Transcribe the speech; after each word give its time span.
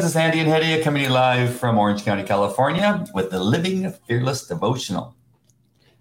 friends. 0.00 0.14
It's 0.14 0.16
Andy 0.16 0.38
and 0.38 0.48
Hetty 0.48 0.80
coming 0.82 1.02
to 1.02 1.08
you 1.08 1.14
live 1.14 1.58
from 1.58 1.76
Orange 1.76 2.04
County, 2.04 2.22
California 2.22 3.04
with 3.14 3.32
the 3.32 3.42
Living 3.42 3.90
Fearless 4.06 4.46
Devotional. 4.46 5.16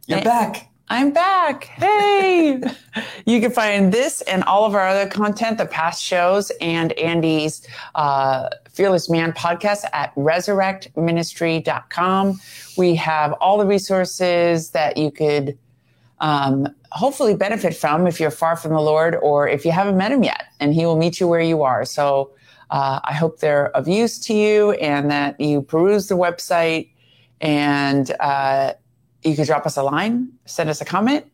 You're 0.06 0.20
Hey. 0.20 0.24
back. 0.24 0.70
I'm 0.88 1.12
back. 1.12 1.64
Hey! 1.64 2.62
you 3.26 3.42
can 3.42 3.50
find 3.52 3.92
this 3.92 4.22
and 4.22 4.44
all 4.44 4.66
of 4.66 4.76
our 4.76 4.88
other 4.88 5.08
content, 5.10 5.58
the 5.58 5.66
past 5.66 6.04
shows, 6.04 6.52
and 6.62 6.92
Andy's 6.94 7.66
uh, 7.96 8.50
Fearless 8.70 9.10
Man 9.10 9.34
podcast 9.34 9.84
at 9.94 10.14
resurrectministry.com. 10.16 12.40
We 12.78 12.94
have 12.96 13.34
all 13.34 13.58
the 13.58 13.66
resources 13.66 14.70
that 14.72 14.98
you 14.98 15.10
could 15.10 15.58
um, 16.20 16.68
hopefully 16.92 17.34
benefit 17.36 17.76
from 17.76 18.06
if 18.06 18.20
you're 18.20 18.30
far 18.30 18.56
from 18.56 18.74
the 18.74 18.82
Lord 18.82 19.16
or 19.16 19.48
if 19.48 19.66
you 19.66 19.72
haven't 19.72 19.98
met 19.98 20.12
him 20.12 20.24
yet, 20.24 20.44
and 20.60 20.76
he 20.76 20.86
will 20.86 20.98
meet 20.98 21.20
you 21.20 21.28
where 21.28 21.42
you 21.42 21.64
are. 21.64 21.84
So 21.84 22.30
uh, 22.70 23.00
I 23.04 23.14
hope 23.14 23.40
they're 23.40 23.68
of 23.76 23.88
use 23.88 24.20
to 24.28 24.34
you 24.34 24.72
and 24.74 25.10
that 25.12 25.40
you 25.40 25.62
peruse 25.62 26.08
the 26.08 26.16
website 26.18 26.90
and 27.42 28.12
uh, 28.20 28.74
you 29.24 29.36
could 29.36 29.46
drop 29.46 29.66
us 29.66 29.78
a 29.78 29.84
line, 29.84 30.30
send 30.46 30.70
us 30.70 30.82
a 30.82 30.86
comment, 30.86 31.26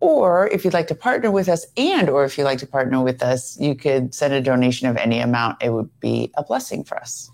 or 0.00 0.46
if 0.48 0.64
you'd 0.64 0.74
like 0.74 0.86
to 0.88 0.94
partner 0.94 1.30
with 1.30 1.48
us 1.48 1.66
and 1.76 2.08
or 2.08 2.24
if 2.24 2.38
you'd 2.38 2.44
like 2.44 2.58
to 2.58 2.66
partner 2.66 3.02
with 3.02 3.22
us, 3.22 3.58
you 3.58 3.74
could 3.74 4.14
send 4.14 4.32
a 4.34 4.40
donation 4.40 4.86
of 4.88 4.96
any 4.96 5.18
amount. 5.18 5.60
It 5.62 5.70
would 5.70 5.90
be 6.00 6.30
a 6.36 6.42
blessing 6.44 6.84
for 6.84 6.96
us. 6.98 7.30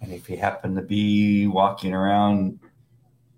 And 0.00 0.12
if 0.12 0.28
you 0.28 0.36
happen 0.36 0.74
to 0.76 0.82
be 0.82 1.46
walking 1.46 1.92
around 1.94 2.60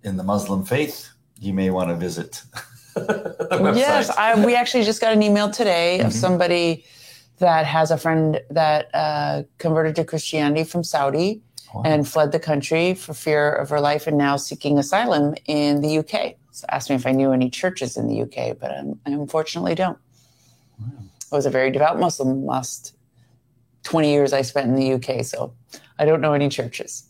in 0.02 0.16
the 0.16 0.24
Muslim 0.24 0.64
faith, 0.64 1.08
you 1.38 1.54
may 1.54 1.70
want 1.70 1.88
to 1.90 1.94
visit 1.96 2.42
the 2.94 3.48
website. 3.52 3.76
Yes, 3.76 4.10
I, 4.10 4.44
we 4.44 4.54
actually 4.56 4.84
just 4.84 5.00
got 5.00 5.12
an 5.12 5.22
email 5.22 5.50
today 5.50 6.00
of 6.00 6.08
Mhm. 6.08 6.12
somebody 6.12 6.84
that 7.40 7.66
has 7.66 7.90
a 7.90 7.98
friend 7.98 8.40
that 8.50 8.88
uh, 8.94 9.42
converted 9.58 9.96
to 9.96 10.04
Christianity 10.04 10.64
from 10.64 10.84
Saudi 10.84 11.42
Wow. 11.74 11.82
and 11.84 12.08
fled 12.08 12.32
the 12.32 12.40
country 12.40 12.94
for 12.94 13.14
fear 13.14 13.52
of 13.52 13.70
her 13.70 13.80
life 13.80 14.08
and 14.08 14.18
now 14.18 14.36
seeking 14.36 14.76
asylum 14.76 15.34
in 15.46 15.80
the 15.82 15.98
UK. 15.98 16.34
So 16.50 16.66
asked 16.68 16.90
me 16.90 16.96
if 16.96 17.06
I 17.06 17.12
knew 17.12 17.30
any 17.30 17.48
churches 17.48 17.96
in 17.96 18.08
the 18.08 18.22
UK, 18.22 18.58
but 18.58 18.76
um, 18.76 18.98
I 19.06 19.10
unfortunately 19.12 19.76
don't. 19.76 19.96
I 21.32 21.36
was 21.36 21.46
a 21.46 21.50
very 21.50 21.70
devout 21.70 22.00
Muslim 22.00 22.44
last 22.44 22.96
20 23.84 24.10
years 24.10 24.32
I 24.32 24.42
spent 24.42 24.66
in 24.68 24.74
the 24.74 24.94
UK, 24.94 25.24
so 25.24 25.52
I 25.96 26.04
don't 26.06 26.20
know 26.20 26.32
any 26.32 26.48
churches. 26.48 27.04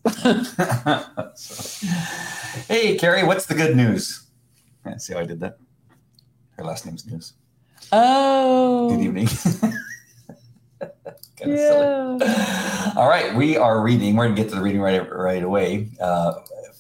So- 1.36 1.86
hey, 2.68 2.98
Carrie, 2.98 3.24
what's 3.24 3.46
the 3.46 3.54
good 3.54 3.74
news? 3.74 4.26
Yeah, 4.84 4.98
see 4.98 5.14
how 5.14 5.20
I 5.20 5.24
did 5.24 5.40
that? 5.40 5.56
Her 6.58 6.64
last 6.64 6.84
name's 6.84 7.06
News. 7.06 7.32
oh, 7.92 8.90
Good 8.90 9.00
evening. 9.06 9.28
Kinda 11.40 11.56
silly. 11.56 12.96
All 12.96 13.08
right, 13.08 13.34
we 13.34 13.56
are 13.56 13.82
reading. 13.82 14.14
We're 14.14 14.26
going 14.26 14.36
to 14.36 14.42
get 14.42 14.50
to 14.50 14.56
the 14.56 14.62
reading 14.62 14.82
right 14.82 15.10
right 15.10 15.42
away 15.42 15.88
uh, 15.98 16.34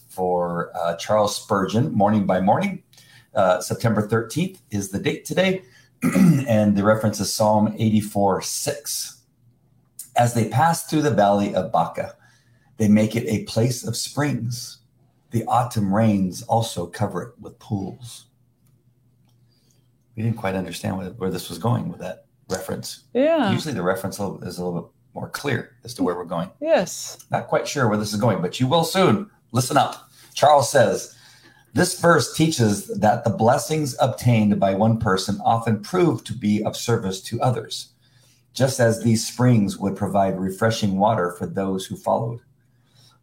for 0.08 0.70
uh, 0.76 0.96
Charles 0.96 1.34
Spurgeon, 1.34 1.92
Morning 1.92 2.26
by 2.26 2.42
Morning. 2.42 2.82
Uh, 3.34 3.60
September 3.62 4.06
13th 4.06 4.58
is 4.70 4.90
the 4.90 4.98
date 4.98 5.24
today, 5.24 5.62
and 6.46 6.76
the 6.76 6.84
reference 6.84 7.20
is 7.20 7.34
Psalm 7.34 7.74
84 7.78 8.42
6. 8.42 9.22
As 10.16 10.34
they 10.34 10.48
pass 10.50 10.84
through 10.84 11.02
the 11.02 11.10
valley 11.10 11.54
of 11.54 11.72
Baca, 11.72 12.16
they 12.76 12.88
make 12.88 13.16
it 13.16 13.26
a 13.28 13.44
place 13.44 13.86
of 13.86 13.96
springs. 13.96 14.78
The 15.30 15.44
autumn 15.44 15.94
rains 15.94 16.42
also 16.42 16.86
cover 16.86 17.22
it 17.22 17.34
with 17.40 17.58
pools. 17.58 18.26
We 20.16 20.22
didn't 20.22 20.36
quite 20.36 20.54
understand 20.54 21.14
where 21.16 21.30
this 21.30 21.48
was 21.48 21.58
going 21.58 21.88
with 21.88 22.00
that 22.00 22.26
reference. 22.50 23.04
Yeah. 23.14 23.52
Usually 23.52 23.74
the 23.74 23.82
reference 23.82 24.16
is 24.16 24.58
a 24.58 24.64
little 24.64 24.82
bit 24.82 24.90
more 25.14 25.28
clear 25.30 25.76
as 25.84 25.94
to 25.94 26.02
where 26.02 26.14
we're 26.14 26.24
going. 26.24 26.50
Yes. 26.60 27.18
Not 27.30 27.48
quite 27.48 27.66
sure 27.66 27.88
where 27.88 27.98
this 27.98 28.12
is 28.12 28.20
going, 28.20 28.40
but 28.40 28.60
you 28.60 28.66
will 28.66 28.84
soon. 28.84 29.30
Listen 29.52 29.76
up. 29.76 30.10
Charles 30.34 30.70
says, 30.70 31.16
This 31.74 32.00
verse 32.00 32.34
teaches 32.34 32.86
that 32.86 33.24
the 33.24 33.30
blessings 33.30 33.96
obtained 34.00 34.58
by 34.60 34.74
one 34.74 34.98
person 34.98 35.40
often 35.44 35.82
prove 35.82 36.24
to 36.24 36.32
be 36.34 36.62
of 36.62 36.76
service 36.76 37.20
to 37.22 37.40
others, 37.40 37.92
just 38.52 38.80
as 38.80 39.02
these 39.02 39.26
springs 39.26 39.78
would 39.78 39.96
provide 39.96 40.38
refreshing 40.38 40.98
water 40.98 41.32
for 41.32 41.46
those 41.46 41.86
who 41.86 41.96
followed. 41.96 42.40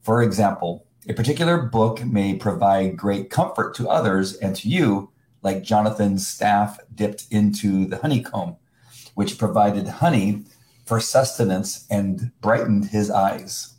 For 0.01 0.21
example, 0.21 0.85
a 1.09 1.13
particular 1.13 1.57
book 1.57 2.03
may 2.03 2.35
provide 2.35 2.97
great 2.97 3.29
comfort 3.29 3.73
to 3.75 3.89
others 3.89 4.35
and 4.35 4.55
to 4.57 4.67
you, 4.67 5.09
like 5.41 5.63
Jonathan's 5.63 6.27
staff 6.27 6.79
dipped 6.93 7.25
into 7.31 7.85
the 7.85 7.97
honeycomb, 7.97 8.57
which 9.17 9.39
provided 9.39 9.87
honey 9.87 10.43
for 10.85 10.99
sustenance 10.99 11.87
and 11.89 12.29
brightened 12.39 12.85
his 12.85 13.09
eyes. 13.09 13.73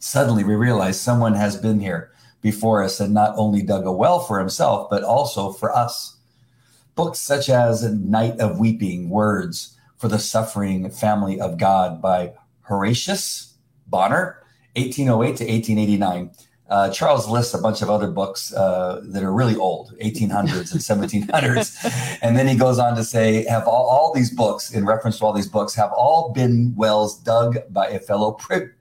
Suddenly, 0.00 0.42
we 0.42 0.56
realize 0.56 1.00
someone 1.00 1.34
has 1.34 1.56
been 1.56 1.78
here 1.78 2.10
before 2.40 2.82
us 2.82 2.98
and 2.98 3.14
not 3.14 3.34
only 3.36 3.62
dug 3.62 3.86
a 3.86 3.92
well 3.92 4.18
for 4.18 4.40
himself, 4.40 4.90
but 4.90 5.04
also 5.04 5.52
for 5.52 5.72
us. 5.72 6.16
Books 6.96 7.20
such 7.20 7.48
as 7.48 7.84
Night 7.84 8.40
of 8.40 8.58
Weeping, 8.58 9.10
Words 9.10 9.78
for 9.96 10.08
the 10.08 10.18
Suffering 10.18 10.90
Family 10.90 11.40
of 11.40 11.56
God 11.56 12.02
by 12.02 12.32
Horatius 12.62 13.54
Bonar, 13.86 14.42
1808 14.74 15.36
to 15.36 15.44
1889. 15.44 16.30
Uh, 16.72 16.88
Charles 16.88 17.28
lists 17.28 17.52
a 17.52 17.58
bunch 17.58 17.82
of 17.82 17.90
other 17.90 18.10
books 18.10 18.50
uh, 18.54 19.02
that 19.04 19.22
are 19.22 19.30
really 19.30 19.56
old, 19.56 19.92
1800s 20.00 20.72
and 20.72 20.80
1700s. 21.28 22.18
And 22.22 22.34
then 22.34 22.48
he 22.48 22.56
goes 22.56 22.78
on 22.78 22.96
to 22.96 23.04
say, 23.04 23.44
have 23.44 23.68
all, 23.68 23.86
all 23.90 24.14
these 24.14 24.30
books, 24.30 24.72
in 24.72 24.86
reference 24.86 25.18
to 25.18 25.26
all 25.26 25.34
these 25.34 25.48
books, 25.48 25.74
have 25.74 25.92
all 25.92 26.32
been 26.32 26.74
wells 26.74 27.18
dug 27.18 27.58
by 27.68 27.88
a 27.88 27.98
fellow 27.98 28.38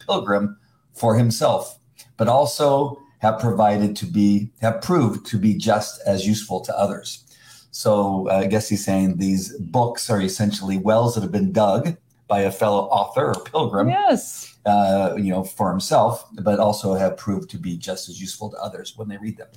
pilgrim 0.08 0.58
for 0.94 1.18
himself, 1.18 1.80
but 2.16 2.30
also 2.30 2.98
have 3.20 3.40
provided 3.40 3.98
to 3.98 4.06
be, 4.06 4.50
have 4.62 4.82
proved 4.82 5.26
to 5.26 5.38
be 5.38 5.54
just 5.54 6.02
as 6.08 6.26
useful 6.26 6.62
to 6.62 6.78
others. 6.78 7.26
So 7.72 8.30
uh, 8.30 8.36
I 8.36 8.48
guess 8.48 8.70
he's 8.70 8.86
saying 8.86 9.18
these 9.18 9.54
books 9.58 10.10
are 10.10 10.22
essentially 10.22 10.78
wells 10.78 11.16
that 11.16 11.22
have 11.24 11.32
been 11.34 11.52
dug 11.52 11.98
by 12.30 12.40
a 12.40 12.52
fellow 12.52 12.84
author 12.86 13.34
or 13.34 13.44
pilgrim 13.44 13.90
Yes. 13.90 14.51
Uh, 14.66 15.16
you 15.18 15.32
know, 15.32 15.44
for 15.44 15.70
himself, 15.70 16.26
but 16.42 16.60
also 16.60 16.94
have 16.94 17.18
proved 17.18 17.50
to 17.50 17.58
be 17.58 17.78
just 17.78 18.10
as 18.10 18.22
useful 18.22 18.50
to 18.50 18.58
others 18.58 18.94
when 18.96 19.08
they 19.08 19.18
read 19.18 19.38
them. 19.38 19.50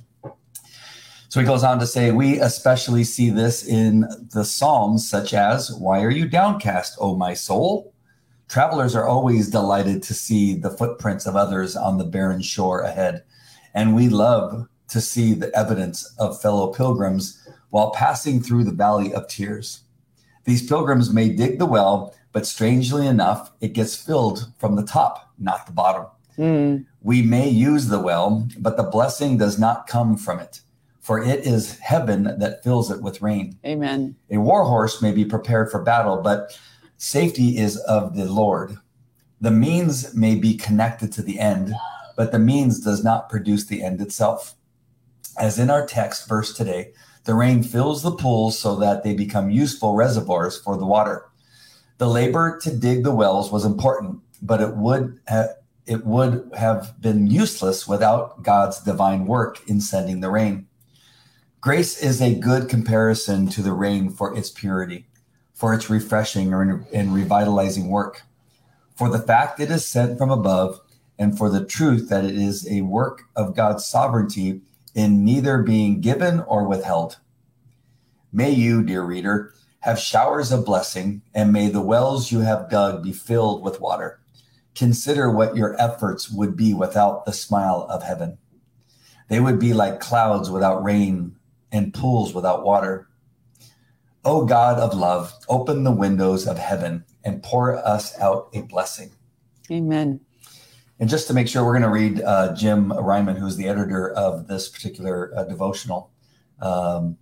So 1.29 1.39
he 1.39 1.45
goes 1.45 1.63
on 1.63 1.79
to 1.79 1.87
say, 1.87 2.11
we 2.11 2.39
especially 2.39 3.03
see 3.03 3.29
this 3.29 3.67
in 3.67 4.07
the 4.31 4.45
Psalms, 4.45 5.09
such 5.09 5.33
as, 5.33 5.73
Why 5.73 6.01
are 6.03 6.11
you 6.11 6.27
downcast, 6.27 6.97
O 6.99 7.15
my 7.15 7.33
soul? 7.33 7.93
Travelers 8.47 8.95
are 8.95 9.07
always 9.07 9.49
delighted 9.49 10.01
to 10.03 10.13
see 10.13 10.55
the 10.55 10.69
footprints 10.69 11.25
of 11.25 11.35
others 11.35 11.75
on 11.75 11.97
the 11.97 12.05
barren 12.05 12.41
shore 12.41 12.81
ahead. 12.81 13.23
And 13.73 13.95
we 13.95 14.07
love 14.07 14.67
to 14.87 15.01
see 15.01 15.33
the 15.33 15.53
evidence 15.57 16.05
of 16.19 16.41
fellow 16.41 16.71
pilgrims 16.71 17.45
while 17.71 17.91
passing 17.91 18.41
through 18.41 18.63
the 18.63 18.71
valley 18.71 19.13
of 19.13 19.27
tears. 19.27 19.81
These 20.45 20.67
pilgrims 20.67 21.11
may 21.11 21.29
dig 21.29 21.59
the 21.59 21.65
well, 21.65 22.15
but 22.35 22.45
strangely 22.45 23.07
enough, 23.07 23.53
it 23.61 23.71
gets 23.71 23.95
filled 23.95 24.51
from 24.57 24.75
the 24.75 24.83
top, 24.83 25.31
not 25.39 25.65
the 25.65 25.71
bottom. 25.71 26.07
Mm. 26.37 26.85
We 27.01 27.21
may 27.21 27.47
use 27.47 27.87
the 27.87 28.01
well, 28.01 28.49
but 28.57 28.75
the 28.75 28.83
blessing 28.83 29.37
does 29.37 29.57
not 29.57 29.87
come 29.87 30.17
from 30.17 30.41
it, 30.41 30.59
for 30.99 31.23
it 31.23 31.47
is 31.47 31.79
heaven 31.79 32.35
that 32.37 32.61
fills 32.61 32.91
it 32.91 33.01
with 33.01 33.21
rain. 33.21 33.57
Amen. 33.65 34.17
A 34.29 34.35
war 34.35 34.65
horse 34.65 35.01
may 35.01 35.13
be 35.13 35.23
prepared 35.23 35.71
for 35.71 35.81
battle, 35.81 36.17
but 36.21 36.59
safety 36.97 37.57
is 37.57 37.77
of 37.77 38.17
the 38.17 38.25
Lord. 38.25 38.79
The 39.39 39.51
means 39.51 40.13
may 40.13 40.35
be 40.35 40.57
connected 40.57 41.13
to 41.13 41.21
the 41.21 41.39
end, 41.39 41.73
but 42.17 42.33
the 42.33 42.39
means 42.39 42.81
does 42.81 43.01
not 43.01 43.29
produce 43.29 43.63
the 43.63 43.81
end 43.81 44.01
itself. 44.01 44.55
As 45.39 45.57
in 45.57 45.69
our 45.69 45.87
text 45.87 46.27
verse 46.27 46.53
today, 46.53 46.91
the 47.23 47.33
rain 47.33 47.63
fills 47.63 48.03
the 48.03 48.11
pools 48.11 48.59
so 48.59 48.75
that 48.75 49.05
they 49.05 49.13
become 49.13 49.49
useful 49.49 49.95
reservoirs 49.95 50.57
for 50.57 50.75
the 50.75 50.85
water. 50.85 51.29
The 51.97 52.07
labor 52.07 52.59
to 52.61 52.75
dig 52.75 53.03
the 53.03 53.15
wells 53.15 53.51
was 53.51 53.63
important, 53.63 54.19
but 54.41 54.61
it 54.61 54.75
would 54.75 55.19
ha- 55.27 55.53
it 55.85 56.05
would 56.05 56.51
have 56.57 56.99
been 56.99 57.27
useless 57.27 57.87
without 57.87 58.43
God's 58.43 58.79
divine 58.79 59.25
work 59.25 59.67
in 59.69 59.79
sending 59.79 60.19
the 60.19 60.31
rain. 60.31 60.67
Grace 61.61 62.01
is 62.01 62.21
a 62.21 62.35
good 62.35 62.69
comparison 62.69 63.47
to 63.47 63.61
the 63.61 63.73
rain 63.73 64.09
for 64.09 64.35
its 64.35 64.49
purity, 64.49 65.07
for 65.53 65.73
its 65.73 65.89
refreshing 65.89 66.53
and 66.53 67.13
revitalizing 67.13 67.89
work, 67.89 68.23
for 68.95 69.09
the 69.09 69.19
fact 69.19 69.59
it 69.59 69.71
is 69.71 69.85
sent 69.85 70.17
from 70.17 70.31
above, 70.31 70.79
and 71.17 71.37
for 71.37 71.49
the 71.49 71.65
truth 71.65 72.09
that 72.09 72.25
it 72.25 72.35
is 72.35 72.69
a 72.69 72.81
work 72.81 73.23
of 73.35 73.55
God's 73.55 73.85
sovereignty 73.85 74.61
in 74.93 75.23
neither 75.23 75.63
being 75.63 76.01
given 76.01 76.41
or 76.41 76.67
withheld. 76.67 77.17
May 78.33 78.51
you, 78.51 78.83
dear 78.83 79.03
reader, 79.03 79.53
have 79.85 79.99
showers 79.99 80.51
of 80.51 80.65
blessing, 80.65 81.21
and 81.31 81.53
may 81.53 81.69
the 81.69 81.79
wells 81.79 82.31
you 82.31 82.39
have 82.39 82.71
dug 82.71 83.03
be 83.03 83.13
filled 83.13 83.63
with 83.63 83.79
water. 83.79 84.19
Consider 84.73 85.29
what 85.29 85.55
your 85.55 85.79
efforts 85.79 86.27
would 86.27 86.57
be 86.57 86.73
without 86.73 87.23
the 87.23 87.31
smile 87.31 87.85
of 87.87 88.01
heaven. 88.01 88.39
They 89.29 89.39
would 89.39 89.59
be 89.59 89.73
like 89.75 89.99
clouds 89.99 90.49
without 90.49 90.83
rain 90.83 91.35
and 91.71 91.93
pools 91.93 92.33
without 92.33 92.65
water. 92.65 93.07
O 94.23 94.47
God 94.47 94.79
of 94.79 94.97
love, 94.97 95.31
open 95.47 95.83
the 95.83 95.91
windows 95.91 96.47
of 96.47 96.57
heaven 96.57 97.05
and 97.23 97.43
pour 97.43 97.77
us 97.77 98.19
out 98.19 98.49
a 98.55 98.63
blessing. 98.63 99.11
Amen. 99.69 100.19
And 100.99 101.07
just 101.07 101.27
to 101.27 101.35
make 101.35 101.47
sure, 101.47 101.63
we're 101.63 101.79
going 101.79 101.83
to 101.83 101.89
read 101.89 102.21
uh, 102.21 102.55
Jim 102.55 102.89
Reimann, 102.89 103.37
who's 103.37 103.55
the 103.55 103.67
editor 103.67 104.09
of 104.09 104.47
this 104.47 104.67
particular 104.67 105.31
uh, 105.37 105.43
devotional. 105.43 106.09
Um, 106.59 107.19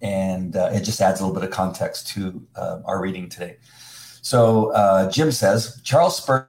and 0.00 0.56
uh, 0.56 0.70
it 0.72 0.82
just 0.82 1.00
adds 1.00 1.20
a 1.20 1.24
little 1.26 1.38
bit 1.38 1.48
of 1.48 1.54
context 1.54 2.08
to 2.08 2.46
uh, 2.56 2.80
our 2.84 3.00
reading 3.00 3.28
today. 3.28 3.56
So 4.22 4.72
uh, 4.72 5.10
Jim 5.10 5.32
says 5.32 5.80
Charles 5.84 6.16
Spurgeon. 6.16 6.48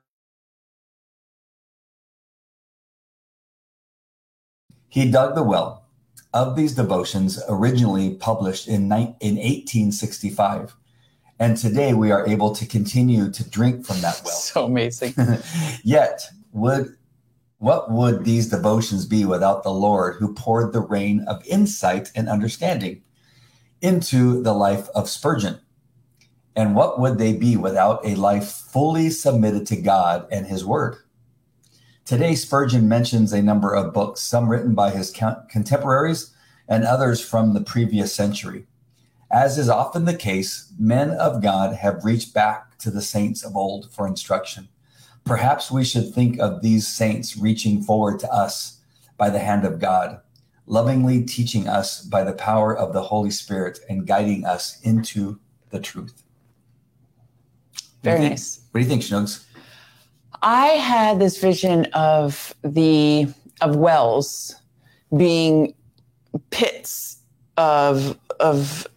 He 4.90 5.10
dug 5.10 5.36
the 5.36 5.44
well 5.44 5.86
of 6.34 6.56
these 6.56 6.76
devotions, 6.76 7.42
originally 7.48 8.16
published 8.16 8.68
in, 8.68 8.88
ni- 8.88 9.16
in 9.20 9.36
1865. 9.36 10.76
And 11.40 11.56
today 11.56 11.94
we 11.94 12.12
are 12.12 12.28
able 12.28 12.54
to 12.56 12.66
continue 12.66 13.32
to 13.32 13.50
drink 13.50 13.86
from 13.86 14.02
that 14.02 14.22
well. 14.26 14.34
So 14.34 14.66
amazing. 14.66 15.14
Yet, 15.84 16.24
would 16.52 16.96
what 17.60 17.92
would 17.92 18.24
these 18.24 18.50
devotions 18.50 19.06
be 19.06 19.26
without 19.26 19.64
the 19.64 19.72
Lord 19.72 20.16
who 20.16 20.34
poured 20.34 20.74
the 20.74 20.80
rain 20.80 21.26
of 21.28 21.46
insight 21.46 22.10
and 22.16 22.30
understanding 22.30 23.02
into 23.82 24.42
the 24.42 24.54
life 24.54 24.90
of 24.90 25.10
Spurgeon? 25.10 25.60
And 26.56 26.76
what 26.76 27.00
would 27.00 27.18
they 27.18 27.34
be 27.34 27.56
without 27.56 28.06
a 28.06 28.16
life 28.16 28.48
fully 28.48 29.10
submitted 29.10 29.66
to 29.68 29.82
God 29.82 30.28
and 30.32 30.46
his 30.46 30.66
word? 30.66 30.98
Today, 32.06 32.36
Spurgeon 32.36 32.90
mentions 32.90 33.32
a 33.32 33.42
number 33.42 33.74
of 33.74 33.94
books, 33.94 34.22
some 34.22 34.50
written 34.50 34.74
by 34.74 34.90
his 34.90 35.12
contemporaries 35.12 36.32
and 36.68 36.84
others 36.84 37.22
from 37.22 37.54
the 37.54 37.62
previous 37.62 38.14
century. 38.14 38.66
As 39.32 39.60
is 39.60 39.70
often 39.70 40.06
the 40.06 40.18
case, 40.18 40.74
men 40.80 41.12
of 41.12 41.42
God 41.42 41.76
have 41.76 42.04
reached 42.04 42.34
back 42.34 42.78
to 42.80 42.90
the 42.90 43.02
saints 43.02 43.44
of 43.44 43.56
old 43.56 43.92
for 43.92 44.08
instruction. 44.08 44.70
Perhaps 45.24 45.70
we 45.70 45.84
should 45.84 46.14
think 46.14 46.40
of 46.40 46.62
these 46.62 46.88
saints 46.88 47.38
reaching 47.38 47.84
forward 47.84 48.20
to 48.22 48.34
us 48.34 48.80
by 49.18 49.30
the 49.30 49.40
hand 49.40 49.66
of 49.66 49.80
God, 49.80 50.22
lovingly 50.70 51.24
teaching 51.24 51.68
us 51.68 52.02
by 52.02 52.24
the 52.24 52.32
power 52.32 52.78
of 52.78 52.94
the 52.94 53.02
Holy 53.02 53.32
Spirit 53.32 53.80
and 53.90 54.08
guiding 54.08 54.46
us 54.46 54.80
into 54.82 55.40
the 55.72 55.80
truth. 55.80 56.24
Very 58.04 58.22
what 58.22 58.30
nice. 58.30 58.62
What 58.72 58.80
do 58.80 58.84
you 58.86 58.90
think, 58.90 59.02
Schnugs? 59.02 59.44
I 60.42 60.68
had 60.68 61.20
this 61.20 61.38
vision 61.38 61.86
of 61.88 62.56
the 62.64 63.28
of 63.62 63.76
wells 63.76 64.56
being 65.18 65.74
pits 66.52 67.18
of 67.58 68.18
of 68.40 68.88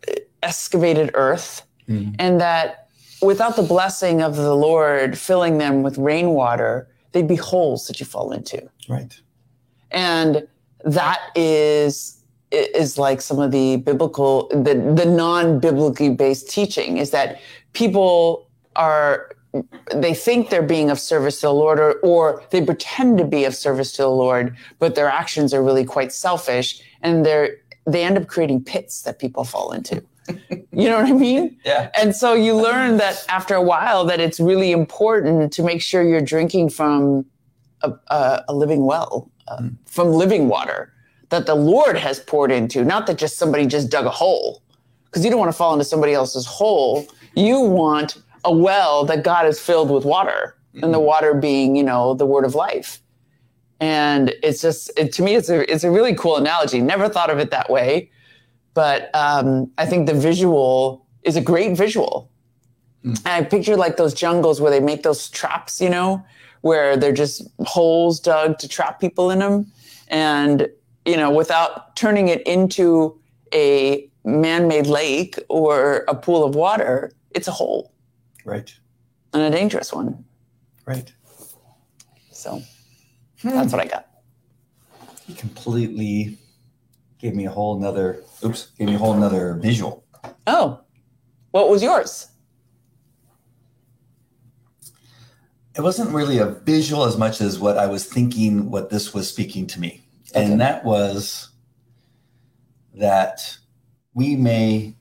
excavated 0.43 1.11
earth, 1.15 1.63
mm. 1.89 2.15
and 2.19 2.41
that 2.41 2.89
without 3.23 3.57
the 3.57 3.63
blessing 3.63 4.21
of 4.21 4.37
the 4.37 4.55
Lord 4.55 5.19
filling 5.19 5.59
them 5.59 5.83
with 5.83 5.97
rainwater, 5.99 6.89
they'd 7.13 7.27
be 7.27 7.37
holes 7.37 7.87
that 7.87 7.99
you 7.99 8.07
fall 8.07 8.31
into. 8.31 8.69
Right. 8.89 9.19
And 9.91 10.47
that 10.85 11.21
is 11.35 12.19
is 12.51 12.99
like 12.99 13.21
some 13.21 13.39
of 13.39 13.51
the 13.51 13.77
biblical 13.77 14.49
the 14.49 14.75
the 14.95 15.07
non-biblically 15.07 16.11
based 16.11 16.51
teaching 16.51 16.99
is 16.99 17.11
that 17.11 17.41
people 17.73 18.49
are 18.77 19.31
they 19.95 20.15
think 20.15 20.49
they're 20.49 20.63
being 20.63 20.91
of 20.91 20.99
service 20.99 21.41
to 21.41 21.47
the 21.47 21.53
Lord 21.53 21.79
or, 21.79 21.93
or 22.01 22.43
they 22.51 22.65
pretend 22.65 23.19
to 23.19 23.25
be 23.25 23.45
of 23.45 23.55
service 23.55 23.93
to 23.93 24.03
the 24.03 24.09
Lord, 24.09 24.57
but 24.79 24.95
their 24.95 25.09
actions 25.09 25.53
are 25.53 25.63
really 25.63 25.85
quite 25.85 26.13
selfish 26.13 26.81
and 27.03 27.25
they're 27.25 27.57
they 27.87 28.05
end 28.05 28.17
up 28.17 28.29
creating 28.29 28.65
pits 28.65 29.03
that 29.03 29.19
people 29.19 29.45
fall 29.45 29.73
into 29.73 30.03
you 30.73 30.89
know 30.89 30.99
what 30.99 31.07
I 31.07 31.13
mean? 31.13 31.59
Yeah. 31.65 31.91
And 31.99 32.15
so 32.15 32.35
you 32.35 32.55
learn 32.55 32.97
that 32.99 33.25
after 33.29 33.55
a 33.55 33.63
while 33.63 34.05
that 34.05 34.21
it's 34.21 34.39
really 34.39 34.73
important 34.73 35.53
to 35.55 35.63
make 35.63 35.83
sure 35.83 36.03
you're 36.03 36.21
drinking 36.21 36.71
from 36.71 37.27
a, 37.83 37.93
a, 38.09 38.45
a 38.49 38.55
living 38.55 38.85
well, 38.85 39.31
uh, 39.49 39.59
mm. 39.59 39.77
from 39.87 40.09
living 40.09 40.49
water 40.49 40.93
that 41.31 41.47
the 41.47 41.55
Lord 41.55 41.97
has 41.97 42.21
poured 42.21 42.51
into, 42.51 42.85
not 42.85 43.07
that 43.07 43.19
just 43.19 43.39
somebody 43.39 43.67
just 43.67 43.91
dug 43.91 44.07
a 44.07 44.11
hole. 44.11 44.63
Because 45.07 45.25
you 45.25 45.31
don't 45.31 45.41
want 45.41 45.51
to 45.51 45.57
fall 45.57 45.73
into 45.73 45.85
somebody 45.85 46.15
else's 46.15 46.47
hole. 46.47 47.07
You 47.35 47.61
want 47.61 48.19
a 48.45 48.53
well 48.55 49.05
that 49.05 49.25
God 49.25 49.45
has 49.45 49.61
filled 49.61 49.91
with 49.91 50.05
water, 50.05 50.57
mm-hmm. 50.75 50.85
and 50.85 50.95
the 50.95 50.99
mm-hmm. 50.99 51.07
water 51.07 51.35
being, 51.35 51.77
you 51.77 51.83
know, 51.83 52.15
the 52.15 52.27
word 52.27 52.45
of 52.45 52.55
life. 52.55 53.01
And 53.81 54.35
it's 54.43 54.63
just, 54.63 54.91
it, 54.97 55.13
to 55.15 55.23
me, 55.23 55.35
it's 55.35 55.49
a, 55.49 55.71
it's 55.71 55.85
a 55.85 55.91
really 55.91 56.15
cool 56.15 56.37
analogy. 56.37 56.81
Never 56.81 57.09
thought 57.09 57.31
of 57.31 57.39
it 57.39 57.51
that 57.51 57.69
way 57.69 58.11
but 58.75 59.11
um, 59.15 59.71
I 59.79 59.87
think 59.87 60.07
the 60.07 60.15
visual 60.15 61.07
is 61.23 61.37
a 61.37 61.41
great 61.41 61.77
visual. 61.77 62.31
Mm. 63.05 63.19
And 63.27 63.29
I 63.29 63.49
picture 63.49 63.77
like 63.77 63.97
those 63.97 64.15
jungles 64.15 64.61
where 64.61 64.71
they 64.71 64.81
make 64.81 65.03
those 65.03 65.29
traps, 65.29 65.81
you 65.81 65.91
know, 65.91 66.25
where 66.63 66.97
they're 66.97 67.13
just 67.13 67.49
holes 67.61 68.19
dug 68.19 68.59
to 68.59 68.69
trap 68.69 69.01
people 69.01 69.31
in 69.31 69.39
them. 69.39 69.71
And, 70.09 70.69
you 71.05 71.17
know, 71.17 71.31
without 71.31 71.95
turning 71.97 72.29
it 72.29 72.43
into 72.47 73.19
a 73.55 74.09
man 74.25 74.69
made 74.69 74.87
lake 74.87 75.39
or 75.49 76.05
a 76.09 76.15
pool 76.15 76.45
of 76.45 76.55
water, 76.55 77.13
it's 77.31 77.49
a 77.49 77.53
hole. 77.53 77.93
Right. 78.45 78.75
And 79.33 79.43
a 79.43 79.51
dangerous 79.51 79.93
one. 79.93 80.25
Right. 80.87 81.13
So 82.33 82.61
hmm. 83.41 83.51
that's 83.51 83.73
what 83.73 83.81
I 83.81 83.87
got. 83.87 84.09
He 85.27 85.35
completely 85.35 86.39
gave 87.23 87.35
me 87.35 87.47
a 87.47 87.51
whole 87.51 87.79
nother 87.79 88.23
oops 88.45 88.73
gave 88.77 88.89
me 88.89 88.97
a 88.97 88.99
whole 88.99 89.15
nother 89.15 89.55
visual 89.55 90.05
oh 90.49 90.81
what 91.53 91.71
was 91.71 91.83
yours 91.83 92.32
it 95.75 95.81
wasn't 95.81 96.11
really 96.11 96.39
a 96.39 96.47
visual 96.47 97.05
as 97.05 97.17
much 97.17 97.41
as 97.41 97.59
what 97.59 97.79
i 97.79 97.87
was 97.87 98.05
thinking 98.05 98.71
what 98.71 98.91
this 98.91 99.15
was 99.15 99.29
speaking 99.29 99.67
to 99.67 99.81
me. 99.81 100.03
Okay. 100.31 100.45
and 100.45 100.61
that 100.61 100.85
was 100.85 101.51
that 102.95 103.57
we 104.15 104.37
may 104.37 104.95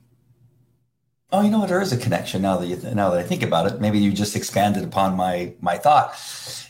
oh 1.32 1.40
you 1.40 1.50
know 1.50 1.60
what? 1.60 1.68
There 1.68 1.80
is 1.80 1.92
a 1.92 1.96
connection 1.96 2.42
now 2.42 2.58
that 2.58 2.66
you 2.66 2.76
now 2.94 3.10
that 3.10 3.18
i 3.18 3.22
think 3.22 3.42
about 3.42 3.66
it. 3.66 3.80
Maybe 3.80 3.98
you 3.98 4.12
just 4.12 4.36
expanded 4.36 4.84
upon 4.84 5.16
my 5.16 5.54
my 5.60 5.78
thought. 5.78 6.14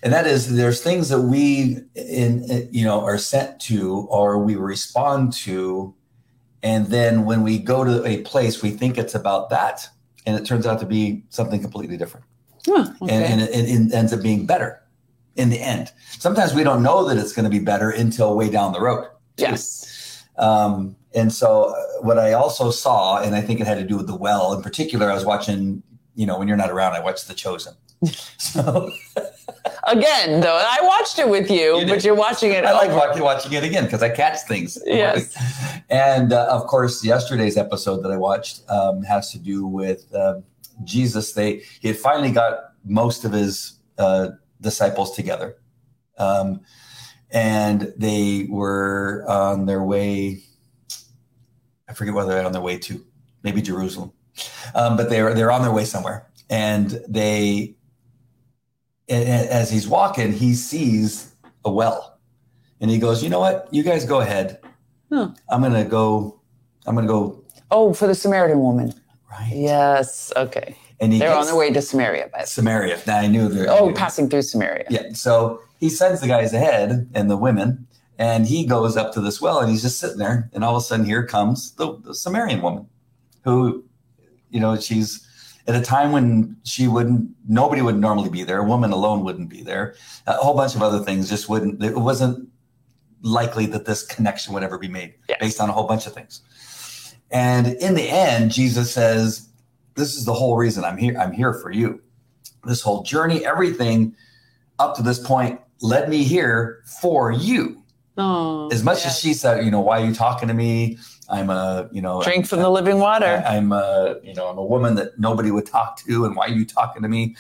And 0.02 0.12
that 0.12 0.26
is 0.26 0.54
there's 0.54 0.82
things 0.82 1.09
that 1.09 1.21
we 1.21 1.78
in 1.94 2.50
eh, 2.50 2.66
you 2.71 2.85
know 2.85 3.04
are 3.04 3.18
sent 3.18 3.61
to 3.62 4.06
or 4.11 4.38
we 4.38 4.56
respond 4.56 5.32
to. 5.44 5.94
And 6.62 6.87
then 6.87 7.25
when 7.25 7.42
we 7.42 7.59
go 7.59 7.82
to 7.85 8.04
a 8.04 8.23
place 8.23 8.62
we 8.62 8.71
think 8.71 8.99
it's 8.99 9.14
about 9.14 9.50
that. 9.50 9.88
And 10.25 10.38
it 10.38 10.47
turns 10.47 10.66
out 10.66 10.78
to 10.78 10.87
be 10.87 11.25
something 11.30 11.61
completely 11.61 11.97
different 11.97 12.26
okay. 12.69 12.92
and, 13.02 13.11
and 13.11 13.40
it, 13.42 13.50
it, 13.50 13.92
ends 13.92 14.12
up 14.12 14.23
being 14.23 14.47
better 14.47 14.81
in 15.37 15.49
the 15.49 15.61
end 15.61 15.90
sometimes 16.19 16.54
we 16.54 16.62
don't 16.62 16.83
know 16.83 17.07
that 17.07 17.16
it's 17.16 17.33
going 17.33 17.45
to 17.45 17.50
be 17.50 17.59
better 17.59 17.90
until 17.90 18.37
way 18.37 18.50
down 18.50 18.73
the 18.73 18.81
road 18.81 19.09
yes 19.37 20.25
um, 20.38 20.97
and 21.14 21.33
so 21.33 21.75
uh, 21.75 22.02
what 22.02 22.19
i 22.19 22.33
also 22.33 22.71
saw 22.71 23.21
and 23.21 23.35
i 23.35 23.40
think 23.40 23.61
it 23.61 23.66
had 23.66 23.78
to 23.78 23.85
do 23.85 23.97
with 23.97 24.07
the 24.07 24.16
well 24.16 24.52
in 24.52 24.62
particular 24.62 25.11
i 25.11 25.14
was 25.14 25.25
watching 25.25 25.83
you 26.14 26.26
know 26.26 26.38
when 26.38 26.49
you're 26.49 26.57
not 26.57 26.71
around 26.71 26.92
i 26.92 27.00
watched 27.00 27.28
the 27.28 27.35
chosen 27.35 27.75
so 28.38 28.90
again, 29.85 30.40
though. 30.40 30.61
I 30.61 30.78
watched 30.83 31.19
it 31.19 31.28
with 31.28 31.50
you, 31.50 31.81
you 31.81 31.87
but 31.87 32.04
you're 32.04 32.14
watching 32.14 32.52
it. 32.52 32.64
I 32.64 32.73
like 32.73 32.90
watching, 32.90 33.23
watching 33.23 33.52
it 33.52 33.64
again 33.64 33.85
because 33.85 34.02
I 34.02 34.09
catch 34.09 34.40
things. 34.42 34.78
Yes. 34.85 35.37
And 35.90 36.33
uh, 36.33 36.47
of 36.50 36.66
course, 36.66 37.04
yesterday's 37.04 37.57
episode 37.57 38.02
that 38.02 38.11
I 38.11 38.16
watched 38.16 38.69
um, 38.71 39.02
has 39.02 39.31
to 39.33 39.38
do 39.38 39.66
with 39.66 40.12
uh, 40.14 40.40
Jesus. 40.84 41.32
They 41.32 41.62
he 41.80 41.88
had 41.88 41.96
finally 41.96 42.30
got 42.30 42.58
most 42.84 43.24
of 43.24 43.32
his 43.32 43.78
uh, 43.98 44.30
disciples 44.60 45.14
together, 45.14 45.56
um, 46.18 46.60
and 47.30 47.92
they 47.96 48.46
were 48.48 49.24
on 49.28 49.66
their 49.66 49.82
way. 49.82 50.42
I 51.88 51.94
forget 51.94 52.14
whether 52.14 52.32
they're 52.32 52.46
on 52.46 52.52
their 52.52 52.62
way 52.62 52.78
to 52.78 53.04
maybe 53.42 53.60
Jerusalem, 53.60 54.12
um, 54.74 54.96
but 54.96 55.10
they're 55.10 55.34
they're 55.34 55.52
on 55.52 55.62
their 55.62 55.72
way 55.72 55.84
somewhere, 55.84 56.28
and 56.48 57.00
they 57.08 57.76
as 59.08 59.70
he's 59.70 59.86
walking, 59.86 60.32
he 60.32 60.54
sees 60.54 61.34
a 61.64 61.70
well, 61.70 62.18
and 62.80 62.90
he 62.90 62.98
goes, 62.98 63.22
"You 63.22 63.28
know 63.30 63.40
what? 63.40 63.68
You 63.70 63.82
guys 63.82 64.04
go 64.04 64.20
ahead. 64.20 64.60
I'm 65.50 65.62
gonna 65.62 65.84
go. 65.84 66.40
I'm 66.86 66.94
gonna 66.94 67.06
go." 67.06 67.44
Oh, 67.70 67.92
for 67.92 68.06
the 68.06 68.14
Samaritan 68.14 68.60
woman. 68.60 68.94
Right. 69.32 69.52
Yes. 69.54 70.32
Okay. 70.36 70.76
And 71.00 71.12
they're 71.12 71.34
on 71.34 71.46
their 71.46 71.56
way 71.56 71.72
to 71.72 71.82
Samaria. 71.82 72.30
By 72.32 72.44
Samaria. 72.44 73.00
Now 73.06 73.18
I 73.18 73.26
knew 73.26 73.48
they're. 73.48 73.68
Oh, 73.68 73.92
passing 73.92 74.28
through 74.28 74.42
Samaria. 74.42 74.86
Yeah. 74.88 75.12
So 75.14 75.60
he 75.80 75.88
sends 75.88 76.20
the 76.20 76.28
guys 76.28 76.52
ahead 76.52 77.10
and 77.14 77.30
the 77.30 77.36
women, 77.36 77.88
and 78.18 78.46
he 78.46 78.64
goes 78.64 78.96
up 78.96 79.12
to 79.14 79.20
this 79.20 79.40
well, 79.40 79.58
and 79.58 79.68
he's 79.68 79.82
just 79.82 79.98
sitting 79.98 80.18
there, 80.18 80.48
and 80.52 80.62
all 80.62 80.76
of 80.76 80.82
a 80.82 80.84
sudden, 80.84 81.04
here 81.04 81.26
comes 81.26 81.72
the, 81.72 81.98
the 82.04 82.14
Samaritan 82.14 82.62
woman, 82.62 82.86
who, 83.42 83.84
you 84.50 84.60
know, 84.60 84.78
she's 84.78 85.26
at 85.66 85.74
a 85.74 85.80
time 85.80 86.12
when 86.12 86.56
she 86.64 86.88
wouldn't 86.88 87.30
nobody 87.48 87.82
would 87.82 87.98
normally 87.98 88.28
be 88.28 88.42
there 88.42 88.58
a 88.58 88.64
woman 88.64 88.90
alone 88.90 89.22
wouldn't 89.22 89.48
be 89.48 89.62
there 89.62 89.94
a 90.26 90.32
whole 90.32 90.56
bunch 90.56 90.74
of 90.74 90.82
other 90.82 90.98
things 90.98 91.28
just 91.28 91.48
wouldn't 91.48 91.82
it 91.82 91.96
wasn't 91.96 92.48
likely 93.22 93.66
that 93.66 93.84
this 93.84 94.04
connection 94.04 94.52
would 94.52 94.64
ever 94.64 94.76
be 94.76 94.88
made 94.88 95.14
yes. 95.28 95.38
based 95.40 95.60
on 95.60 95.68
a 95.68 95.72
whole 95.72 95.86
bunch 95.86 96.06
of 96.06 96.12
things 96.12 96.42
And 97.32 97.68
in 97.68 97.94
the 97.94 98.08
end, 98.08 98.50
Jesus 98.50 98.92
says, 98.92 99.48
This 99.96 100.14
is 100.14 100.24
the 100.24 100.34
whole 100.34 100.56
reason 100.56 100.84
I'm 100.84 100.98
here. 100.98 101.18
I'm 101.18 101.32
here 101.32 101.54
for 101.54 101.70
you. 101.70 102.00
This 102.64 102.82
whole 102.82 103.02
journey, 103.02 103.44
everything 103.44 104.14
up 104.78 104.96
to 104.96 105.02
this 105.02 105.18
point 105.18 105.60
led 105.80 106.08
me 106.08 106.22
here 106.22 106.82
for 107.00 107.32
you. 107.32 107.82
Oh, 108.18 108.68
As 108.70 108.84
much 108.84 108.98
yes. 108.98 109.06
as 109.06 109.20
she 109.20 109.32
said, 109.32 109.64
you 109.64 109.70
know, 109.70 109.80
why 109.80 110.02
are 110.02 110.04
you 110.04 110.14
talking 110.14 110.48
to 110.48 110.54
me? 110.54 110.98
I'm 111.30 111.48
a, 111.48 111.88
you 111.92 112.02
know, 112.02 112.22
drink 112.22 112.46
from 112.46 112.58
the 112.58 112.68
living 112.68 112.98
water. 112.98 113.42
I, 113.46 113.56
am 113.56 113.72
a, 113.72 114.16
you 114.22 114.34
know, 114.34 114.48
I'm 114.48 114.58
a 114.58 114.64
woman 114.64 114.96
that 114.96 115.18
nobody 115.18 115.50
would 115.50 115.66
talk 115.66 115.96
to, 116.04 116.26
and 116.26 116.36
why 116.36 116.46
are 116.46 116.50
you 116.50 116.66
talking 116.66 117.02
to 117.02 117.08
me? 117.08 117.36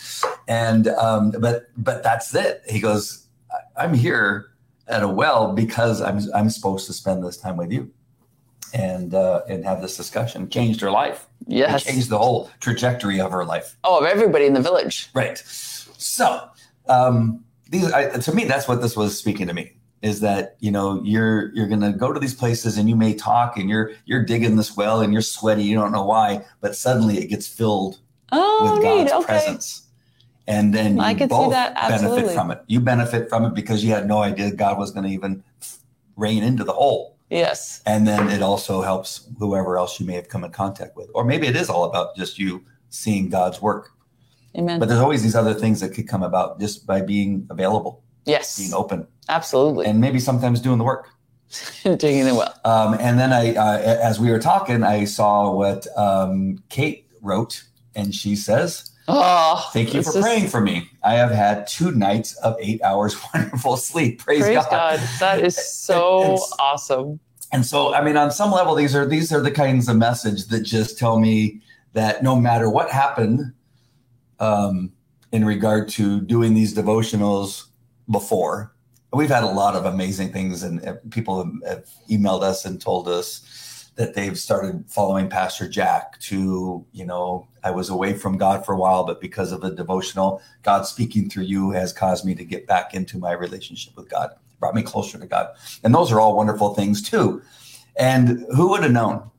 And 0.48 0.88
um, 0.88 1.32
but 1.38 1.66
but 1.76 2.02
that's 2.02 2.34
it. 2.34 2.62
He 2.66 2.80
goes, 2.80 3.26
I'm 3.76 3.92
here 3.92 4.46
at 4.88 5.02
a 5.02 5.08
well 5.08 5.52
because 5.52 6.00
I'm 6.00 6.20
I'm 6.34 6.48
supposed 6.48 6.86
to 6.86 6.94
spend 6.94 7.22
this 7.22 7.36
time 7.36 7.58
with 7.58 7.70
you, 7.70 7.92
and 8.74 9.14
uh, 9.14 9.42
and 9.48 9.64
have 9.64 9.82
this 9.82 9.96
discussion. 9.96 10.48
Changed 10.48 10.80
her 10.80 10.90
life. 10.90 11.26
It 11.46 11.54
yes. 11.56 11.84
changed 11.84 12.08
the 12.10 12.18
whole 12.18 12.50
trajectory 12.60 13.20
of 13.20 13.30
her 13.32 13.44
life. 13.44 13.76
Oh, 13.84 13.98
of 13.98 14.04
everybody 14.06 14.46
in 14.46 14.54
the 14.54 14.60
village. 14.60 15.10
Right. 15.14 15.38
So 15.38 16.48
um, 16.88 17.44
these, 17.70 17.90
I, 17.92 18.10
to 18.18 18.34
me, 18.34 18.44
that's 18.44 18.68
what 18.68 18.80
this 18.82 18.96
was 18.96 19.18
speaking 19.18 19.46
to 19.48 19.54
me. 19.54 19.72
Is 20.02 20.20
that 20.20 20.56
you 20.58 20.70
know 20.72 21.00
you're 21.04 21.54
you're 21.54 21.68
gonna 21.68 21.92
go 21.92 22.12
to 22.12 22.18
these 22.18 22.34
places 22.34 22.76
and 22.76 22.88
you 22.88 22.96
may 22.96 23.14
talk 23.14 23.56
and 23.56 23.70
you're 23.70 23.92
you're 24.04 24.24
digging 24.24 24.56
this 24.56 24.76
well 24.76 25.00
and 25.00 25.12
you're 25.12 25.22
sweaty 25.22 25.62
you 25.62 25.76
don't 25.76 25.92
know 25.92 26.04
why 26.04 26.44
but 26.60 26.74
suddenly 26.74 27.18
it 27.18 27.28
gets 27.28 27.46
filled 27.46 28.00
Oh, 28.32 28.64
with 28.64 28.82
neat. 28.82 29.08
God's 29.10 29.12
Okay. 29.12 29.24
presence 29.26 29.82
and 30.48 30.74
then 30.74 30.96
you 30.96 31.02
I 31.02 31.16
see 31.16 31.26
both 31.26 31.52
benefit 31.52 32.34
from 32.34 32.50
it 32.50 32.62
you 32.66 32.80
benefit 32.80 33.28
from 33.28 33.44
it 33.44 33.54
because 33.54 33.84
you 33.84 33.92
had 33.92 34.08
no 34.08 34.22
idea 34.22 34.50
God 34.50 34.76
was 34.76 34.90
going 34.90 35.04
to 35.06 35.10
even 35.10 35.44
rain 36.16 36.42
into 36.42 36.64
the 36.64 36.72
hole 36.72 37.16
Yes. 37.32 37.82
and 37.86 38.06
then 38.06 38.28
it 38.28 38.42
also 38.42 38.82
helps 38.82 39.28
whoever 39.38 39.78
else 39.78 39.98
you 39.98 40.06
may 40.06 40.14
have 40.14 40.28
come 40.28 40.44
in 40.44 40.50
contact 40.50 40.96
with 40.96 41.10
or 41.14 41.24
maybe 41.24 41.46
it 41.46 41.56
is 41.56 41.68
all 41.70 41.84
about 41.84 42.14
just 42.16 42.38
you 42.38 42.64
seeing 42.90 43.28
God's 43.28 43.60
work 43.62 43.90
Amen. 44.56 44.78
but 44.78 44.88
there's 44.88 45.00
always 45.00 45.22
these 45.22 45.34
other 45.34 45.54
things 45.54 45.80
that 45.80 45.90
could 45.90 46.06
come 46.06 46.22
about 46.22 46.60
just 46.60 46.86
by 46.86 47.00
being 47.00 47.46
available 47.50 48.02
yes. 48.26 48.58
being 48.58 48.74
open 48.74 49.06
Absolutely. 49.28 49.86
and 49.86 50.00
maybe 50.00 50.18
sometimes 50.18 50.60
doing 50.60 50.78
the 50.78 50.84
work 50.84 51.08
Doing 51.82 52.26
it 52.26 52.32
well. 52.32 52.54
Um, 52.64 52.94
and 52.98 53.18
then 53.18 53.32
I, 53.32 53.54
uh, 53.54 53.78
as 53.78 54.18
we 54.18 54.30
were 54.30 54.38
talking, 54.38 54.82
I 54.82 55.04
saw 55.04 55.52
what 55.52 55.86
um, 55.96 56.62
Kate 56.68 57.06
wrote, 57.20 57.64
and 57.94 58.14
she 58.14 58.36
says, 58.36 58.91
Oh, 59.08 59.68
"Thank 59.72 59.94
you 59.94 60.02
for 60.02 60.20
praying 60.20 60.48
for 60.48 60.60
me. 60.60 60.88
I 61.02 61.14
have 61.14 61.30
had 61.30 61.66
two 61.66 61.90
nights 61.92 62.34
of 62.36 62.56
eight 62.60 62.80
hours 62.82 63.16
wonderful 63.34 63.76
sleep. 63.76 64.20
Praise, 64.20 64.42
Praise 64.42 64.56
God. 64.56 64.70
God. 64.70 65.00
That 65.20 65.40
is 65.40 65.56
so 65.56 66.20
And- 66.22 66.30
and- 66.32 66.38
awesome. 66.60 67.20
And 67.54 67.66
so, 67.66 67.92
I 67.92 68.02
mean, 68.02 68.16
on 68.16 68.30
some 68.30 68.50
level, 68.50 68.74
these 68.74 68.94
are 68.94 69.04
these 69.06 69.30
are 69.32 69.40
the 69.40 69.50
kinds 69.50 69.88
of 69.88 69.96
message 69.96 70.46
that 70.46 70.60
just 70.60 70.96
tell 70.98 71.18
me 71.20 71.60
that 71.92 72.22
no 72.22 72.34
matter 72.36 72.70
what 72.70 72.90
happened, 72.90 73.52
um, 74.40 74.90
in 75.32 75.44
regard 75.44 75.88
to 75.90 76.20
doing 76.22 76.54
these 76.54 76.74
devotionals 76.74 77.66
before, 78.10 78.74
we've 79.12 79.28
had 79.30 79.42
a 79.44 79.48
lot 79.50 79.76
of 79.76 79.84
amazing 79.84 80.32
things, 80.32 80.62
and 80.62 80.80
people 81.10 81.44
have 81.66 81.84
emailed 82.10 82.42
us 82.42 82.64
and 82.64 82.80
told 82.80 83.06
us 83.08 83.42
that 83.96 84.14
they've 84.14 84.38
started 84.38 84.84
following 84.88 85.28
Pastor 85.28 85.68
Jack. 85.68 86.18
To 86.20 86.84
you 86.92 87.04
know, 87.04 87.48
I 87.64 87.70
was 87.70 87.90
away 87.90 88.14
from 88.14 88.38
God 88.38 88.64
for 88.64 88.72
a 88.72 88.78
while, 88.78 89.04
but 89.04 89.20
because 89.20 89.52
of 89.52 89.60
the 89.60 89.70
devotional, 89.74 90.40
God 90.62 90.86
speaking 90.86 91.28
through 91.28 91.44
you 91.44 91.70
has 91.70 91.92
caused 91.92 92.24
me 92.24 92.34
to 92.34 92.44
get 92.44 92.66
back 92.66 92.94
into 92.94 93.18
my 93.18 93.32
relationship 93.32 93.96
with 93.96 94.08
God, 94.08 94.30
brought 94.60 94.74
me 94.74 94.82
closer 94.82 95.18
to 95.18 95.26
God, 95.26 95.48
and 95.84 95.94
those 95.94 96.10
are 96.12 96.20
all 96.20 96.36
wonderful 96.36 96.74
things 96.74 97.02
too. 97.02 97.42
And 97.96 98.46
who 98.56 98.70
would 98.70 98.82
have 98.82 98.92
known? 98.92 99.30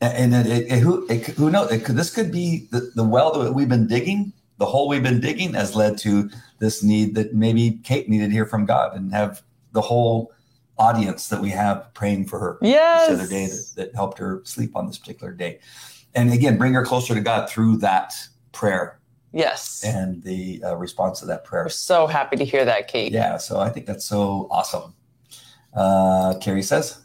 And 0.00 0.34
it, 0.34 0.46
it, 0.46 0.72
it- 0.72 0.78
who 0.80 1.06
who 1.36 1.50
knows? 1.50 1.68
Could, 1.82 1.96
this 1.96 2.14
could 2.14 2.30
be 2.32 2.66
the, 2.70 2.90
the 2.94 3.04
well 3.04 3.32
that 3.42 3.52
we've 3.54 3.68
been 3.68 3.86
digging, 3.86 4.32
the 4.58 4.66
hole 4.66 4.88
we've 4.88 5.02
been 5.02 5.20
digging, 5.20 5.54
has 5.54 5.74
led 5.76 5.96
to 5.98 6.28
this 6.58 6.82
need 6.82 7.14
that 7.14 7.34
maybe 7.34 7.80
Kate 7.84 8.08
needed 8.08 8.26
to 8.26 8.32
hear 8.32 8.46
from 8.46 8.66
God 8.66 8.96
and 8.96 9.12
have 9.12 9.42
the 9.72 9.80
whole 9.80 10.32
audience 10.86 11.28
that 11.28 11.40
we 11.40 11.50
have 11.50 11.92
praying 11.94 12.26
for 12.26 12.38
her 12.38 12.58
Yes. 12.60 13.08
this 13.08 13.20
other 13.20 13.28
day 13.30 13.46
that, 13.46 13.72
that 13.76 13.94
helped 13.94 14.18
her 14.18 14.42
sleep 14.44 14.74
on 14.76 14.86
this 14.86 14.98
particular 14.98 15.32
day. 15.32 15.60
And 16.14 16.32
again, 16.32 16.58
bring 16.58 16.74
her 16.74 16.84
closer 16.84 17.14
to 17.14 17.20
God 17.20 17.48
through 17.48 17.76
that 17.78 18.14
prayer 18.52 18.98
Yes. 19.32 19.82
and 19.84 20.22
the 20.22 20.62
uh, 20.64 20.74
response 20.76 21.20
to 21.20 21.26
that 21.26 21.44
prayer. 21.44 21.64
We're 21.64 21.68
so 21.70 22.06
happy 22.06 22.36
to 22.36 22.44
hear 22.44 22.64
that, 22.64 22.88
Kate. 22.88 23.12
Yeah, 23.12 23.38
so 23.38 23.60
I 23.60 23.68
think 23.70 23.86
that's 23.86 24.04
so 24.04 24.48
awesome. 24.50 24.94
Uh, 25.74 26.34
Carrie 26.40 26.62
says, 26.62 26.98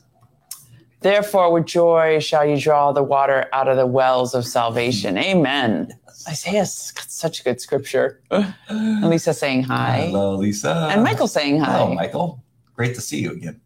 Therefore, 1.02 1.54
with 1.54 1.66
joy 1.68 2.20
shall 2.20 2.44
you 2.46 2.60
draw 2.60 2.92
the 2.92 3.04
water 3.04 3.46
out 3.54 3.68
of 3.68 3.78
the 3.78 3.86
wells 3.86 4.34
of 4.34 4.46
salvation. 4.46 5.18
Amen. 5.32 5.94
Isaiah's 6.28 6.92
got 6.92 7.10
such 7.12 7.44
good 7.46 7.62
scripture. 7.62 8.20
And 8.32 9.08
Lisa 9.10 9.34
saying 9.34 9.64
hi. 9.64 10.08
Hello, 10.08 10.36
Lisa. 10.36 10.90
And 10.92 11.04
Michael 11.04 11.28
saying 11.28 11.60
hi. 11.60 11.72
Hello, 11.78 11.94
Michael. 11.94 12.44
Great 12.76 12.96
to 12.96 13.02
see 13.02 13.20
you 13.22 13.32
again. 13.32 13.62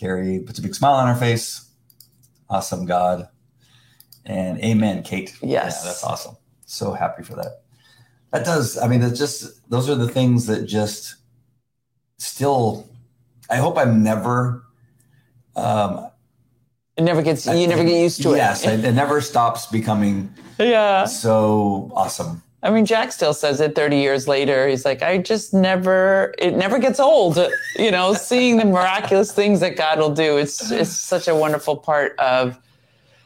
Carrie 0.00 0.40
puts 0.40 0.58
a 0.58 0.62
big 0.62 0.74
smile 0.74 0.94
on 0.94 1.06
her 1.08 1.20
face. 1.20 1.68
Awesome, 2.48 2.86
God. 2.86 3.28
And 4.24 4.58
amen, 4.64 5.02
Kate. 5.02 5.36
Yes. 5.42 5.82
Yeah, 5.82 5.90
that's 5.90 6.02
awesome. 6.02 6.36
So 6.64 6.92
happy 6.92 7.22
for 7.22 7.34
that. 7.34 7.62
That 8.32 8.44
does, 8.44 8.78
I 8.78 8.88
mean, 8.88 9.02
it's 9.02 9.18
just, 9.18 9.68
those 9.68 9.90
are 9.90 9.94
the 9.94 10.08
things 10.08 10.46
that 10.46 10.64
just 10.64 11.16
still, 12.16 12.88
I 13.50 13.56
hope 13.56 13.76
I'm 13.76 14.02
never, 14.02 14.64
um, 15.54 16.08
It 16.96 17.02
never 17.02 17.22
gets, 17.22 17.46
you 17.46 17.66
never 17.66 17.84
get 17.84 18.00
used 18.00 18.22
to 18.22 18.32
it. 18.32 18.36
yes, 18.36 18.64
it, 18.64 18.84
it 18.84 18.92
never 18.92 19.20
stops 19.20 19.66
becoming 19.66 20.32
yeah. 20.58 21.04
so 21.04 21.90
awesome. 21.94 22.42
I 22.62 22.70
mean, 22.70 22.84
Jack 22.84 23.12
still 23.12 23.32
says 23.32 23.60
it 23.60 23.74
30 23.74 23.96
years 23.96 24.28
later. 24.28 24.68
He's 24.68 24.84
like, 24.84 25.02
I 25.02 25.16
just 25.18 25.54
never, 25.54 26.34
it 26.38 26.54
never 26.54 26.78
gets 26.78 27.00
old, 27.00 27.38
you 27.76 27.90
know, 27.90 28.12
seeing 28.12 28.58
the 28.58 28.66
miraculous 28.66 29.32
things 29.32 29.60
that 29.60 29.76
God 29.76 29.98
will 29.98 30.14
do. 30.14 30.36
It's, 30.36 30.70
it's 30.70 30.90
such 30.90 31.26
a 31.26 31.34
wonderful 31.34 31.76
part 31.76 32.18
of, 32.18 32.58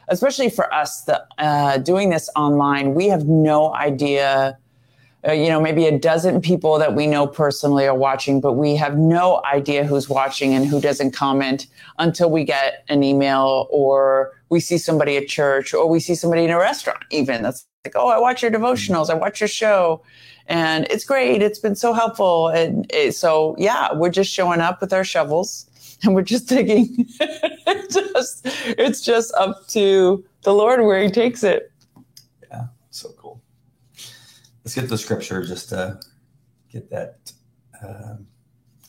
especially 0.07 0.49
for 0.49 0.73
us, 0.73 1.01
the, 1.01 1.25
uh, 1.37 1.77
doing 1.79 2.09
this 2.09 2.29
online. 2.37 2.93
We 2.93 3.07
have 3.07 3.25
no 3.25 3.73
idea, 3.73 4.57
uh, 5.27 5.33
you 5.33 5.49
know, 5.49 5.59
maybe 5.59 5.85
a 5.85 5.99
dozen 5.99 6.39
people 6.39 6.79
that 6.79 6.95
we 6.95 7.05
know 7.05 7.27
personally 7.27 7.85
are 7.87 7.95
watching, 7.95 8.39
but 8.39 8.53
we 8.53 8.77
have 8.77 8.97
no 8.97 9.41
idea 9.43 9.83
who's 9.83 10.07
watching 10.07 10.53
and 10.53 10.65
who 10.65 10.79
doesn't 10.79 11.11
comment 11.11 11.67
until 11.99 12.31
we 12.31 12.45
get 12.45 12.85
an 12.87 13.03
email 13.03 13.67
or 13.69 14.31
we 14.47 14.61
see 14.61 14.77
somebody 14.77 15.17
at 15.17 15.27
church 15.27 15.73
or 15.73 15.89
we 15.89 15.99
see 15.99 16.15
somebody 16.15 16.45
in 16.45 16.51
a 16.51 16.57
restaurant, 16.57 17.03
even 17.11 17.43
that's 17.43 17.65
like, 17.85 17.95
oh, 17.95 18.07
I 18.07 18.19
watch 18.19 18.41
your 18.41 18.51
devotionals, 18.51 19.09
I 19.09 19.13
watch 19.13 19.39
your 19.39 19.47
show, 19.47 20.01
and 20.47 20.85
it's 20.89 21.05
great. 21.05 21.41
It's 21.41 21.59
been 21.59 21.75
so 21.75 21.93
helpful. 21.93 22.49
And 22.49 22.91
it, 22.91 23.15
so, 23.15 23.55
yeah, 23.57 23.93
we're 23.93 24.09
just 24.09 24.31
showing 24.31 24.61
up 24.61 24.81
with 24.81 24.93
our 24.93 25.03
shovels 25.03 25.69
and 26.03 26.13
we're 26.13 26.23
just 26.23 26.47
digging. 26.47 27.07
just, 27.91 28.41
it's 28.77 29.01
just 29.01 29.33
up 29.35 29.67
to 29.69 30.23
the 30.43 30.53
Lord 30.53 30.81
where 30.81 31.01
He 31.01 31.09
takes 31.09 31.43
it. 31.43 31.71
Yeah, 32.49 32.67
so 32.89 33.09
cool. 33.17 33.41
Let's 34.63 34.75
get 34.75 34.89
the 34.89 34.97
scripture 34.97 35.43
just 35.43 35.69
to 35.69 35.99
get 36.71 36.89
that 36.89 37.31
um, 37.83 38.27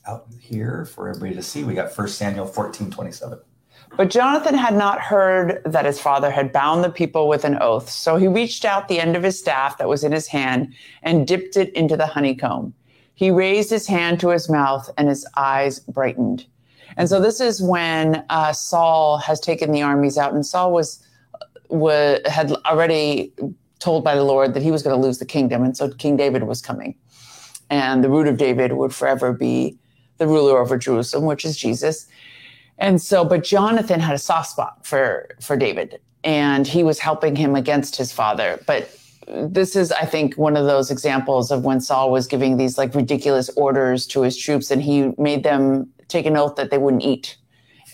out 0.07 0.27
here 0.41 0.87
for 0.87 1.09
everybody 1.09 1.35
to 1.35 1.43
see. 1.43 1.65
We 1.65 1.75
got 1.75 1.93
First 1.93 2.17
Samuel 2.19 2.47
14 2.47 2.91
27. 2.91 3.39
But 3.97 4.11
Jonathan 4.11 4.55
had 4.55 4.75
not 4.75 5.01
heard 5.01 5.63
that 5.65 5.85
his 5.85 6.01
father 6.01 6.31
had 6.31 6.53
bound 6.53 6.85
the 6.85 6.91
people 6.91 7.29
with 7.29 7.45
an 7.45 7.59
oath. 7.61 7.89
So 7.89 8.17
he 8.17 8.29
reached 8.29 8.65
out 8.65 8.89
the 8.89 9.01
end 9.01 9.17
of 9.17 9.23
his 9.23 9.39
staff 9.39 9.79
that 9.79 9.89
was 9.89 10.05
in 10.05 10.13
his 10.13 10.27
hand 10.27 10.75
and 11.03 11.27
dipped 11.27 11.57
it 11.57 11.73
into 11.75 11.97
the 11.97 12.07
honeycomb. 12.07 12.75
He 13.15 13.31
raised 13.31 13.71
his 13.71 13.87
hand 13.87 14.21
to 14.21 14.29
his 14.29 14.51
mouth 14.51 14.91
and 14.99 15.09
his 15.09 15.27
eyes 15.37 15.81
brightened. 15.81 16.47
And 16.97 17.09
so 17.09 17.21
this 17.21 17.41
is 17.41 17.63
when 17.63 18.25
uh, 18.31 18.53
Saul 18.53 19.19
has 19.19 19.41
taken 19.41 19.73
the 19.73 19.83
armies 19.83 20.17
out, 20.17 20.33
and 20.33 20.47
Saul 20.47 20.73
was, 20.73 21.03
was 21.69 22.21
had 22.27 22.53
already 22.65 23.33
told 23.79 24.03
by 24.03 24.15
the 24.15 24.25
Lord 24.25 24.55
that 24.55 24.63
he 24.63 24.71
was 24.71 24.83
going 24.83 24.99
to 24.99 25.07
lose 25.07 25.19
the 25.19 25.27
kingdom, 25.27 25.63
and 25.63 25.77
so 25.77 25.91
King 25.91 26.17
David 26.17 26.45
was 26.45 26.63
coming, 26.63 26.95
and 27.69 28.03
the 28.03 28.09
root 28.09 28.27
of 28.27 28.39
David 28.39 28.73
would 28.73 28.95
forever 28.95 29.33
be 29.33 29.77
the 30.19 30.27
ruler 30.27 30.59
over 30.59 30.79
Jerusalem, 30.79 31.27
which 31.27 31.45
is 31.45 31.57
Jesus. 31.57 32.07
And 32.79 33.01
so, 33.01 33.25
but 33.25 33.45
Jonathan 33.45 34.01
had 34.01 34.15
a 34.15 34.19
soft 34.19 34.51
spot 34.51 34.85
for 34.87 35.29
for 35.41 35.57
David, 35.57 36.01
and 36.25 36.67
he 36.67 36.83
was 36.83 36.99
helping 36.99 37.37
him 37.37 37.55
against 37.55 37.97
his 37.97 38.13
father. 38.13 38.63
But 38.67 38.97
this 39.27 39.75
is, 39.75 39.93
I 39.93 40.05
think, 40.05 40.35
one 40.37 40.57
of 40.57 40.67
those 40.67 40.91
examples 40.91 41.51
of 41.51 41.65
when 41.65 41.81
Saul 41.81 42.11
was 42.11 42.27
giving 42.27 42.57
these 42.57 42.79
like 42.79 42.95
ridiculous 42.95 43.49
orders 43.57 44.07
to 44.09 44.23
his 44.23 44.37
troops, 44.37 44.71
and 44.71 44.83
he 44.83 45.13
made 45.19 45.43
them 45.43 45.91
take 46.09 46.27
an 46.27 46.37
oath 46.37 46.57
that 46.57 46.71
they 46.71 46.79
wouldn't 46.79 47.03
eat. 47.03 47.37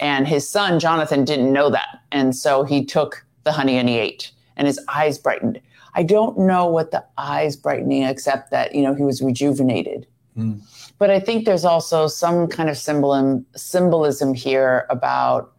And 0.00 0.26
his 0.26 0.48
son 0.50 0.80
Jonathan 0.80 1.24
didn't 1.24 1.52
know 1.52 1.70
that, 1.70 2.00
and 2.10 2.34
so 2.34 2.64
he 2.64 2.84
took 2.84 3.24
the 3.44 3.52
honey 3.52 3.76
and 3.76 3.88
he 3.88 3.98
ate, 3.98 4.32
and 4.56 4.66
his 4.66 4.80
eyes 4.88 5.18
brightened. 5.18 5.60
I 5.94 6.02
don't 6.02 6.38
know 6.38 6.66
what 6.66 6.90
the 6.90 7.04
eyes 7.18 7.54
brightening, 7.54 8.02
except 8.02 8.50
that 8.50 8.74
you 8.74 8.82
know 8.82 8.94
he 8.94 9.04
was 9.04 9.22
rejuvenated. 9.22 10.06
Hmm. 10.34 10.54
But 10.98 11.10
I 11.10 11.20
think 11.20 11.44
there's 11.44 11.64
also 11.64 12.06
some 12.06 12.46
kind 12.48 12.70
of 12.70 12.76
symbolism 12.76 13.46
symbolism 13.56 14.34
here 14.34 14.86
about 14.88 15.52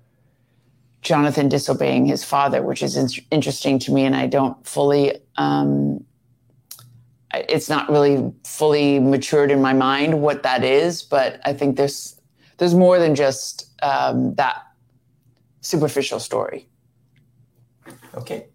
Jonathan 1.02 1.50
disobeying 1.50 2.06
his 2.06 2.24
father, 2.24 2.64
which 2.64 2.82
is 2.82 2.96
in- 2.96 3.24
interesting 3.30 3.78
to 3.80 3.92
me, 3.92 4.06
and 4.06 4.16
I 4.16 4.28
don't 4.28 4.66
fully. 4.66 5.18
Um, 5.36 6.06
it's 7.34 7.68
not 7.68 7.90
really 7.90 8.32
fully 8.46 9.00
matured 9.00 9.50
in 9.50 9.62
my 9.62 9.74
mind 9.74 10.22
what 10.22 10.44
that 10.44 10.64
is, 10.64 11.02
but 11.02 11.42
I 11.46 11.54
think 11.54 11.78
there's 11.78 12.20
there's 12.58 12.76
more 12.76 13.00
than 13.00 13.16
just 13.16 13.70
um, 13.82 14.36
that 14.36 14.64
superficial 15.62 16.20
story. 16.20 16.68
Okay. 18.16 18.48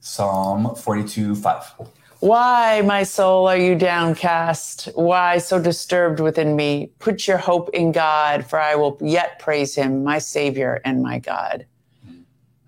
Psalm 0.00 0.74
42 0.74 1.34
5. 1.34 1.72
Why, 2.20 2.82
my 2.82 3.04
soul, 3.04 3.46
are 3.46 3.56
you 3.56 3.76
downcast? 3.76 4.88
Why 4.96 5.38
so 5.38 5.62
disturbed 5.62 6.18
within 6.18 6.56
me? 6.56 6.90
Put 6.98 7.28
your 7.28 7.38
hope 7.38 7.70
in 7.70 7.92
God, 7.92 8.44
for 8.44 8.58
I 8.58 8.74
will 8.74 8.98
yet 9.00 9.38
praise 9.38 9.76
him, 9.76 10.02
my 10.02 10.18
Savior 10.18 10.80
and 10.84 11.00
my 11.00 11.20
God. 11.20 11.64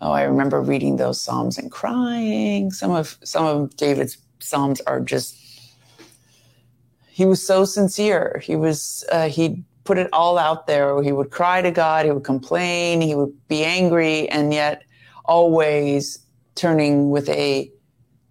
Oh, 0.00 0.12
I 0.12 0.22
remember 0.22 0.60
reading 0.62 0.96
those 0.96 1.20
Psalms 1.20 1.58
and 1.58 1.68
crying. 1.70 2.70
Some 2.70 2.92
of 2.92 3.18
some 3.24 3.44
of 3.44 3.76
David's 3.76 4.18
Psalms 4.38 4.80
are 4.82 5.00
just 5.00 5.36
he 7.08 7.26
was 7.26 7.44
so 7.44 7.64
sincere. 7.64 8.40
He 8.44 8.54
was 8.54 9.04
uh, 9.10 9.28
he 9.28 9.64
put 9.82 9.98
it 9.98 10.08
all 10.12 10.38
out 10.38 10.68
there. 10.68 11.02
He 11.02 11.10
would 11.10 11.30
cry 11.30 11.60
to 11.60 11.72
God, 11.72 12.04
he 12.04 12.12
would 12.12 12.24
complain, 12.24 13.00
he 13.00 13.16
would 13.16 13.32
be 13.48 13.64
angry, 13.64 14.28
and 14.28 14.54
yet 14.54 14.84
always 15.24 16.20
turning 16.54 17.10
with 17.10 17.28
a 17.28 17.70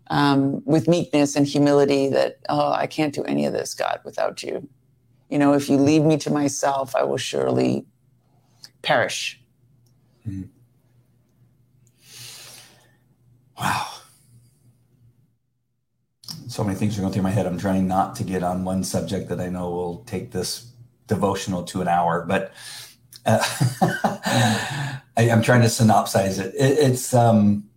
um, 0.10 0.63
with 0.66 0.88
meekness 0.88 1.36
and 1.36 1.46
humility 1.46 2.10
that 2.10 2.39
oh 2.50 2.72
i 2.72 2.88
can't 2.88 3.13
do 3.13 3.24
any 3.24 3.46
of 3.46 3.54
this 3.54 3.74
god 3.74 4.00
without 4.04 4.44
you. 4.44 4.68
You 5.30 5.38
know 5.38 5.54
if 5.54 5.70
you 5.70 5.78
leave 5.78 6.04
me 6.04 6.18
to 6.18 6.32
myself 6.32 6.96
i 6.96 7.04
will 7.04 7.18
surely 7.18 7.86
perish. 8.82 9.39
Mm. 10.28 10.50
wow. 13.60 13.88
So 16.48 16.63
many 16.63 16.78
things 16.78 16.98
are 16.98 17.01
going 17.01 17.13
through 17.13 17.24
my 17.24 17.30
head. 17.30 17.46
I'm 17.46 17.60
trying 17.60 17.88
not 17.88 18.16
to 18.16 18.24
get 18.24 18.42
on 18.42 18.66
one 18.66 18.84
subject 18.84 19.30
that 19.30 19.39
i 19.39 19.50
know 19.50 19.70
will 19.70 20.04
take 20.06 20.32
this 20.32 20.72
devotional 21.08 21.63
to 21.63 21.82
an 21.82 21.88
hour 21.88 22.24
but 22.25 22.54
uh, 23.25 23.39
I, 25.18 25.24
am 25.24 25.42
trying 25.42 25.62
to 25.62 25.68
synopsize 25.68 26.39
it, 26.39 26.54
it 26.56 26.80
it's 26.80 27.13
um 27.13 27.68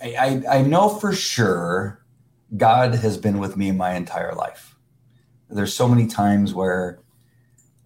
I, 0.00 0.42
I, 0.48 0.62
know 0.62 0.88
for 0.88 1.12
sure 1.12 2.04
God 2.56 2.94
has 2.94 3.16
been 3.16 3.38
with 3.38 3.56
me 3.56 3.72
my 3.72 3.94
entire 3.94 4.32
life. 4.34 4.76
There's 5.50 5.74
so 5.74 5.88
many 5.88 6.06
times 6.06 6.54
where 6.54 7.00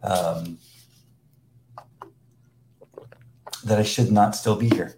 um, 0.02 0.58
that 3.64 3.78
I 3.78 3.82
should 3.82 4.12
not 4.12 4.34
still 4.36 4.56
be 4.56 4.68
here. 4.68 4.96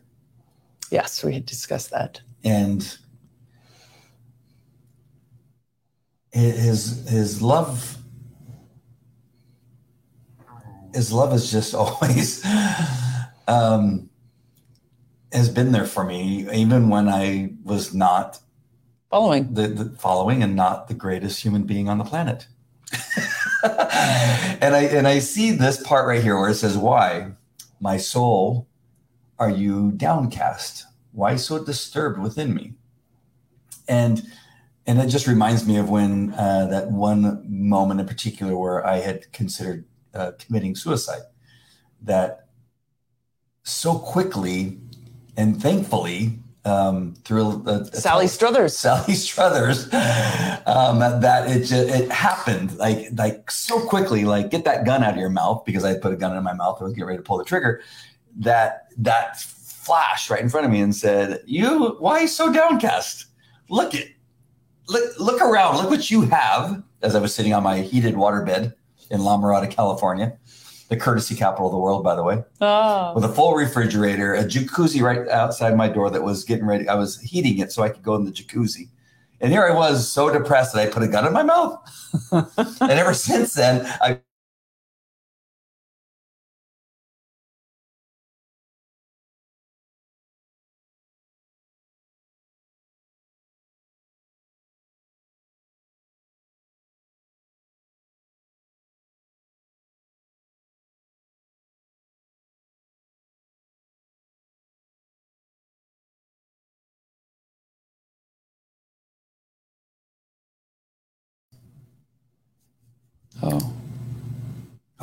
Yes, 0.90 1.22
we 1.22 1.34
had 1.34 1.46
discussed 1.46 1.90
that. 1.90 2.20
And 2.42 2.96
his 6.32 7.08
his 7.08 7.40
love 7.40 7.98
his 10.92 11.12
love 11.12 11.32
is 11.32 11.50
just 11.50 11.74
always 11.74 12.44
um, 13.46 14.08
has 15.34 15.48
been 15.48 15.72
there 15.72 15.84
for 15.84 16.04
me, 16.04 16.48
even 16.52 16.88
when 16.88 17.08
I 17.08 17.52
was 17.64 17.92
not 17.92 18.38
following 19.10 19.54
the, 19.54 19.68
the 19.68 19.96
following 19.98 20.42
and 20.42 20.54
not 20.54 20.88
the 20.88 20.94
greatest 20.94 21.42
human 21.42 21.64
being 21.64 21.88
on 21.88 21.98
the 21.98 22.04
planet. 22.04 22.46
and 23.62 24.74
I 24.74 24.88
and 24.92 25.08
I 25.08 25.18
see 25.18 25.50
this 25.50 25.82
part 25.82 26.06
right 26.06 26.22
here 26.22 26.38
where 26.38 26.50
it 26.50 26.54
says, 26.54 26.78
"Why, 26.78 27.32
my 27.80 27.96
soul, 27.96 28.68
are 29.38 29.50
you 29.50 29.92
downcast? 29.92 30.86
Why 31.12 31.36
so 31.36 31.64
disturbed 31.64 32.20
within 32.20 32.54
me?" 32.54 32.74
And 33.88 34.22
and 34.86 35.00
it 35.00 35.08
just 35.08 35.26
reminds 35.26 35.66
me 35.66 35.78
of 35.78 35.90
when 35.90 36.32
uh, 36.34 36.66
that 36.66 36.90
one 36.90 37.44
moment 37.48 38.00
in 38.00 38.06
particular 38.06 38.56
where 38.56 38.86
I 38.86 38.98
had 38.98 39.32
considered 39.32 39.84
uh, 40.14 40.32
committing 40.38 40.76
suicide. 40.76 41.22
That 42.02 42.48
so 43.62 43.98
quickly 43.98 44.78
and 45.36 45.60
thankfully, 45.60 46.38
um, 46.64 47.14
through 47.24 47.62
uh, 47.66 47.84
Sally 47.84 48.26
Struthers, 48.26 48.76
Sally 48.76 49.14
Struthers, 49.14 49.84
um, 50.66 50.98
that 50.98 51.44
it 51.48 51.60
just, 51.60 51.72
it 51.88 52.10
happened 52.10 52.76
like 52.78 53.08
like 53.14 53.50
so 53.50 53.80
quickly. 53.80 54.24
Like 54.24 54.50
get 54.50 54.64
that 54.64 54.84
gun 54.84 55.02
out 55.02 55.14
of 55.14 55.18
your 55.18 55.30
mouth 55.30 55.64
because 55.64 55.84
I 55.84 55.98
put 55.98 56.12
a 56.12 56.16
gun 56.16 56.36
in 56.36 56.42
my 56.42 56.54
mouth. 56.54 56.78
I 56.80 56.84
was 56.84 56.94
getting 56.94 57.06
ready 57.06 57.18
to 57.18 57.22
pull 57.22 57.38
the 57.38 57.44
trigger. 57.44 57.82
That 58.36 58.88
that 58.98 59.40
flashed 59.40 60.30
right 60.30 60.40
in 60.40 60.48
front 60.48 60.66
of 60.66 60.72
me 60.72 60.80
and 60.80 60.94
said, 60.94 61.42
"You 61.44 61.96
why 61.98 62.26
so 62.26 62.52
downcast? 62.52 63.26
Look 63.68 63.94
it, 63.94 64.12
look 64.88 65.18
look 65.18 65.42
around. 65.42 65.76
Look 65.76 65.90
what 65.90 66.10
you 66.10 66.22
have." 66.22 66.82
As 67.02 67.14
I 67.14 67.20
was 67.20 67.34
sitting 67.34 67.52
on 67.52 67.62
my 67.62 67.82
heated 67.82 68.14
waterbed 68.14 68.72
in 69.10 69.22
La 69.22 69.36
Mirada, 69.36 69.70
California 69.70 70.38
the 70.88 70.96
courtesy 70.96 71.34
capital 71.34 71.66
of 71.66 71.72
the 71.72 71.78
world, 71.78 72.04
by 72.04 72.14
the 72.14 72.22
way, 72.22 72.42
oh. 72.60 73.14
with 73.14 73.24
a 73.24 73.28
full 73.28 73.54
refrigerator, 73.54 74.34
a 74.34 74.44
jacuzzi 74.44 75.00
right 75.00 75.26
outside 75.28 75.76
my 75.76 75.88
door 75.88 76.10
that 76.10 76.22
was 76.22 76.44
getting 76.44 76.66
ready. 76.66 76.88
I 76.88 76.94
was 76.94 77.20
heating 77.20 77.58
it 77.58 77.72
so 77.72 77.82
I 77.82 77.88
could 77.88 78.02
go 78.02 78.14
in 78.14 78.24
the 78.24 78.30
jacuzzi. 78.30 78.88
And 79.40 79.52
here 79.52 79.66
I 79.66 79.74
was 79.74 80.10
so 80.10 80.30
depressed 80.30 80.74
that 80.74 80.86
I 80.86 80.90
put 80.90 81.02
a 81.02 81.08
gun 81.08 81.26
in 81.26 81.32
my 81.32 81.42
mouth. 81.42 81.78
and 82.32 82.90
ever 82.90 83.14
since 83.14 83.54
then, 83.54 83.86
I 84.00 84.20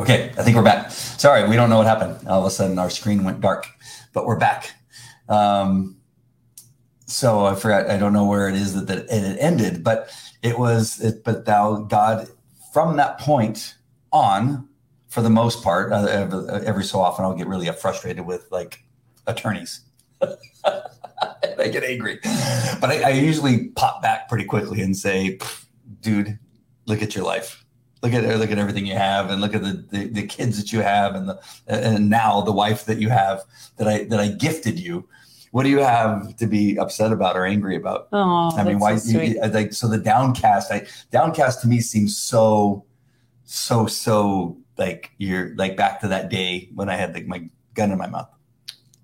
Okay, 0.02 0.34
I 0.36 0.42
think 0.42 0.58
we're 0.58 0.64
back. 0.64 0.90
Sorry, 0.90 1.48
we 1.48 1.56
don't 1.56 1.70
know 1.70 1.78
what 1.78 1.86
happened. 1.86 2.28
All 2.28 2.40
of 2.40 2.48
a 2.48 2.50
sudden, 2.50 2.80
our 2.80 2.90
screen 2.90 3.24
went 3.24 3.40
dark, 3.40 3.68
but 4.14 4.26
we're 4.26 4.36
back. 4.36 4.74
Um, 5.30 5.96
so 7.06 7.46
I 7.46 7.54
forgot. 7.54 7.88
I 7.88 7.98
don't 7.98 8.12
know 8.12 8.26
where 8.26 8.50
it 8.50 8.56
is 8.56 8.74
that, 8.74 8.88
that 8.88 9.06
it 9.12 9.38
ended, 9.40 9.84
but 9.84 10.10
it 10.42 10.58
was. 10.58 11.00
It, 11.02 11.24
but 11.24 11.46
thou 11.46 11.84
God, 11.84 12.28
from 12.74 12.98
that 12.98 13.20
point 13.20 13.76
on, 14.12 14.68
for 15.08 15.22
the 15.22 15.30
most 15.30 15.62
part, 15.64 15.94
uh, 15.94 16.06
every, 16.06 16.50
every 16.66 16.84
so 16.84 17.00
often 17.00 17.24
I'll 17.24 17.36
get 17.36 17.46
really 17.46 17.72
frustrated 17.72 18.26
with 18.26 18.48
like 18.50 18.84
attorneys. 19.28 19.82
I 20.66 21.68
get 21.72 21.84
angry, 21.84 22.18
but 22.24 22.86
I, 22.86 23.02
I 23.02 23.10
usually 23.10 23.68
pop 23.76 24.02
back 24.02 24.30
pretty 24.30 24.46
quickly 24.46 24.82
and 24.82 24.98
say, 24.98 25.38
"Dude, 26.02 26.40
look 26.88 27.04
at 27.04 27.14
your 27.14 27.24
life." 27.24 27.61
Look 28.02 28.14
at 28.14 28.24
look 28.40 28.52
at 28.52 28.58
everything 28.58 28.86
you 28.86 28.96
have 28.96 29.30
and 29.30 29.42
look 29.42 29.54
at 29.54 29.62
the, 29.62 29.86
the, 29.90 30.08
the 30.08 30.26
kids 30.26 30.58
that 30.58 30.74
you 30.74 30.82
have 30.82 31.16
and 31.16 31.30
the 31.30 31.40
and 31.68 32.10
now 32.10 32.42
the 32.42 32.52
wife 32.52 32.86
that 32.86 32.98
you 32.98 33.10
have 33.10 33.44
that 33.78 33.88
I 33.88 34.04
that 34.06 34.20
I 34.20 34.30
gifted 34.30 34.80
you. 34.80 35.08
What 35.52 35.64
do 35.64 35.70
you 35.70 35.80
have 35.80 36.38
to 36.38 36.48
be 36.48 36.78
upset 36.78 37.12
about 37.12 37.36
or 37.36 37.46
angry 37.46 37.76
about? 37.76 38.08
Oh, 38.14 38.52
I 38.56 38.64
mean, 38.64 38.80
why? 38.80 38.96
So, 38.96 39.22
you, 39.22 39.40
like 39.42 39.74
so, 39.74 39.90
the 39.90 39.98
downcast. 39.98 40.72
I 40.72 40.88
downcast 41.12 41.62
to 41.62 41.68
me 41.68 41.82
seems 41.82 42.18
so, 42.18 42.86
so, 43.44 43.86
so 43.86 44.58
like 44.78 45.12
you're 45.18 45.54
like 45.56 45.76
back 45.76 46.00
to 46.02 46.08
that 46.08 46.30
day 46.30 46.70
when 46.74 46.90
I 46.90 46.96
had 46.96 47.14
like 47.14 47.28
my 47.28 47.50
gun 47.74 47.92
in 47.92 47.98
my 47.98 48.08
mouth. 48.08 48.30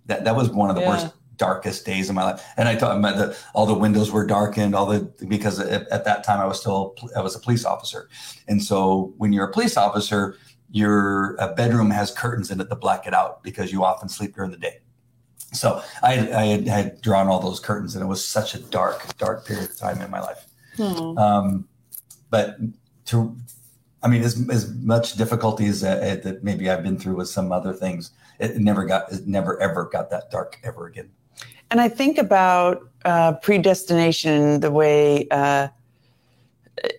That 0.05 0.23
that 0.23 0.37
was 0.37 0.49
one 0.49 0.69
of 0.69 0.77
the 0.77 0.83
yeah. 0.83 0.89
worst 0.89 1.07
darkest 1.37 1.85
days 1.85 2.09
of 2.09 2.15
my 2.15 2.23
life. 2.23 2.43
And 2.57 2.67
I 2.67 2.75
thought 2.75 3.01
the, 3.01 3.37
all 3.53 3.65
the 3.65 3.73
windows 3.73 4.11
were 4.11 4.25
darkened, 4.25 4.75
all 4.75 4.85
the 4.85 4.99
because 5.27 5.59
at, 5.59 5.87
at, 5.89 6.05
that 6.05 6.23
time 6.23 6.39
I 6.39 6.45
was 6.45 6.59
still 6.59 6.95
I 7.15 7.21
was 7.21 7.35
a 7.35 7.39
police 7.39 7.65
officer, 7.65 8.09
and 8.47 8.63
so 8.63 9.13
when 9.17 9.33
you're 9.33 9.47
a 9.47 9.51
police 9.51 9.77
officer, 9.77 10.37
your 10.71 11.37
bedroom 11.55 11.89
has 11.91 12.11
curtains 12.11 12.51
in 12.51 12.59
it 12.59 12.69
to 12.69 12.75
black 12.75 13.07
it 13.07 13.13
out 13.13 13.43
because 13.43 13.71
you 13.71 13.83
often 13.83 14.09
sleep 14.09 14.35
during 14.35 14.51
the 14.51 14.57
day. 14.57 14.79
So 15.53 15.81
I, 16.03 16.13
I 16.13 16.45
had, 16.45 16.67
had, 16.67 17.01
drawn 17.01 17.27
all 17.27 17.39
those 17.39 17.59
curtains, 17.59 17.95
and 17.95 18.03
it 18.03 18.07
was 18.07 18.25
such 18.25 18.53
a 18.53 18.59
dark, 18.59 19.17
dark 19.17 19.45
period 19.45 19.69
of 19.69 19.77
time 19.77 20.01
in 20.01 20.11
my 20.11 20.19
life. 20.19 20.45
Hmm. 20.75 21.17
Um, 21.17 21.67
but 22.29 22.57
to, 23.05 23.35
I 24.03 24.09
mean, 24.09 24.23
as, 24.23 24.47
as 24.49 24.73
much 24.75 25.15
difficulty 25.15 25.67
as 25.67 25.83
uh, 25.83 26.19
that 26.23 26.43
maybe 26.43 26.69
I've 26.69 26.83
been 26.83 26.99
through 26.99 27.15
with 27.15 27.29
some 27.29 27.51
other 27.51 27.73
things, 27.73 28.11
it 28.39 28.57
never 28.57 28.85
got, 28.85 29.11
it 29.11 29.25
never 29.25 29.59
ever 29.61 29.85
got 29.85 30.09
that 30.09 30.29
dark 30.29 30.59
ever 30.63 30.87
again. 30.87 31.09
And 31.69 31.81
I 31.81 31.89
think 31.89 32.17
about 32.17 32.89
uh, 33.05 33.33
predestination 33.33 34.59
the 34.61 34.71
way 34.71 35.27
uh, 35.29 35.67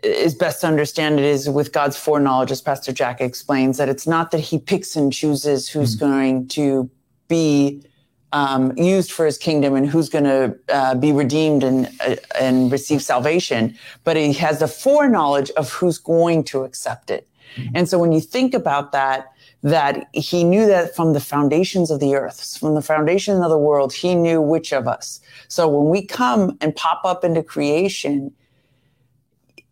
is 0.02 0.35
best 0.35 0.61
to 0.62 0.66
understand 0.66 1.18
it 1.18 1.24
is 1.24 1.48
with 1.48 1.72
God's 1.72 1.96
foreknowledge, 1.96 2.50
as 2.50 2.61
Pastor 2.61 2.92
Jack 2.92 3.20
explains, 3.20 3.78
that 3.78 3.88
it's 3.88 4.07
not 4.07 4.31
that 4.33 4.40
he 4.40 4.59
picks 4.59 4.96
and 4.96 5.12
chooses 5.12 5.68
who's 5.68 5.96
mm-hmm. 5.96 6.07
going 6.07 6.48
to 6.48 6.90
be 7.28 7.83
um, 8.33 8.76
used 8.76 9.11
for 9.12 9.24
his 9.24 9.38
kingdom 9.38 9.74
and 9.74 9.88
who's 9.88 10.09
going 10.09 10.24
to 10.24 10.59
uh, 10.68 10.94
be 10.94 11.12
redeemed 11.12 11.62
and 11.62 11.88
uh, 12.07 12.16
and 12.38 12.70
receive 12.70 13.02
salvation, 13.02 13.76
but 14.04 14.16
he 14.16 14.33
has 14.35 14.59
the 14.59 14.68
foreknowledge 14.68 15.50
of 15.52 15.72
who's 15.72 15.98
going 15.98 16.44
to 16.44 16.64
accept 16.64 17.11
it. 17.11 17.26
Mm-hmm. 17.57 17.76
And 17.76 17.88
so 17.88 17.98
when 17.98 18.12
you 18.12 18.20
think 18.20 18.52
about 18.52 18.92
that, 18.92 19.33
that 19.62 20.09
he 20.12 20.44
knew 20.44 20.66
that 20.66 20.94
from 20.94 21.12
the 21.12 21.21
foundations 21.21 21.90
of 21.90 21.99
the 22.01 22.14
earth, 22.14 22.57
from 22.59 22.75
the 22.75 22.83
foundation 22.83 23.42
of 23.42 23.51
the 23.51 23.59
world, 23.59 23.92
he 23.92 24.14
knew 24.14 24.40
which 24.40 24.73
of 24.73 24.87
us. 24.87 25.21
So 25.49 25.68
when 25.68 25.90
we 25.90 26.07
come 26.07 26.57
and 26.61 26.75
pop 26.77 27.05
up 27.05 27.25
into 27.25 27.42
creation, 27.42 28.33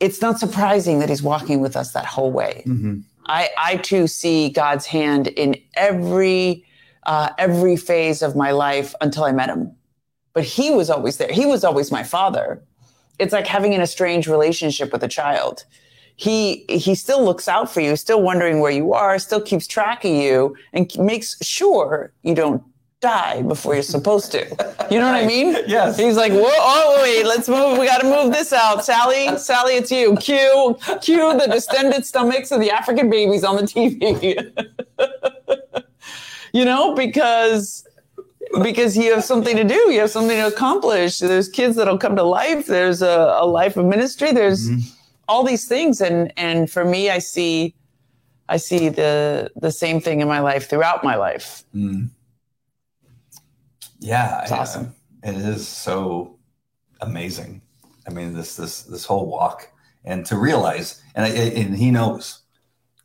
it's 0.01 0.21
not 0.21 0.39
surprising 0.39 0.99
that 0.99 1.09
he's 1.09 1.23
walking 1.23 1.61
with 1.61 1.77
us 1.77 1.93
that 1.93 2.05
whole 2.05 2.33
way. 2.33 2.65
Mm-hmm. 2.67 3.01
I, 3.27 3.51
I 3.59 3.77
too 3.77 4.07
see 4.07 4.51
God's 4.51 4.87
hand 4.87 5.29
in 5.29 5.57
every 5.75 6.65
uh, 7.05 7.31
every 7.39 7.77
phase 7.77 8.21
of 8.21 8.35
my 8.35 8.51
life 8.51 8.93
until 9.01 9.23
I 9.25 9.31
met 9.31 9.49
him. 9.49 9.73
But 10.33 10.43
he 10.43 10.73
was 10.73 10.91
always 10.91 11.19
there. 11.19 11.31
He 11.31 11.47
was 11.47 11.63
always 11.63 11.93
my 11.93 12.03
father. 12.03 12.61
It's 13.21 13.33
like 13.33 13.47
having 13.47 13.75
an 13.75 13.81
estranged 13.81 14.27
relationship 14.27 14.93
with 14.93 15.05
a 15.05 15.09
child. 15.09 15.65
He 16.17 16.65
he 16.69 16.95
still 16.95 17.25
looks 17.25 17.47
out 17.47 17.73
for 17.73 17.81
you, 17.81 17.95
still 17.97 18.23
wondering 18.23 18.61
where 18.61 18.71
you 18.71 18.95
are, 18.95 19.19
still 19.19 19.41
keeps 19.41 19.67
track 19.67 20.05
of 20.05 20.11
you, 20.11 20.57
and 20.73 20.91
makes 20.99 21.37
sure 21.43 22.13
you 22.23 22.35
don't 22.35 22.63
die 23.01 23.43
before 23.43 23.75
you're 23.75 23.83
supposed 23.83 24.33
to. 24.33 24.45
You 24.89 25.01
know 25.01 25.11
what 25.11 25.17
I 25.17 25.27
mean? 25.27 25.57
Yes. 25.67 25.99
He's 25.99 26.17
like, 26.17 26.31
whoa, 26.33 26.45
oh 26.45 27.01
wait, 27.03 27.27
let's 27.27 27.49
move. 27.49 27.77
We 27.77 27.87
got 27.87 28.03
to 28.03 28.09
move 28.09 28.33
this 28.33 28.53
out. 28.53 28.85
Sally, 28.85 29.37
Sally, 29.37 29.75
it's 29.75 29.91
you. 29.91 30.17
Cue, 30.17 30.79
cue 31.03 31.37
the 31.37 31.49
distended 31.51 32.07
stomachs 32.07 32.53
of 32.53 32.61
the 32.61 32.71
African 32.71 33.11
babies 33.11 33.43
on 33.43 33.57
the 33.57 33.63
TV. 33.63 34.01
you 36.53 36.65
know, 36.65 36.95
because 36.95 37.85
because 38.63 38.97
you 38.97 39.13
have 39.13 39.25
something 39.25 39.57
to 39.57 39.65
do, 39.65 39.91
you 39.91 39.99
have 39.99 40.11
something 40.11 40.37
to 40.37 40.47
accomplish. 40.47 41.19
There's 41.19 41.49
kids 41.49 41.75
that'll 41.75 41.99
come 41.99 42.15
to 42.15 42.23
life. 42.23 42.67
There's 42.67 43.03
a, 43.03 43.39
a 43.41 43.47
life 43.47 43.77
of 43.77 43.87
ministry. 43.87 44.31
There's 44.31 44.71
mm-hmm. 44.71 44.96
All 45.29 45.45
these 45.45 45.67
things, 45.67 46.01
and 46.01 46.33
and 46.37 46.71
for 46.71 46.85
me, 46.85 47.11
I 47.11 47.19
see, 47.19 47.75
I 48.49 48.57
see 48.57 48.89
the 48.89 49.51
the 49.57 49.71
same 49.71 50.01
thing 50.01 50.21
in 50.21 50.29
my 50.29 50.41
life 50.41 50.69
throughout 50.69 51.05
my 51.05 51.17
life. 51.17 51.65
Mm. 51.75 52.11
Yeah, 53.99 54.43
it's 54.43 54.53
awesome. 54.53 54.95
it 55.23 55.37
is 55.37 55.67
so 55.67 56.39
amazing. 57.01 57.63
I 58.07 58.11
mean, 58.11 58.35
this 58.35 58.57
this 58.57 58.83
this 58.83 59.05
whole 59.05 59.27
walk, 59.27 59.71
and 60.05 60.25
to 60.27 60.37
realize, 60.37 61.03
and 61.15 61.33
and 61.33 61.77
he 61.77 61.91
knows 61.91 62.43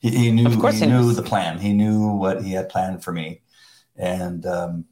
he, 0.01 0.09
he 0.09 0.31
knew. 0.31 0.49
He, 0.49 0.79
he 0.79 0.85
knew 0.85 1.13
the 1.13 1.21
plan. 1.21 1.59
He 1.59 1.73
knew 1.73 2.07
what 2.07 2.43
he 2.43 2.53
had 2.53 2.69
planned 2.69 3.03
for 3.03 3.11
me, 3.13 3.41
and 3.95 4.45
um, 4.45 4.85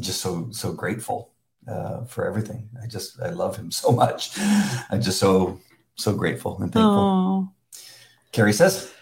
just 0.00 0.20
so 0.20 0.48
so 0.50 0.72
grateful 0.72 1.32
uh, 1.68 2.04
for 2.04 2.26
everything. 2.26 2.68
I 2.82 2.88
just 2.88 3.20
I 3.22 3.30
love 3.30 3.56
him 3.56 3.70
so 3.70 3.92
much. 4.02 4.38
I'm 4.90 5.00
just 5.00 5.18
so 5.18 5.60
so 5.96 6.14
grateful 6.14 6.60
and 6.62 6.72
thankful. 6.72 7.50
Aww. 7.72 7.82
Carrie 8.32 8.52
says. 8.52 8.92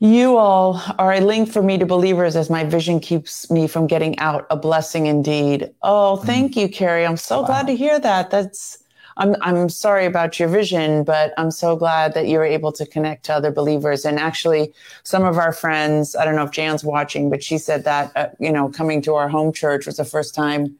You 0.00 0.36
all 0.36 0.82
are 0.98 1.14
a 1.14 1.20
link 1.20 1.50
for 1.50 1.62
me 1.62 1.78
to 1.78 1.86
believers 1.86 2.36
as 2.36 2.50
my 2.50 2.64
vision 2.64 3.00
keeps 3.00 3.50
me 3.50 3.66
from 3.66 3.86
getting 3.86 4.18
out. 4.18 4.46
A 4.50 4.56
blessing 4.56 5.06
indeed. 5.06 5.72
Oh, 5.82 6.16
thank 6.16 6.52
mm. 6.52 6.56
you, 6.56 6.68
Carrie. 6.68 7.06
I'm 7.06 7.16
so 7.16 7.40
wow. 7.40 7.46
glad 7.46 7.66
to 7.68 7.76
hear 7.76 7.98
that. 7.98 8.30
That's 8.30 8.78
I'm 9.16 9.36
I'm 9.40 9.68
sorry 9.68 10.06
about 10.06 10.38
your 10.38 10.48
vision, 10.48 11.04
but 11.04 11.32
I'm 11.38 11.50
so 11.50 11.76
glad 11.76 12.14
that 12.14 12.26
you 12.26 12.38
were 12.38 12.44
able 12.44 12.72
to 12.72 12.84
connect 12.84 13.24
to 13.26 13.34
other 13.34 13.52
believers. 13.52 14.04
And 14.04 14.18
actually, 14.18 14.74
some 15.04 15.24
of 15.24 15.38
our 15.38 15.52
friends, 15.52 16.16
I 16.16 16.24
don't 16.24 16.34
know 16.34 16.44
if 16.44 16.50
Jan's 16.50 16.84
watching, 16.84 17.30
but 17.30 17.42
she 17.42 17.56
said 17.56 17.84
that 17.84 18.12
uh, 18.16 18.28
you 18.40 18.52
know 18.52 18.68
coming 18.68 19.00
to 19.02 19.14
our 19.14 19.28
home 19.28 19.52
church 19.52 19.86
was 19.86 19.96
the 19.96 20.04
first 20.04 20.34
time 20.34 20.76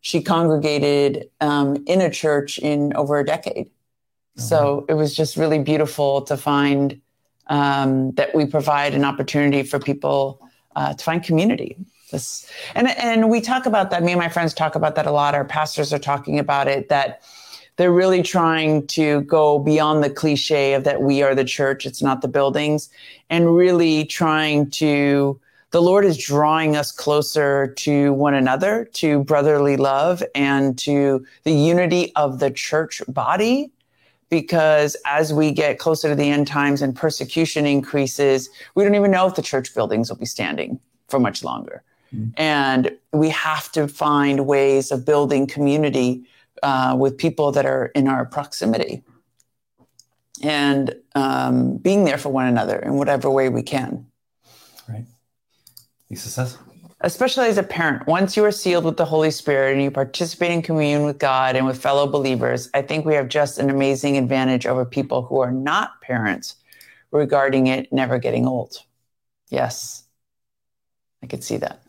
she 0.00 0.20
congregated 0.20 1.30
um, 1.40 1.82
in 1.86 2.00
a 2.00 2.10
church 2.10 2.58
in 2.58 2.94
over 2.94 3.18
a 3.18 3.24
decade. 3.24 3.70
Mm-hmm. 4.36 4.42
So 4.42 4.84
it 4.88 4.94
was 4.94 5.14
just 5.14 5.36
really 5.36 5.58
beautiful 5.58 6.22
to 6.22 6.36
find 6.36 7.00
um, 7.46 8.12
that 8.12 8.34
we 8.34 8.44
provide 8.46 8.94
an 8.94 9.04
opportunity 9.04 9.62
for 9.62 9.78
people 9.78 10.46
uh, 10.74 10.94
to 10.94 11.04
find 11.04 11.22
community. 11.22 11.76
This, 12.10 12.50
and 12.74 12.88
and 12.88 13.30
we 13.30 13.40
talk 13.40 13.66
about 13.66 13.90
that. 13.90 14.02
Me 14.02 14.12
and 14.12 14.20
my 14.20 14.28
friends 14.28 14.54
talk 14.54 14.74
about 14.74 14.94
that 14.94 15.06
a 15.06 15.10
lot. 15.10 15.34
Our 15.34 15.44
pastors 15.44 15.92
are 15.92 15.98
talking 15.98 16.38
about 16.38 16.68
it. 16.68 16.88
That 16.88 17.22
they're 17.76 17.92
really 17.92 18.22
trying 18.22 18.86
to 18.88 19.22
go 19.22 19.58
beyond 19.58 20.04
the 20.04 20.10
cliche 20.10 20.74
of 20.74 20.84
that 20.84 21.02
we 21.02 21.22
are 21.22 21.34
the 21.34 21.44
church, 21.44 21.84
it's 21.84 22.02
not 22.02 22.22
the 22.22 22.28
buildings, 22.28 22.88
and 23.28 23.54
really 23.54 24.04
trying 24.04 24.70
to 24.70 25.40
the 25.72 25.82
Lord 25.82 26.04
is 26.04 26.16
drawing 26.16 26.76
us 26.76 26.92
closer 26.92 27.66
to 27.78 28.12
one 28.12 28.34
another, 28.34 28.88
to 28.94 29.24
brotherly 29.24 29.76
love, 29.76 30.22
and 30.34 30.78
to 30.78 31.26
the 31.42 31.52
unity 31.52 32.14
of 32.14 32.38
the 32.38 32.50
church 32.50 33.02
body. 33.08 33.72
Because 34.28 34.96
as 35.06 35.32
we 35.32 35.52
get 35.52 35.78
closer 35.78 36.08
to 36.08 36.14
the 36.14 36.28
end 36.28 36.46
times 36.48 36.82
and 36.82 36.96
persecution 36.96 37.64
increases, 37.64 38.50
we 38.74 38.82
don't 38.82 38.94
even 38.94 39.10
know 39.10 39.26
if 39.26 39.36
the 39.36 39.42
church 39.42 39.74
buildings 39.74 40.10
will 40.10 40.16
be 40.16 40.26
standing 40.26 40.80
for 41.08 41.20
much 41.20 41.44
longer. 41.44 41.82
Mm-hmm. 42.14 42.30
And 42.36 42.96
we 43.12 43.30
have 43.30 43.70
to 43.72 43.86
find 43.86 44.46
ways 44.46 44.90
of 44.90 45.04
building 45.04 45.46
community 45.46 46.24
uh, 46.62 46.96
with 46.98 47.18
people 47.18 47.52
that 47.52 47.66
are 47.66 47.86
in 47.94 48.08
our 48.08 48.24
proximity 48.24 49.02
and 50.42 50.94
um, 51.14 51.76
being 51.78 52.04
there 52.04 52.18
for 52.18 52.30
one 52.30 52.46
another 52.46 52.78
in 52.78 52.94
whatever 52.94 53.30
way 53.30 53.48
we 53.48 53.62
can. 53.62 54.06
Right. 54.88 55.04
Lisa 56.10 56.28
says. 56.28 56.58
Especially 57.06 57.46
as 57.46 57.56
a 57.56 57.62
parent, 57.62 58.04
once 58.08 58.36
you 58.36 58.44
are 58.44 58.50
sealed 58.50 58.84
with 58.84 58.96
the 58.96 59.04
Holy 59.04 59.30
Spirit 59.30 59.74
and 59.74 59.80
you 59.80 59.92
participate 59.92 60.50
in 60.50 60.60
communion 60.60 61.04
with 61.04 61.20
God 61.20 61.54
and 61.54 61.64
with 61.64 61.80
fellow 61.80 62.08
believers, 62.08 62.68
I 62.74 62.82
think 62.82 63.06
we 63.06 63.14
have 63.14 63.28
just 63.28 63.60
an 63.60 63.70
amazing 63.70 64.16
advantage 64.16 64.66
over 64.66 64.84
people 64.84 65.22
who 65.22 65.38
are 65.38 65.52
not 65.52 66.00
parents 66.00 66.56
regarding 67.12 67.68
it 67.68 67.92
never 67.92 68.18
getting 68.18 68.44
old. 68.44 68.78
Yes, 69.50 70.02
I 71.22 71.28
could 71.28 71.44
see 71.44 71.58
that. 71.58 71.80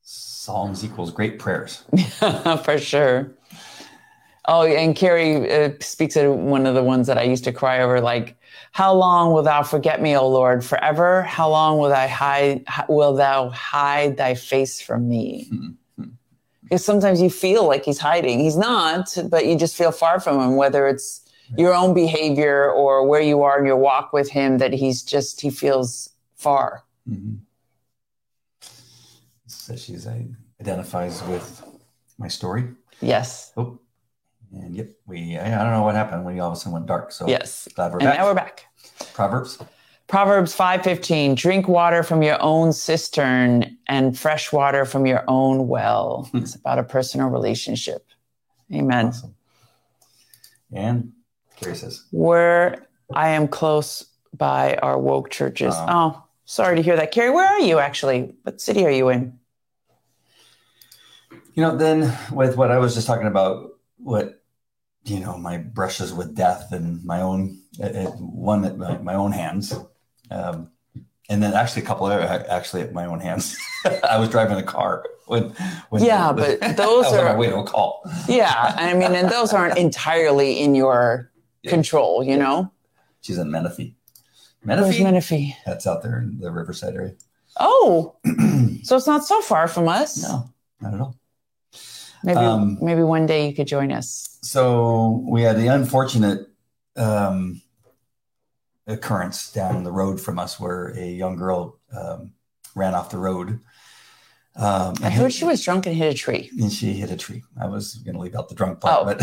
Psalms 0.00 0.86
equals 0.86 1.10
great 1.10 1.38
prayers. 1.38 1.84
for 2.64 2.78
sure. 2.78 3.30
Oh, 4.46 4.64
and 4.64 4.96
Carrie 4.96 5.52
uh, 5.52 5.72
speaks 5.80 6.16
of 6.16 6.34
one 6.34 6.64
of 6.64 6.74
the 6.74 6.82
ones 6.82 7.08
that 7.08 7.18
I 7.18 7.24
used 7.24 7.44
to 7.44 7.52
cry 7.52 7.82
over, 7.82 8.00
like, 8.00 8.39
"How 8.72 8.92
long 8.94 9.32
will 9.32 9.42
thou 9.42 9.62
forget 9.62 10.00
me, 10.00 10.16
O 10.16 10.28
Lord? 10.28 10.64
Forever? 10.64 11.22
How 11.22 11.50
long 11.50 11.78
will 11.78 11.92
I 11.92 12.06
hide? 12.06 12.64
Will 12.88 13.14
thou 13.14 13.50
hide 13.50 14.16
thy 14.16 14.34
face 14.34 14.80
from 14.80 15.08
me?" 15.08 15.48
Mm-hmm. 15.52 16.04
Because 16.62 16.84
sometimes 16.84 17.20
you 17.20 17.30
feel 17.30 17.66
like 17.66 17.84
he's 17.84 17.98
hiding. 17.98 18.38
He's 18.38 18.56
not, 18.56 19.16
but 19.28 19.44
you 19.46 19.56
just 19.58 19.76
feel 19.76 19.90
far 19.90 20.20
from 20.20 20.40
him. 20.40 20.56
Whether 20.56 20.86
it's 20.86 21.22
your 21.58 21.74
own 21.74 21.94
behavior 21.94 22.70
or 22.70 23.06
where 23.08 23.20
you 23.20 23.42
are 23.42 23.58
in 23.58 23.66
your 23.66 23.76
walk 23.76 24.12
with 24.12 24.30
him, 24.30 24.58
that 24.58 24.72
he's 24.72 25.02
just 25.02 25.40
he 25.40 25.50
feels 25.50 26.10
far. 26.36 26.84
Mm-hmm. 27.08 27.36
So 29.46 29.74
she's 29.76 30.06
identifies 30.60 31.22
with 31.24 31.64
my 32.18 32.28
story. 32.28 32.68
Yes. 33.00 33.52
Oh. 33.56 33.78
And 34.52 34.74
yep, 34.74 34.90
we 35.06 35.38
I 35.38 35.48
don't 35.62 35.72
know 35.72 35.82
what 35.82 35.94
happened 35.94 36.24
when 36.24 36.34
you 36.34 36.42
all 36.42 36.50
of 36.50 36.56
a 36.56 36.56
sudden 36.56 36.72
went 36.72 36.86
dark. 36.86 37.12
So 37.12 37.28
yes, 37.28 37.68
glad 37.74 37.92
we're 37.92 37.98
and 37.98 38.08
back. 38.08 38.18
Now 38.18 38.26
we're 38.26 38.34
back. 38.34 38.66
Proverbs. 39.12 39.58
Proverbs 40.08 40.56
5:15 40.56 41.36
Drink 41.36 41.68
water 41.68 42.02
from 42.02 42.22
your 42.22 42.36
own 42.42 42.72
cistern 42.72 43.78
and 43.86 44.18
fresh 44.18 44.52
water 44.52 44.84
from 44.84 45.06
your 45.06 45.22
own 45.28 45.68
well. 45.68 46.28
Hmm. 46.32 46.38
it's 46.38 46.56
about 46.56 46.78
a 46.80 46.82
personal 46.82 47.28
relationship. 47.28 48.06
Amen. 48.72 49.06
Awesome. 49.06 49.34
And 50.72 51.12
Carrie 51.56 51.76
says, 51.76 52.06
Where 52.10 52.86
I 53.14 53.30
am 53.30 53.46
close 53.48 54.06
by 54.36 54.76
our 54.76 54.98
woke 54.98 55.30
churches. 55.30 55.74
Uh, 55.74 55.86
oh, 55.88 56.24
sorry 56.44 56.76
to 56.76 56.82
hear 56.82 56.96
that. 56.96 57.12
Carrie, 57.12 57.30
where 57.30 57.46
are 57.46 57.60
you 57.60 57.78
actually? 57.78 58.34
What 58.42 58.60
city 58.60 58.84
are 58.86 58.90
you 58.90 59.08
in? 59.10 59.38
You 61.54 61.62
know, 61.62 61.76
then 61.76 62.16
with 62.32 62.56
what 62.56 62.70
I 62.70 62.78
was 62.78 62.94
just 62.94 63.06
talking 63.06 63.26
about, 63.26 63.72
what 63.98 64.39
you 65.04 65.20
know 65.20 65.36
my 65.36 65.58
brushes 65.58 66.12
with 66.12 66.34
death 66.34 66.72
and 66.72 67.04
my 67.04 67.20
own 67.20 67.60
uh, 67.82 67.86
uh 67.86 68.10
one 68.10 68.64
at 68.64 68.76
my, 68.76 68.98
my, 68.98 69.14
own 69.14 69.32
hands. 69.32 69.74
Um, 70.30 70.70
and 71.28 71.42
then 71.42 71.54
actually 71.54 71.82
a 71.82 71.86
couple 71.86 72.06
of 72.06 72.22
actually 72.22 72.82
at 72.82 72.92
my 72.92 73.06
own 73.06 73.20
hands. 73.20 73.56
I 74.08 74.18
was 74.18 74.28
driving 74.28 74.58
a 74.58 74.62
car 74.62 75.04
when, 75.26 75.54
when 75.90 76.02
yeah 76.02 76.32
but 76.32 76.60
those 76.76 77.06
are 77.06 77.36
way 77.36 77.48
to 77.48 77.58
a 77.58 77.64
call. 77.64 78.02
Yeah 78.28 78.74
i 78.76 78.92
mean 78.94 79.14
and 79.14 79.30
those 79.30 79.52
aren't 79.52 79.78
entirely 79.86 80.60
in 80.60 80.74
your 80.74 81.30
yeah. 81.62 81.70
control 81.70 82.22
you 82.22 82.36
know? 82.36 82.70
She's 83.22 83.38
in 83.38 83.50
menifee. 83.50 83.94
Menifee? 84.64 84.88
Where's 84.88 85.00
menifee? 85.00 85.56
That's 85.64 85.86
out 85.86 86.02
there 86.02 86.18
in 86.18 86.38
the 86.40 86.50
riverside 86.50 86.94
area. 86.94 87.14
Oh 87.58 88.16
so 88.82 88.96
it's 88.96 89.06
not 89.06 89.24
so 89.24 89.40
far 89.40 89.68
from 89.68 89.88
us. 89.88 90.22
No 90.22 90.50
not 90.80 90.94
at 90.94 91.00
all 91.00 91.19
Maybe 92.22 92.38
um, 92.38 92.78
maybe 92.80 93.02
one 93.02 93.26
day 93.26 93.48
you 93.48 93.54
could 93.54 93.66
join 93.66 93.90
us. 93.92 94.38
So 94.42 95.24
we 95.28 95.42
had 95.42 95.56
the 95.56 95.68
unfortunate 95.68 96.48
um, 96.96 97.62
occurrence 98.86 99.50
down 99.52 99.84
the 99.84 99.92
road 99.92 100.20
from 100.20 100.38
us 100.38 100.58
where 100.58 100.88
a 100.98 101.06
young 101.06 101.36
girl 101.36 101.78
um, 101.96 102.32
ran 102.74 102.94
off 102.94 103.10
the 103.10 103.18
road 103.18 103.60
Um, 104.56 104.94
I 105.02 105.10
heard 105.10 105.24
hit- 105.24 105.32
she 105.34 105.44
was 105.44 105.62
drunk 105.64 105.86
and 105.86 105.94
hit 105.96 106.12
a 106.12 106.16
tree. 106.16 106.50
and 106.58 106.72
she 106.72 106.92
hit 106.94 107.10
a 107.10 107.16
tree. 107.16 107.42
I 107.60 107.66
was 107.66 107.94
going 107.96 108.14
to 108.16 108.20
leave 108.20 108.34
out 108.34 108.48
the 108.48 108.54
drunk 108.54 108.80
part, 108.80 108.98
Oh, 108.98 109.04
but 109.04 109.22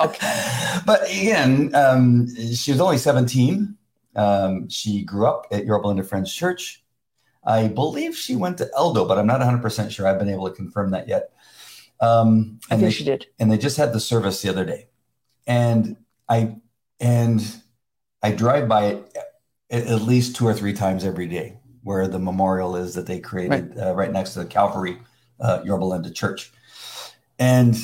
okay. 0.08 0.78
But 0.86 1.02
again, 1.10 1.74
um, 1.74 2.28
she 2.54 2.70
was 2.72 2.80
only 2.80 2.98
17. 2.98 3.76
Um, 4.14 4.68
she 4.68 5.02
grew 5.04 5.26
up 5.26 5.46
at 5.50 5.64
Yorba 5.64 5.88
Linda 5.88 6.02
Friends 6.04 6.32
Church. 6.32 6.84
I 7.44 7.66
believe 7.68 8.14
she 8.16 8.36
went 8.36 8.58
to 8.58 8.70
Eldo, 8.78 9.08
but 9.08 9.18
I'm 9.18 9.26
not 9.26 9.40
100% 9.40 9.90
sure. 9.90 10.06
I've 10.06 10.18
been 10.18 10.28
able 10.28 10.48
to 10.48 10.54
confirm 10.54 10.90
that 10.92 11.08
yet. 11.08 11.32
Um, 12.02 12.58
I 12.68 12.74
and 12.74 12.80
think 12.80 12.80
they, 12.80 12.90
she 12.90 13.04
did. 13.04 13.26
and 13.38 13.50
they 13.50 13.56
just 13.56 13.76
had 13.76 13.92
the 13.92 14.00
service 14.00 14.42
the 14.42 14.48
other 14.48 14.64
day, 14.64 14.88
and 15.46 15.96
I 16.28 16.56
and 16.98 17.40
I 18.20 18.32
drive 18.32 18.68
by 18.68 18.86
it 18.86 19.16
at, 19.70 20.02
least 20.02 20.34
two 20.34 20.48
or 20.48 20.52
three 20.52 20.72
times 20.72 21.04
every 21.04 21.28
day, 21.28 21.58
where 21.84 22.08
the 22.08 22.18
memorial 22.18 22.74
is 22.74 22.96
that 22.96 23.06
they 23.06 23.20
created 23.20 23.76
right, 23.76 23.86
uh, 23.86 23.94
right 23.94 24.10
next 24.10 24.32
to 24.32 24.40
the 24.40 24.46
Calvary 24.46 24.98
uh, 25.38 25.62
Yorba 25.64 25.84
Linda 25.84 26.10
Church, 26.10 26.50
and 27.38 27.76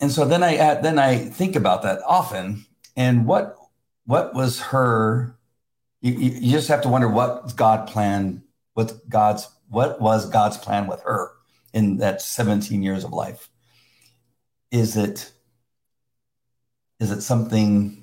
and 0.00 0.10
so 0.10 0.24
then 0.24 0.42
I 0.42 0.58
uh, 0.58 0.80
then 0.80 0.98
I 0.98 1.18
think 1.18 1.54
about 1.54 1.82
that 1.82 2.00
often, 2.04 2.66
and 2.96 3.24
what 3.24 3.56
what 4.04 4.34
was 4.34 4.60
her? 4.60 5.36
You, 6.00 6.12
you 6.12 6.30
you 6.40 6.52
just 6.52 6.66
have 6.66 6.82
to 6.82 6.88
wonder 6.88 7.08
what 7.08 7.54
God 7.54 7.86
planned, 7.86 8.42
what 8.74 9.08
God's 9.08 9.46
what 9.68 10.00
was 10.00 10.28
God's 10.28 10.56
plan 10.56 10.88
with 10.88 11.02
her 11.02 11.37
in 11.72 11.98
that 11.98 12.22
17 12.22 12.82
years 12.82 13.04
of 13.04 13.12
life. 13.12 13.48
Is 14.70 14.96
it 14.96 15.32
is 17.00 17.10
it 17.10 17.22
something? 17.22 18.02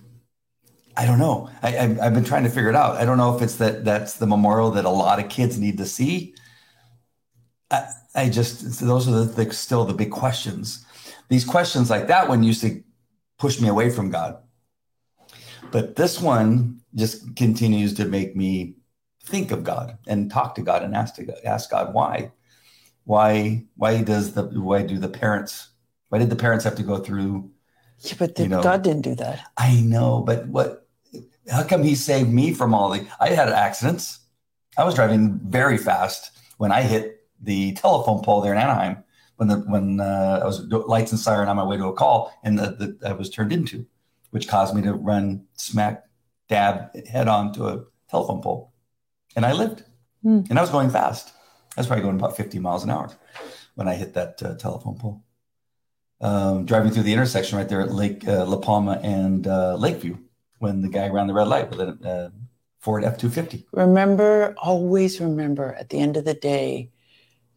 I 0.97 1.05
don't 1.05 1.19
know. 1.19 1.49
I, 1.61 1.97
I've 2.01 2.13
been 2.13 2.23
trying 2.23 2.45
to 2.45 2.49
figure 2.49 2.69
it 2.69 2.75
out. 2.75 2.95
I 2.95 3.03
don't 3.03 3.17
know 3.17 3.35
if 3.35 3.41
it's 3.41 3.55
that 3.55 3.83
that's 3.83 4.13
the 4.13 4.27
memorial 4.27 4.71
that 4.71 4.85
a 4.85 4.89
lot 4.89 5.19
of 5.19 5.29
kids 5.29 5.59
need 5.59 5.77
to 5.79 5.85
see. 5.85 6.33
I, 7.69 7.87
I 8.15 8.29
just 8.29 8.79
those 8.79 9.07
are 9.07 9.25
the, 9.25 9.43
the 9.43 9.53
still 9.53 9.83
the 9.85 9.93
big 9.93 10.11
questions. 10.11 10.85
These 11.27 11.43
questions 11.43 11.89
like 11.89 12.07
that 12.07 12.29
one 12.29 12.43
used 12.43 12.61
to 12.61 12.81
push 13.37 13.59
me 13.59 13.67
away 13.67 13.89
from 13.89 14.09
God, 14.09 14.37
but 15.71 15.95
this 15.95 16.21
one 16.21 16.81
just 16.95 17.35
continues 17.35 17.93
to 17.95 18.05
make 18.05 18.35
me 18.35 18.75
think 19.25 19.51
of 19.51 19.63
God 19.63 19.97
and 20.07 20.31
talk 20.31 20.55
to 20.55 20.61
God 20.61 20.83
and 20.83 20.95
ask 20.95 21.15
to 21.15 21.23
God, 21.23 21.37
ask 21.43 21.69
God 21.69 21.93
why, 21.93 22.31
why, 23.05 23.63
why 23.75 24.01
does 24.01 24.33
the 24.33 24.43
why 24.43 24.81
do 24.83 24.97
the 24.99 25.07
parents 25.09 25.69
why 26.09 26.19
did 26.19 26.29
the 26.29 26.35
parents 26.35 26.63
have 26.65 26.75
to 26.75 26.83
go 26.83 26.97
through? 26.99 27.49
Yeah, 27.99 28.13
but 28.19 28.37
you 28.37 28.47
know- 28.47 28.61
God 28.63 28.83
didn't 28.83 29.01
do 29.03 29.15
that. 29.15 29.39
I 29.57 29.79
know, 29.81 30.21
but 30.21 30.47
what? 30.47 30.87
How 31.49 31.63
come 31.63 31.83
He 31.83 31.95
saved 31.95 32.29
me 32.29 32.53
from 32.53 32.73
all 32.73 32.89
the? 32.89 33.07
I 33.19 33.29
had 33.29 33.49
accidents. 33.49 34.19
I 34.77 34.83
was 34.83 34.95
driving 34.95 35.39
very 35.43 35.77
fast 35.77 36.31
when 36.57 36.71
I 36.71 36.81
hit 36.81 37.19
the 37.41 37.73
telephone 37.73 38.21
pole 38.23 38.41
there 38.41 38.53
in 38.53 38.59
Anaheim 38.59 39.03
when 39.37 39.47
the 39.49 39.57
when 39.59 39.99
uh, 39.99 40.39
I 40.41 40.45
was 40.45 40.61
lights 40.69 41.11
and 41.11 41.19
siren 41.19 41.47
on 41.49 41.55
my 41.57 41.63
way 41.63 41.77
to 41.77 41.85
a 41.87 41.93
call 41.93 42.31
and 42.43 42.57
the, 42.57 42.71
the 42.99 43.09
I 43.09 43.13
was 43.13 43.29
turned 43.29 43.51
into, 43.53 43.85
which 44.31 44.47
caused 44.47 44.73
me 44.75 44.81
to 44.83 44.93
run 44.93 45.45
smack 45.53 46.03
dab 46.49 46.95
head 47.07 47.27
on 47.27 47.51
to 47.53 47.67
a 47.67 47.83
telephone 48.09 48.41
pole, 48.41 48.71
and 49.35 49.45
I 49.45 49.51
lived, 49.53 49.83
Hmm. 50.23 50.41
and 50.49 50.57
I 50.57 50.61
was 50.61 50.69
going 50.71 50.89
fast. 50.89 51.33
I 51.75 51.81
was 51.81 51.87
probably 51.87 52.03
going 52.03 52.17
about 52.17 52.37
50 52.37 52.59
miles 52.59 52.83
an 52.83 52.89
hour 52.89 53.09
when 53.75 53.87
I 53.87 53.95
hit 53.95 54.13
that 54.13 54.41
uh, 54.41 54.55
telephone 54.55 54.97
pole. 54.97 55.23
Um, 56.21 56.65
driving 56.65 56.91
through 56.91 57.03
the 57.03 57.13
intersection 57.13 57.57
right 57.57 57.67
there 57.67 57.81
at 57.81 57.91
Lake 57.91 58.25
uh, 58.27 58.45
La 58.45 58.57
Palma 58.57 58.99
and 59.03 59.45
uh, 59.45 59.75
Lakeview 59.75 60.17
when 60.59 60.81
the 60.81 60.87
guy 60.87 61.09
ran 61.09 61.27
the 61.27 61.33
red 61.33 61.47
light 61.47 61.69
with 61.69 61.79
a 61.81 61.89
uh, 62.07 62.29
Ford 62.79 63.03
F 63.03 63.17
250. 63.17 63.65
Remember, 63.73 64.55
always 64.57 65.19
remember 65.19 65.73
at 65.73 65.89
the 65.89 65.99
end 65.99 66.17
of 66.17 66.23
the 66.23 66.33
day, 66.33 66.91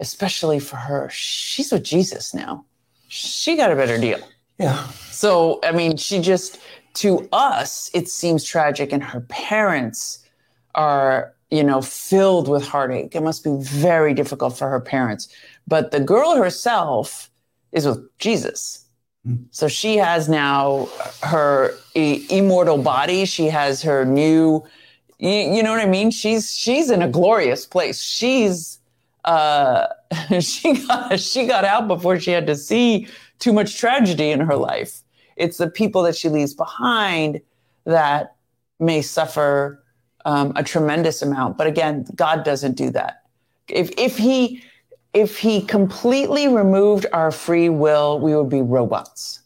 especially 0.01 0.59
for 0.59 0.77
her, 0.77 1.09
she's 1.11 1.71
with 1.71 1.85
Jesus 1.85 2.35
now. 2.35 2.65
She 3.09 3.57
got 3.57 3.71
a 3.71 3.77
better 3.77 3.99
deal. 3.99 4.21
Yeah. 4.59 4.89
So, 5.11 5.61
I 5.63 5.73
mean, 5.73 5.97
she 5.97 6.21
just, 6.21 6.59
to 6.95 7.29
us, 7.31 7.91
it 7.95 8.09
seems 8.09 8.43
tragic, 8.45 8.93
and 8.93 9.03
her 9.03 9.21
parents 9.21 10.27
are, 10.75 11.35
you 11.51 11.63
know, 11.65 11.81
filled 11.81 12.49
with 12.49 12.67
heartache. 12.67 13.15
It 13.15 13.23
must 13.23 13.43
be 13.45 13.57
very 13.61 14.13
difficult 14.15 14.57
for 14.57 14.69
her 14.69 14.81
parents. 14.81 15.29
But 15.67 15.91
the 15.91 16.01
girl 16.01 16.37
herself 16.37 17.31
is 17.73 17.87
with 17.87 18.07
Jesus. 18.19 18.85
Mm. 19.27 19.47
So 19.51 19.69
she 19.69 19.97
has 19.97 20.29
now 20.29 20.89
her 21.23 21.75
i- 21.97 22.25
immortal 22.31 22.79
body. 22.79 23.25
She 23.25 23.47
has 23.47 23.83
her 23.83 24.05
new, 24.05 24.65
you, 25.19 25.31
you 25.31 25.63
know 25.63 25.71
what 25.71 25.81
I 25.81 25.87
mean? 25.87 26.11
She's 26.11 26.55
she's 26.55 26.91
in 26.91 27.03
a 27.03 27.09
glorious 27.09 27.67
place. 27.67 28.03
She's 28.03 28.79
uh 29.25 29.87
she 30.41 30.75
got 30.87 31.19
she 31.19 31.47
got 31.47 31.65
out 31.65 31.89
before 31.89 32.21
she 32.21 32.31
had 32.31 32.47
to 32.47 32.57
see 32.57 33.09
too 33.39 33.53
much 33.53 33.79
tragedy 33.79 34.31
in 34.31 34.41
her 34.41 34.57
life. 34.57 35.03
It's 35.37 35.57
the 35.59 35.71
people 35.71 36.03
that 36.03 36.17
she 36.17 36.29
leaves 36.29 36.55
behind 36.55 37.41
that 37.85 38.35
may 38.81 39.03
suffer 39.03 39.83
um, 40.25 40.53
a 40.57 40.63
tremendous 40.63 41.23
amount. 41.23 41.59
But 41.59 41.67
again, 41.67 42.07
God 42.15 42.45
doesn't 42.45 42.77
do 42.77 42.91
that. 42.91 43.23
If 43.69 43.91
if 43.97 44.17
he 44.17 44.63
if 45.15 45.39
he 45.39 45.63
completely 45.63 46.49
removed 46.49 47.07
our 47.13 47.31
free 47.31 47.69
will, 47.69 48.21
we 48.21 48.35
would 48.37 48.49
be 48.49 48.63
robots. 48.63 49.41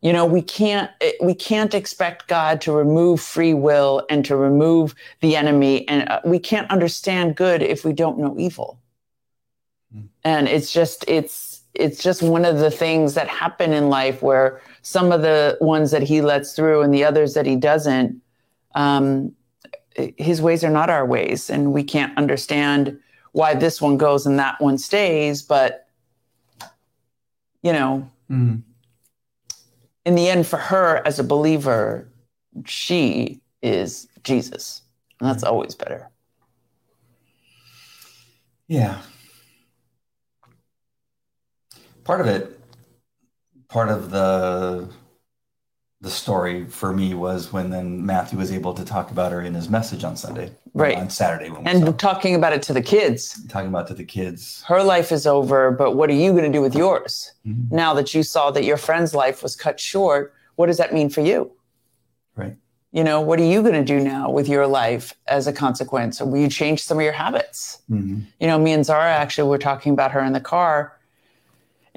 You 0.00 0.12
know, 0.12 0.26
we 0.26 0.42
can't 0.42 0.90
we 1.20 1.34
can't 1.34 1.74
expect 1.74 2.28
God 2.28 2.60
to 2.62 2.72
remove 2.72 3.20
free 3.20 3.54
will 3.54 4.06
and 4.08 4.24
to 4.26 4.36
remove 4.36 4.94
the 5.20 5.34
enemy, 5.34 5.86
and 5.88 6.08
uh, 6.08 6.20
we 6.24 6.38
can't 6.38 6.70
understand 6.70 7.34
good 7.34 7.62
if 7.62 7.84
we 7.84 7.92
don't 7.92 8.18
know 8.18 8.36
evil. 8.38 8.80
Mm. 9.94 10.08
And 10.22 10.48
it's 10.48 10.72
just 10.72 11.04
it's 11.08 11.62
it's 11.74 12.02
just 12.02 12.22
one 12.22 12.44
of 12.44 12.58
the 12.58 12.70
things 12.70 13.14
that 13.14 13.28
happen 13.28 13.72
in 13.72 13.88
life 13.88 14.22
where 14.22 14.60
some 14.82 15.12
of 15.12 15.22
the 15.22 15.58
ones 15.60 15.90
that 15.90 16.02
he 16.02 16.20
lets 16.20 16.54
through 16.54 16.82
and 16.82 16.94
the 16.94 17.04
others 17.04 17.34
that 17.34 17.46
he 17.46 17.56
doesn't 17.56 18.20
um, 18.74 19.34
his 20.16 20.40
ways 20.42 20.62
are 20.64 20.70
not 20.70 20.90
our 20.90 21.04
ways 21.06 21.50
and 21.50 21.72
we 21.72 21.82
can't 21.84 22.16
understand 22.18 22.98
why 23.32 23.54
this 23.54 23.80
one 23.80 23.96
goes 23.96 24.26
and 24.26 24.38
that 24.38 24.60
one 24.60 24.78
stays 24.78 25.42
but 25.42 25.86
you 27.62 27.72
know 27.72 28.08
Mm. 28.30 28.62
in 30.04 30.14
the 30.14 30.28
end 30.28 30.46
for 30.46 30.58
her 30.58 31.00
as 31.06 31.18
a 31.18 31.24
believer 31.24 32.06
she 32.66 33.40
is 33.62 34.06
jesus 34.22 34.82
and 35.20 35.28
that's 35.28 35.42
always 35.44 35.74
better 35.74 36.08
Yeah. 38.68 39.00
Part 42.04 42.20
of 42.20 42.26
it, 42.26 42.60
part 43.68 43.88
of 43.88 44.10
the 44.10 44.88
the 46.00 46.10
story 46.10 46.64
for 46.66 46.92
me 46.92 47.12
was 47.12 47.52
when 47.52 47.70
then 47.70 48.06
Matthew 48.06 48.38
was 48.38 48.52
able 48.52 48.72
to 48.74 48.84
talk 48.84 49.10
about 49.10 49.32
her 49.32 49.42
in 49.42 49.52
his 49.54 49.68
message 49.68 50.04
on 50.04 50.16
Sunday, 50.16 50.52
Right. 50.74 50.96
On 50.96 51.10
Saturday 51.10 51.50
when 51.50 51.66
and 51.66 51.98
talking 51.98 52.36
about 52.36 52.52
it 52.52 52.62
to 52.62 52.72
the 52.72 52.82
kids 52.82 53.44
talking 53.48 53.68
about 53.68 53.88
to 53.88 53.94
the 53.94 54.04
kids. 54.04 54.62
her 54.68 54.80
life 54.82 55.10
is 55.10 55.26
over 55.26 55.72
but 55.72 55.96
what 55.96 56.08
are 56.08 56.14
you 56.14 56.30
going 56.32 56.44
to 56.44 56.52
do 56.56 56.62
with 56.62 56.74
yours 56.76 57.32
Mhm. 57.44 57.72
now 57.72 57.94
that 57.94 58.14
you 58.14 58.22
saw 58.22 58.52
that 58.52 58.62
your 58.64 58.76
friend's 58.76 59.12
life 59.12 59.42
was 59.42 59.56
cut 59.56 59.80
short 59.80 60.34
what 60.54 60.66
does 60.66 60.76
that 60.76 60.94
mean 60.94 61.08
for 61.08 61.20
you 61.20 61.50
Right. 62.36 62.54
you 62.92 63.02
know 63.02 63.20
what 63.20 63.40
are 63.40 63.44
you 63.44 63.60
going 63.62 63.74
to 63.74 63.82
do 63.84 63.98
now 63.98 64.30
with 64.30 64.46
your 64.48 64.68
life 64.68 65.14
as 65.26 65.48
a 65.48 65.52
consequence 65.52 66.20
will 66.20 66.36
you 66.38 66.48
change 66.48 66.84
some 66.84 66.98
of 66.98 67.02
your 67.02 67.12
habits 67.14 67.78
Mhm. 67.90 68.22
you 68.38 68.46
know, 68.46 68.58
me 68.58 68.72
and 68.72 68.84
Zara 68.86 69.10
actually 69.12 69.48
were 69.48 69.58
talking 69.58 69.92
about 69.94 70.12
her 70.12 70.20
in 70.20 70.32
the 70.32 70.40
car. 70.40 70.92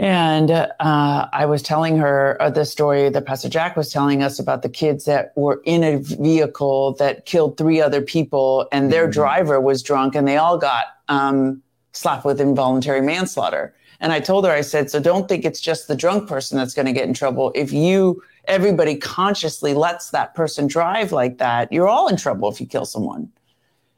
And 0.01 0.49
uh, 0.49 1.29
I 1.31 1.45
was 1.45 1.61
telling 1.61 1.95
her 1.97 2.35
uh, 2.41 2.49
the 2.49 2.65
story 2.65 3.09
that 3.09 3.25
Pastor 3.27 3.49
Jack 3.49 3.77
was 3.77 3.91
telling 3.91 4.23
us 4.23 4.39
about 4.39 4.63
the 4.63 4.69
kids 4.69 5.05
that 5.05 5.31
were 5.35 5.61
in 5.63 5.83
a 5.83 5.97
vehicle 5.97 6.93
that 6.93 7.27
killed 7.27 7.55
three 7.55 7.79
other 7.79 8.01
people, 8.01 8.67
and 8.71 8.91
their 8.91 9.07
Mhm. 9.07 9.13
driver 9.13 9.61
was 9.61 9.83
drunk, 9.83 10.15
and 10.15 10.27
they 10.27 10.37
all 10.37 10.57
got 10.57 10.85
um, 11.07 11.61
slapped 11.91 12.25
with 12.25 12.41
involuntary 12.41 13.01
manslaughter. 13.01 13.75
And 13.99 14.11
I 14.11 14.19
told 14.19 14.43
her, 14.45 14.51
I 14.51 14.61
said, 14.61 14.89
so 14.89 14.99
don't 14.99 15.29
think 15.29 15.45
it's 15.45 15.61
just 15.61 15.87
the 15.87 15.95
drunk 15.95 16.27
person 16.27 16.57
that's 16.57 16.73
going 16.73 16.87
to 16.87 16.93
get 16.93 17.07
in 17.07 17.13
trouble. 17.13 17.51
If 17.53 17.71
you, 17.71 18.23
everybody 18.45 18.95
consciously 18.95 19.75
lets 19.75 20.09
that 20.09 20.33
person 20.33 20.65
drive 20.65 21.11
like 21.11 21.37
that, 21.37 21.71
you're 21.71 21.87
all 21.87 22.07
in 22.07 22.17
trouble 22.17 22.49
if 22.49 22.59
you 22.59 22.65
kill 22.65 22.85
someone 22.85 23.29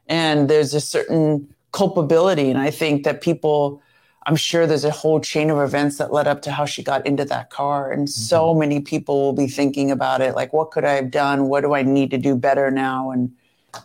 and 0.08 0.50
there's 0.50 0.74
a 0.74 0.82
certain 0.82 1.48
culpability 1.72 2.50
and 2.50 2.60
i 2.60 2.70
think 2.70 3.04
that 3.04 3.22
people 3.22 3.82
i'm 4.26 4.36
sure 4.36 4.66
there's 4.68 4.84
a 4.86 4.92
whole 4.92 5.20
chain 5.20 5.50
of 5.50 5.60
events 5.60 5.98
that 5.98 6.12
led 6.14 6.28
up 6.28 6.42
to 6.42 6.52
how 6.52 6.66
she 6.66 6.84
got 6.84 7.06
into 7.06 7.26
that 7.26 7.50
car 7.50 7.92
and 7.92 8.10
so 8.10 8.54
many 8.54 8.80
people 8.80 9.22
will 9.22 9.34
be 9.34 9.48
thinking 9.48 9.92
about 9.92 10.22
it 10.22 10.36
like 10.36 10.54
what 10.54 10.72
could 10.72 10.86
i 10.86 10.94
have 10.94 11.12
done 11.12 11.48
what 11.50 11.62
do 11.62 11.74
i 11.74 11.82
need 11.82 12.12
to 12.12 12.18
do 12.18 12.36
better 12.36 12.72
now 12.72 13.12
and 13.12 13.32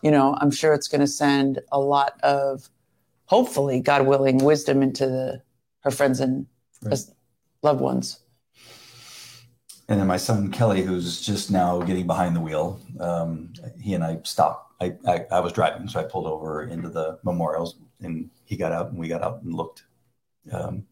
you 0.03 0.11
know 0.11 0.37
i'm 0.41 0.51
sure 0.51 0.73
it's 0.75 0.89
going 0.89 1.01
to 1.01 1.07
send 1.07 1.61
a 1.73 1.79
lot 1.79 2.19
of 2.23 2.69
hopefully 3.27 3.81
god 3.81 4.07
willing 4.07 4.39
wisdom 4.39 4.83
into 4.83 5.07
the, 5.07 5.43
her 5.81 5.91
friends 5.91 6.21
and 6.21 6.47
Right. 6.83 7.01
loved 7.63 7.81
ones 7.81 8.21
And 9.89 9.99
then 9.99 10.07
my 10.07 10.19
son 10.19 10.51
Kelly, 10.53 10.83
who's 10.83 11.21
just 11.21 11.51
now 11.51 11.81
getting 11.81 12.07
behind 12.07 12.37
the 12.37 12.41
wheel, 12.41 12.79
um, 13.01 13.53
he 13.81 13.95
and 13.95 14.05
I 14.05 14.21
stopped. 14.23 14.75
I, 14.81 14.95
I, 15.07 15.27
I 15.33 15.41
was 15.41 15.53
driving, 15.53 15.89
so 15.89 15.99
I 15.99 16.05
pulled 16.05 16.27
over 16.27 16.65
into 16.65 16.89
the 16.89 17.19
memorials, 17.25 17.77
and 18.01 18.31
he 18.45 18.57
got 18.57 18.71
out, 18.71 18.91
and 18.91 18.99
we 18.99 19.09
got 19.09 19.23
out 19.23 19.43
and 19.43 19.55
looked 19.55 19.85
Um, 20.53 20.87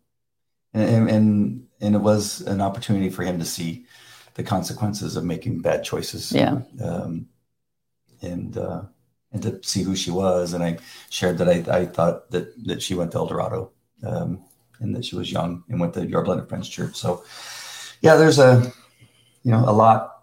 and, 0.75 1.11
and 1.11 1.67
and 1.81 1.95
it 1.95 1.99
was 1.99 2.41
an 2.43 2.61
opportunity 2.61 3.11
for 3.11 3.23
him 3.23 3.39
to 3.39 3.45
see 3.45 3.87
the 4.35 4.43
consequences 4.43 5.17
of 5.17 5.25
making 5.25 5.61
bad 5.61 5.85
choices. 5.85 6.33
Yeah. 6.33 6.61
Um, 6.83 7.29
and 8.23 8.57
uh, 8.57 8.83
and 9.33 9.43
to 9.43 9.63
see 9.63 9.83
who 9.83 9.97
she 9.97 10.11
was, 10.11 10.53
and 10.53 10.63
I 10.63 10.79
shared 11.11 11.39
that 11.39 11.49
I, 11.49 11.79
I 11.81 11.87
thought 11.87 12.31
that 12.31 12.53
that 12.67 12.83
she 12.83 12.95
went 12.95 13.13
to 13.13 13.19
El 13.19 13.27
Dorado, 13.27 13.73
um, 14.03 14.43
and 14.81 14.95
that 14.95 15.05
she 15.05 15.17
was 15.17 15.33
young 15.33 15.65
and 15.69 15.81
went 15.81 15.95
to 15.95 16.07
Yorba 16.07 16.31
Linda 16.31 16.47
Friends 16.47 16.69
Church. 16.69 16.97
So, 16.97 17.25
yeah, 18.01 18.17
there's 18.17 18.39
a 18.39 18.73
you 19.43 19.51
know 19.51 19.65
a 19.67 19.73
lot 19.73 20.16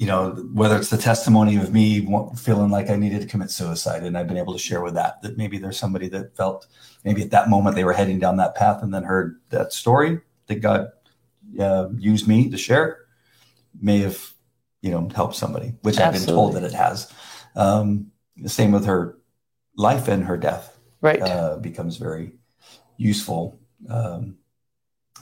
you 0.00 0.06
know, 0.06 0.30
whether 0.54 0.78
it's 0.78 0.88
the 0.88 0.96
testimony 0.96 1.56
of 1.56 1.74
me 1.74 2.08
feeling 2.34 2.70
like 2.70 2.88
I 2.88 2.96
needed 2.96 3.20
to 3.20 3.26
commit 3.26 3.50
suicide, 3.50 4.02
and 4.02 4.16
I've 4.16 4.26
been 4.26 4.38
able 4.38 4.54
to 4.54 4.58
share 4.58 4.80
with 4.80 4.94
that, 4.94 5.20
that 5.20 5.36
maybe 5.36 5.58
there's 5.58 5.78
somebody 5.78 6.08
that 6.08 6.34
felt 6.34 6.66
maybe 7.04 7.20
at 7.20 7.30
that 7.32 7.50
moment 7.50 7.76
they 7.76 7.84
were 7.84 7.92
heading 7.92 8.18
down 8.18 8.38
that 8.38 8.54
path 8.54 8.82
and 8.82 8.94
then 8.94 9.02
heard 9.02 9.38
that 9.50 9.74
story 9.74 10.22
that 10.46 10.54
God 10.62 10.88
uh, 11.60 11.90
used 11.98 12.26
me 12.26 12.48
to 12.48 12.56
share, 12.56 13.00
may 13.78 13.98
have, 13.98 14.32
you 14.80 14.90
know, 14.90 15.06
helped 15.14 15.36
somebody, 15.36 15.74
which 15.82 15.98
Absolutely. 15.98 16.06
I've 16.06 16.26
been 16.26 16.34
told 16.34 16.54
that 16.54 16.64
it 16.64 16.72
has. 16.72 17.12
Um, 17.54 18.10
the 18.38 18.48
same 18.48 18.72
with 18.72 18.86
her 18.86 19.18
life 19.76 20.08
and 20.08 20.24
her 20.24 20.38
death, 20.38 20.78
right? 21.02 21.20
Uh, 21.20 21.58
becomes 21.58 21.98
very 21.98 22.32
useful 22.96 23.60
um, 23.90 24.38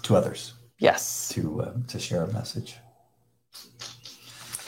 to 0.04 0.14
others. 0.14 0.52
Yes, 0.78 1.30
to 1.30 1.62
uh, 1.62 1.72
to 1.88 1.98
share 1.98 2.22
a 2.22 2.32
message. 2.32 2.76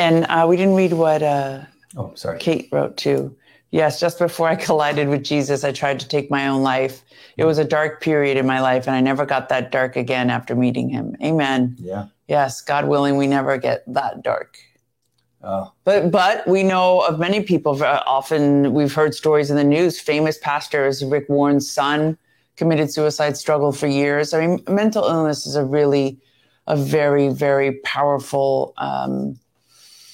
And 0.01 0.25
uh, 0.31 0.47
we 0.49 0.57
didn't 0.57 0.77
read 0.77 0.95
what 0.95 1.23
uh, 1.23 1.61
oh, 1.97 2.13
sorry. 2.15 2.39
Kate 2.39 2.69
wrote 2.73 2.97
too. 2.97 3.37
Yes, 3.71 4.01
just 4.01 4.19
before 4.19 4.49
I 4.49 4.57
collided 4.67 5.09
with 5.09 5.23
Jesus, 5.23 5.63
I 5.63 5.73
tried 5.73 6.01
to 6.01 6.09
take 6.09 6.31
my 6.31 6.49
own 6.49 6.63
life. 6.63 7.05
It 7.37 7.45
was 7.45 7.59
a 7.59 7.65
dark 7.65 8.01
period 8.01 8.39
in 8.39 8.47
my 8.47 8.61
life, 8.61 8.87
and 8.87 8.97
I 8.97 9.03
never 9.03 9.27
got 9.27 9.51
that 9.51 9.71
dark 9.71 9.97
again 9.97 10.31
after 10.31 10.57
meeting 10.57 10.89
him. 10.89 11.17
Amen. 11.23 11.77
Yeah. 11.79 12.07
Yes, 12.29 12.63
God 12.63 12.89
willing, 12.89 13.19
we 13.19 13.27
never 13.27 13.59
get 13.59 13.85
that 13.93 14.23
dark. 14.23 14.57
Oh. 15.43 15.71
But 15.85 16.11
but 16.11 16.47
we 16.49 16.63
know 16.63 17.01
of 17.01 17.19
many 17.19 17.43
people. 17.43 17.83
Uh, 17.83 18.03
often 18.07 18.73
we've 18.73 18.95
heard 18.95 19.15
stories 19.15 19.51
in 19.51 19.57
the 19.57 19.65
news. 19.65 20.01
Famous 20.01 20.39
pastors, 20.39 21.05
Rick 21.05 21.29
Warren's 21.29 21.71
son, 21.71 22.17
committed 22.57 22.91
suicide, 22.91 23.37
struggled 23.37 23.77
for 23.79 23.87
years. 23.87 24.33
I 24.33 24.47
mean, 24.47 24.65
mental 24.67 25.05
illness 25.05 25.47
is 25.47 25.57
a 25.57 25.65
really, 25.65 26.19
a 26.67 26.77
very 26.77 27.29
very 27.29 27.81
powerful. 27.85 28.73
Um, 28.79 29.39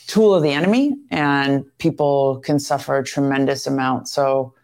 tool 0.07 0.35
of 0.35 0.43
the 0.43 0.53
enemy, 0.53 0.97
and 1.11 1.65
people 1.79 2.41
can 2.45 2.59
suffer 2.59 2.99
a 2.99 3.05
tremendous 3.05 3.67
amount. 3.67 4.09
So, 4.09 4.55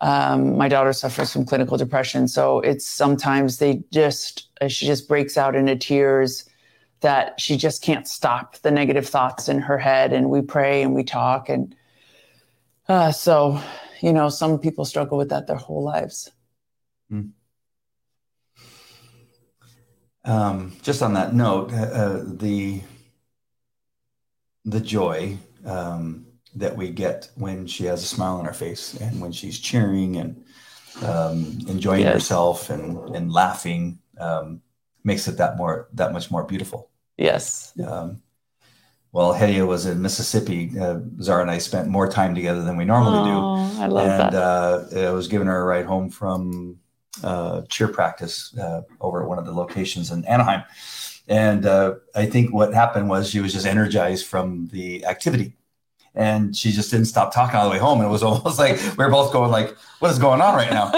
um, 0.00 0.56
my 0.56 0.68
daughter 0.68 0.92
suffers 0.92 1.32
from 1.32 1.46
clinical 1.46 1.76
depression. 1.76 2.28
So 2.28 2.60
it's 2.60 2.86
sometimes 2.86 3.58
they 3.58 3.82
just 3.92 4.48
uh, 4.60 4.68
she 4.68 4.86
just 4.86 5.08
breaks 5.08 5.38
out 5.38 5.56
into 5.56 5.76
tears 5.76 6.48
that 7.00 7.40
she 7.40 7.56
just 7.56 7.82
can't 7.82 8.06
stop 8.06 8.56
the 8.58 8.70
negative 8.70 9.08
thoughts 9.08 9.48
in 9.48 9.60
her 9.60 9.78
head. 9.78 10.12
And 10.12 10.28
we 10.28 10.42
pray 10.42 10.82
and 10.82 10.94
we 10.94 11.02
talk, 11.02 11.48
and 11.48 11.74
uh, 12.88 13.12
so 13.12 13.60
you 14.00 14.12
know 14.12 14.28
some 14.28 14.58
people 14.58 14.84
struggle 14.84 15.16
with 15.16 15.30
that 15.30 15.46
their 15.46 15.56
whole 15.56 15.82
lives. 15.82 16.30
Mm. 17.10 17.30
Um, 20.24 20.76
just 20.82 21.02
on 21.02 21.14
that 21.14 21.34
note, 21.34 21.72
uh, 21.72 21.76
uh 21.76 22.22
the 22.26 22.82
the 24.66 24.80
joy 24.80 25.38
um, 25.64 26.26
that 26.56 26.76
we 26.76 26.90
get 26.90 27.30
when 27.36 27.66
she 27.66 27.84
has 27.84 28.02
a 28.02 28.06
smile 28.06 28.36
on 28.36 28.44
her 28.44 28.52
face 28.52 28.94
and 29.00 29.20
when 29.20 29.32
she's 29.32 29.58
cheering 29.58 30.16
and 30.16 30.44
um, 31.04 31.58
enjoying 31.68 32.02
yes. 32.02 32.14
herself 32.14 32.68
and, 32.70 33.14
and 33.14 33.32
laughing 33.32 33.98
um, 34.18 34.60
makes 35.04 35.28
it 35.28 35.38
that 35.38 35.56
more 35.56 35.88
that 35.92 36.12
much 36.12 36.30
more 36.30 36.44
beautiful. 36.44 36.90
Yes. 37.16 37.72
Um, 37.86 38.22
well, 39.12 39.32
Hedia 39.32 39.66
was 39.66 39.86
in 39.86 40.02
Mississippi. 40.02 40.78
Uh, 40.78 40.98
Zara 41.22 41.42
and 41.42 41.50
I 41.50 41.58
spent 41.58 41.88
more 41.88 42.08
time 42.08 42.34
together 42.34 42.62
than 42.62 42.76
we 42.76 42.84
normally 42.84 43.30
oh, 43.30 43.70
do. 43.74 43.82
I 43.82 43.86
love 43.86 44.08
and, 44.08 44.20
that. 44.20 44.92
And 44.92 45.06
uh, 45.06 45.08
I 45.08 45.12
was 45.12 45.28
giving 45.28 45.46
her 45.46 45.58
a 45.58 45.64
ride 45.64 45.86
home 45.86 46.10
from 46.10 46.78
uh, 47.22 47.62
cheer 47.68 47.88
practice 47.88 48.56
uh, 48.58 48.82
over 49.00 49.22
at 49.22 49.28
one 49.28 49.38
of 49.38 49.46
the 49.46 49.52
locations 49.52 50.10
in 50.10 50.24
Anaheim 50.26 50.64
and 51.28 51.66
uh, 51.66 51.94
I 52.14 52.26
think 52.26 52.52
what 52.52 52.72
happened 52.72 53.08
was 53.08 53.28
she 53.28 53.40
was 53.40 53.52
just 53.52 53.66
energized 53.66 54.26
from 54.26 54.68
the 54.68 55.04
activity. 55.04 55.54
And 56.14 56.56
she 56.56 56.72
just 56.72 56.90
didn't 56.90 57.06
stop 57.06 57.34
talking 57.34 57.56
all 57.56 57.66
the 57.66 57.72
way 57.72 57.78
home. 57.78 57.98
And 57.98 58.08
it 58.08 58.10
was 58.10 58.22
almost 58.24 58.58
like 58.58 58.80
we 58.96 59.04
were 59.04 59.10
both 59.10 59.32
going 59.32 59.50
like, 59.50 59.76
what 59.98 60.10
is 60.10 60.18
going 60.18 60.40
on 60.40 60.54
right 60.54 60.70
now? 60.70 60.92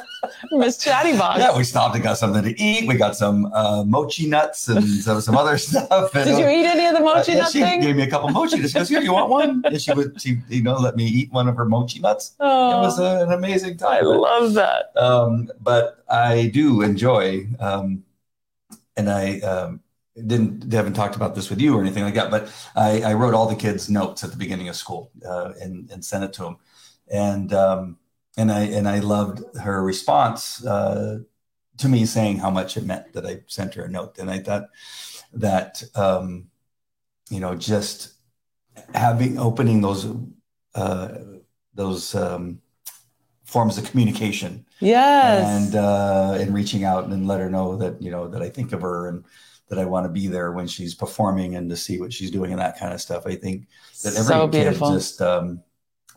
Miss 0.52 0.78
Chatty 0.78 1.16
Box. 1.16 1.40
Yeah, 1.40 1.56
we 1.56 1.64
stopped 1.64 1.94
and 1.94 2.04
got 2.04 2.18
something 2.18 2.42
to 2.42 2.60
eat. 2.60 2.86
We 2.86 2.94
got 2.94 3.16
some 3.16 3.46
uh, 3.46 3.84
mochi 3.84 4.28
nuts 4.28 4.68
and 4.68 4.84
some, 5.02 5.20
some 5.20 5.36
other 5.36 5.58
stuff. 5.58 6.14
And 6.14 6.24
Did 6.24 6.38
you 6.38 6.48
eat 6.48 6.66
any 6.66 6.86
of 6.86 6.94
the 6.94 7.00
mochi 7.00 7.32
uh, 7.32 7.38
nuts? 7.38 7.52
She 7.52 7.60
thing? 7.60 7.80
gave 7.80 7.96
me 7.96 8.02
a 8.04 8.10
couple 8.10 8.30
mochi. 8.30 8.62
She 8.62 8.72
goes, 8.72 8.88
"Here, 8.88 9.00
you 9.00 9.12
want 9.12 9.30
one?" 9.30 9.62
And 9.64 9.80
she 9.80 9.92
would, 9.92 10.20
she 10.20 10.38
you 10.48 10.62
know, 10.62 10.76
let 10.76 10.96
me 10.96 11.06
eat 11.06 11.32
one 11.32 11.48
of 11.48 11.56
her 11.56 11.64
mochi 11.64 11.98
nuts. 11.98 12.34
Oh, 12.40 12.78
it 12.78 12.80
was 12.82 12.98
a, 12.98 13.24
an 13.24 13.32
amazing 13.32 13.76
time. 13.76 14.04
I 14.04 14.06
love 14.06 14.54
that. 14.54 14.92
Um, 14.96 15.50
but 15.60 16.04
I 16.08 16.50
do 16.52 16.82
enjoy 16.82 17.46
um, 17.58 18.04
and 18.96 19.10
I 19.10 19.40
um, 19.40 19.80
didn't 20.14 20.72
haven't 20.72 20.94
talked 20.94 21.16
about 21.16 21.34
this 21.34 21.50
with 21.50 21.60
you 21.60 21.76
or 21.76 21.80
anything 21.80 22.04
like 22.04 22.14
that, 22.14 22.30
but 22.30 22.52
I, 22.76 23.02
I 23.02 23.14
wrote 23.14 23.34
all 23.34 23.48
the 23.48 23.56
kids 23.56 23.90
notes 23.90 24.22
at 24.22 24.30
the 24.30 24.36
beginning 24.36 24.68
of 24.68 24.76
school 24.76 25.10
uh, 25.26 25.52
and, 25.60 25.90
and 25.90 26.04
sent 26.04 26.24
it 26.24 26.32
to 26.34 26.42
them, 26.42 26.56
and 27.10 27.52
um, 27.52 27.98
and 28.36 28.50
I 28.52 28.60
and 28.62 28.88
I 28.88 29.00
loved 29.00 29.42
her 29.58 29.82
response 29.82 30.64
uh, 30.64 31.18
to 31.78 31.88
me 31.88 32.06
saying 32.06 32.38
how 32.38 32.50
much 32.50 32.76
it 32.76 32.84
meant 32.84 33.12
that 33.12 33.26
I 33.26 33.40
sent 33.46 33.74
her 33.74 33.84
a 33.84 33.90
note, 33.90 34.18
and 34.18 34.30
I 34.30 34.38
thought 34.38 34.70
that 35.32 35.82
um, 35.94 36.48
you 37.30 37.40
know 37.40 37.56
just 37.56 38.14
having 38.94 39.38
opening 39.38 39.80
those 39.80 40.06
uh, 40.74 41.08
those 41.74 42.14
um, 42.14 42.60
forms 43.54 43.78
of 43.78 43.88
communication. 43.88 44.66
Yes. 44.80 45.46
And 45.46 45.76
uh, 45.76 46.36
and 46.40 46.52
reaching 46.52 46.82
out 46.82 47.04
and 47.06 47.28
let 47.28 47.38
her 47.40 47.48
know 47.48 47.76
that 47.76 48.02
you 48.02 48.10
know 48.10 48.26
that 48.26 48.42
I 48.42 48.48
think 48.48 48.72
of 48.72 48.82
her 48.82 49.08
and 49.08 49.24
that 49.68 49.78
I 49.78 49.84
want 49.84 50.04
to 50.06 50.10
be 50.10 50.26
there 50.26 50.50
when 50.52 50.66
she's 50.66 50.92
performing 50.94 51.54
and 51.54 51.70
to 51.70 51.76
see 51.76 52.00
what 52.00 52.12
she's 52.12 52.32
doing 52.32 52.50
and 52.50 52.60
that 52.60 52.78
kind 52.78 52.92
of 52.92 53.00
stuff. 53.00 53.26
I 53.26 53.36
think 53.36 53.68
that 54.02 54.14
every 54.14 54.24
so 54.24 54.48
kid 54.48 54.74
just 54.74 55.22
um, 55.22 55.62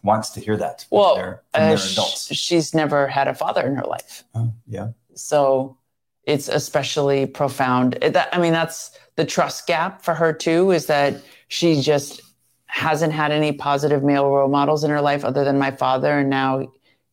wants 0.04 0.32
to 0.32 0.40
hear 0.40 0.58
that. 0.58 0.86
Well, 0.90 1.16
their, 1.16 1.44
uh, 1.54 1.78
she's 1.78 2.74
never 2.74 3.08
had 3.08 3.28
a 3.28 3.36
father 3.36 3.66
in 3.68 3.76
her 3.76 3.86
life. 3.86 4.24
Oh, 4.34 4.52
yeah. 4.68 4.90
So 5.14 5.78
it's 6.24 6.50
especially 6.50 7.28
profound. 7.28 8.00
That 8.02 8.30
I 8.34 8.40
mean, 8.40 8.52
that's 8.52 8.98
the 9.16 9.26
trust 9.26 9.68
gap 9.68 10.02
for 10.04 10.16
her 10.16 10.34
too. 10.34 10.72
Is 10.72 10.88
that 10.88 11.22
she 11.50 11.82
just 11.82 12.22
hasn't 12.66 13.14
had 13.14 13.32
any 13.32 13.52
positive 13.52 14.04
male 14.04 14.28
role 14.28 14.50
models 14.50 14.84
in 14.84 14.90
her 14.90 15.02
life 15.02 15.24
other 15.24 15.44
than 15.44 15.60
my 15.60 15.70
father, 15.70 16.18
and 16.18 16.32
now 16.32 16.68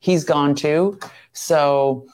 he's 0.05 0.23
gone 0.23 0.55
too. 0.55 0.99
So 1.33 2.07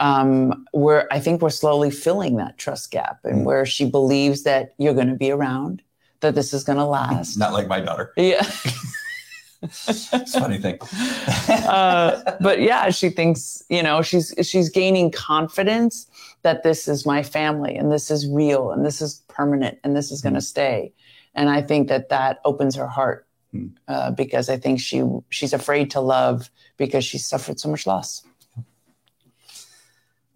um, 0.00 0.66
we're 0.74 1.08
I 1.10 1.18
think 1.18 1.40
we're 1.40 1.50
slowly 1.50 1.90
filling 1.90 2.36
that 2.36 2.58
trust 2.58 2.90
gap, 2.90 3.20
and 3.24 3.40
mm. 3.40 3.44
where 3.44 3.64
she 3.64 3.90
believes 3.90 4.42
that 4.42 4.74
you're 4.78 4.94
going 4.94 5.08
to 5.08 5.14
be 5.14 5.30
around, 5.30 5.82
that 6.20 6.34
this 6.34 6.52
is 6.52 6.62
going 6.62 6.78
to 6.78 6.84
last. 6.84 7.36
Not 7.36 7.54
like 7.54 7.66
my 7.66 7.80
daughter. 7.80 8.12
Yeah. 8.16 8.46
it's 9.62 10.38
funny 10.38 10.58
thing. 10.58 10.78
uh, 11.48 12.36
but 12.40 12.60
yeah, 12.60 12.90
she 12.90 13.08
thinks 13.08 13.62
you 13.70 13.82
know 13.82 14.02
she's 14.02 14.34
she's 14.42 14.68
gaining 14.68 15.10
confidence 15.10 16.06
that 16.42 16.62
this 16.62 16.86
is 16.86 17.06
my 17.06 17.22
family 17.22 17.74
and 17.74 17.90
this 17.90 18.10
is 18.10 18.28
real 18.28 18.70
and 18.70 18.84
this 18.84 19.00
is 19.00 19.22
permanent 19.28 19.78
and 19.82 19.96
this 19.96 20.12
is 20.12 20.20
going 20.20 20.34
to 20.34 20.40
mm. 20.40 20.54
stay. 20.54 20.92
And 21.34 21.48
I 21.48 21.62
think 21.62 21.88
that 21.88 22.10
that 22.10 22.40
opens 22.44 22.76
her 22.76 22.88
heart 22.88 23.27
mm. 23.54 23.70
uh, 23.86 24.10
because 24.12 24.48
I 24.48 24.56
think 24.56 24.80
she 24.80 25.02
she's 25.30 25.52
afraid 25.52 25.90
to 25.92 26.00
love 26.00 26.50
because 26.76 27.04
she 27.04 27.18
suffered 27.18 27.60
so 27.60 27.70
much 27.70 27.86
loss. 27.86 28.22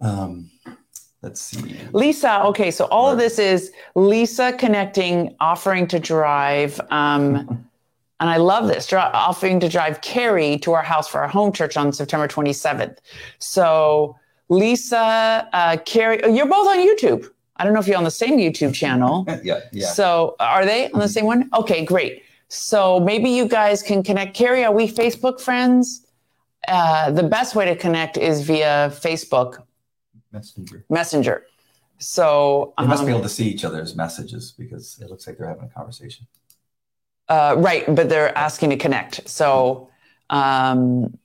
Um, 0.01 0.51
let's 1.21 1.41
see. 1.41 1.77
Lisa, 1.93 2.43
okay, 2.43 2.69
so 2.69 2.85
all 2.85 3.09
of 3.09 3.17
this 3.17 3.39
is 3.39 3.71
Lisa 3.95 4.53
connecting, 4.53 5.35
offering 5.39 5.87
to 5.87 5.99
drive. 5.99 6.79
Um, 6.91 7.67
and 8.19 8.29
I 8.29 8.37
love 8.37 8.67
this, 8.67 8.91
offering 8.93 9.59
to 9.61 9.69
drive 9.69 10.01
Carrie 10.01 10.57
to 10.59 10.73
our 10.73 10.83
house 10.83 11.07
for 11.07 11.21
our 11.21 11.27
home 11.27 11.51
church 11.51 11.75
on 11.75 11.91
September 11.91 12.27
27th. 12.27 12.97
So, 13.39 14.15
Lisa, 14.49 15.49
uh, 15.51 15.77
Carrie, 15.85 16.23
oh, 16.23 16.33
you're 16.33 16.47
both 16.47 16.67
on 16.67 16.77
YouTube. 16.77 17.29
I 17.57 17.63
don't 17.63 17.73
know 17.73 17.79
if 17.79 17.87
you're 17.87 17.97
on 17.97 18.03
the 18.03 18.11
same 18.11 18.37
YouTube 18.37 18.73
channel. 18.73 19.25
yeah, 19.43 19.61
yeah. 19.71 19.87
So, 19.87 20.35
are 20.39 20.65
they 20.65 20.89
on 20.91 20.99
the 20.99 21.09
same 21.09 21.25
one? 21.25 21.49
Okay, 21.53 21.83
great. 21.83 22.23
So 22.53 22.99
maybe 22.99 23.29
you 23.29 23.47
guys 23.47 23.81
can 23.81 24.03
connect. 24.03 24.35
Carrie, 24.35 24.63
are 24.63 24.71
we 24.71 24.87
Facebook 24.87 25.41
friends? 25.41 26.05
Uh, 26.67 27.11
the 27.11 27.23
best 27.23 27.55
way 27.55 27.65
to 27.65 27.75
connect 27.75 28.17
is 28.17 28.41
via 28.41 28.89
Facebook 28.93 29.63
Messenger. 30.31 30.85
Messenger. 30.89 31.45
So 31.99 32.73
they 32.77 32.85
must 32.85 33.01
um, 33.01 33.05
be 33.05 33.11
able 33.11 33.23
to 33.23 33.29
see 33.29 33.47
each 33.47 33.65
other's 33.65 33.95
messages 33.95 34.51
because 34.51 34.99
it 35.01 35.09
looks 35.09 35.25
like 35.27 35.37
they're 35.37 35.47
having 35.47 35.65
a 35.65 35.69
conversation. 35.69 36.27
Uh, 37.29 37.55
right, 37.57 37.83
but 37.95 38.09
they're 38.09 38.37
asking 38.37 38.69
to 38.71 38.77
connect. 38.77 39.27
So 39.27 39.89
um, 40.29 41.17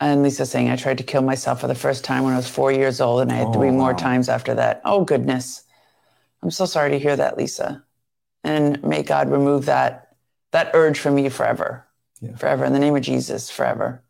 And 0.00 0.22
Lisa 0.22 0.46
saying, 0.46 0.70
I 0.70 0.76
tried 0.76 0.98
to 0.98 1.04
kill 1.04 1.22
myself 1.22 1.60
for 1.60 1.66
the 1.66 1.74
first 1.74 2.04
time 2.04 2.24
when 2.24 2.32
I 2.32 2.36
was 2.36 2.48
four 2.48 2.72
years 2.72 3.00
old, 3.00 3.20
and 3.22 3.32
I 3.32 3.36
had 3.36 3.48
Oh, 3.48 3.52
three 3.52 3.70
more 3.70 3.92
wow. 3.92 3.98
times 3.98 4.28
after 4.28 4.54
that. 4.54 4.80
Oh, 4.84 5.04
goodness. 5.04 5.64
I'm 6.42 6.50
so 6.50 6.64
sorry 6.66 6.90
to 6.90 6.98
hear 6.98 7.16
that, 7.16 7.36
Lisa. 7.36 7.84
And 8.44 8.82
may 8.82 9.02
God 9.02 9.30
remove 9.30 9.66
that, 9.66 10.09
that 10.52 10.70
urge 10.74 10.98
from 10.98 11.18
you 11.18 11.30
forever. 11.30 11.86
Yeah. 12.20 12.36
Forever. 12.36 12.64
In 12.64 12.72
the 12.72 12.78
name 12.78 12.96
of 12.96 13.02
Jesus, 13.02 13.50
forever. 13.50 14.02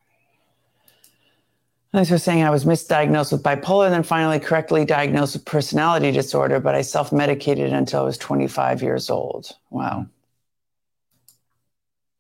As 1.92 2.10
was 2.10 2.22
saying, 2.22 2.44
I 2.44 2.50
was 2.50 2.64
misdiagnosed 2.64 3.32
with 3.32 3.42
bipolar 3.42 3.86
and 3.86 3.94
then 3.94 4.04
finally 4.04 4.38
correctly 4.38 4.84
diagnosed 4.84 5.34
with 5.34 5.44
personality 5.44 6.12
disorder, 6.12 6.60
but 6.60 6.74
I 6.74 6.82
self 6.82 7.12
medicated 7.12 7.72
until 7.72 8.02
I 8.02 8.04
was 8.04 8.16
25 8.18 8.82
years 8.82 9.10
old. 9.10 9.50
Wow. 9.70 10.06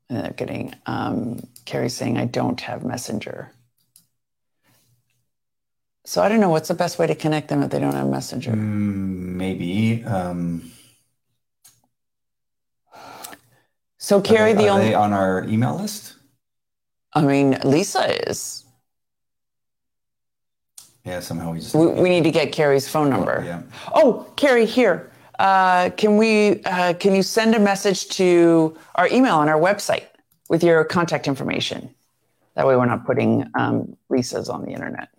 And 0.08 0.24
they're 0.24 0.32
getting, 0.32 0.74
um, 0.86 1.40
Carrie 1.66 1.88
saying, 1.88 2.18
I 2.18 2.24
don't 2.24 2.60
have 2.62 2.84
Messenger. 2.84 3.52
So 6.04 6.20
I 6.20 6.28
don't 6.28 6.40
know 6.40 6.50
what's 6.50 6.66
the 6.66 6.74
best 6.74 6.98
way 6.98 7.06
to 7.06 7.14
connect 7.14 7.48
them 7.48 7.62
if 7.62 7.70
they 7.70 7.78
don't 7.78 7.94
have 7.94 8.08
Messenger. 8.08 8.50
Mm, 8.50 9.36
maybe. 9.36 10.02
Um, 10.02 10.72
So 14.00 14.18
are 14.18 14.22
Carrie, 14.22 14.54
they, 14.54 14.62
the 14.62 14.68
are 14.68 14.72
only, 14.72 14.86
they 14.86 14.94
on 14.94 15.12
our 15.12 15.44
email 15.44 15.76
list? 15.76 16.14
I 17.12 17.20
mean, 17.20 17.58
Lisa 17.64 18.28
is. 18.28 18.64
Yeah, 21.04 21.20
somehow 21.20 21.52
we 21.52 21.60
just. 21.60 21.74
We, 21.74 21.86
we 21.88 22.08
need 22.08 22.24
to 22.24 22.30
get 22.30 22.50
Carrie's 22.50 22.88
phone 22.88 23.10
number. 23.10 23.42
Yeah. 23.44 23.62
Oh, 23.94 24.26
Carrie, 24.36 24.64
here. 24.64 25.12
Uh, 25.38 25.90
can 25.90 26.16
we? 26.16 26.62
Uh, 26.64 26.94
can 26.94 27.14
you 27.14 27.22
send 27.22 27.54
a 27.54 27.58
message 27.58 28.08
to 28.10 28.76
our 28.94 29.06
email 29.08 29.36
on 29.36 29.50
our 29.50 29.60
website 29.60 30.06
with 30.48 30.64
your 30.64 30.82
contact 30.84 31.28
information? 31.28 31.94
That 32.54 32.66
way, 32.66 32.76
we're 32.76 32.86
not 32.86 33.04
putting 33.04 33.46
um, 33.54 33.96
Lisa's 34.08 34.48
on 34.48 34.64
the 34.64 34.72
internet. 34.72 35.10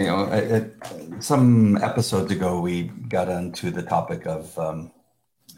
You 0.00 0.06
know, 0.06 0.32
it, 0.32 0.50
it, 0.50 1.22
some 1.22 1.76
episodes 1.76 2.32
ago, 2.32 2.58
we 2.58 2.84
got 2.84 3.28
onto 3.28 3.70
the 3.70 3.82
topic 3.82 4.26
of 4.26 4.58
um, 4.58 4.92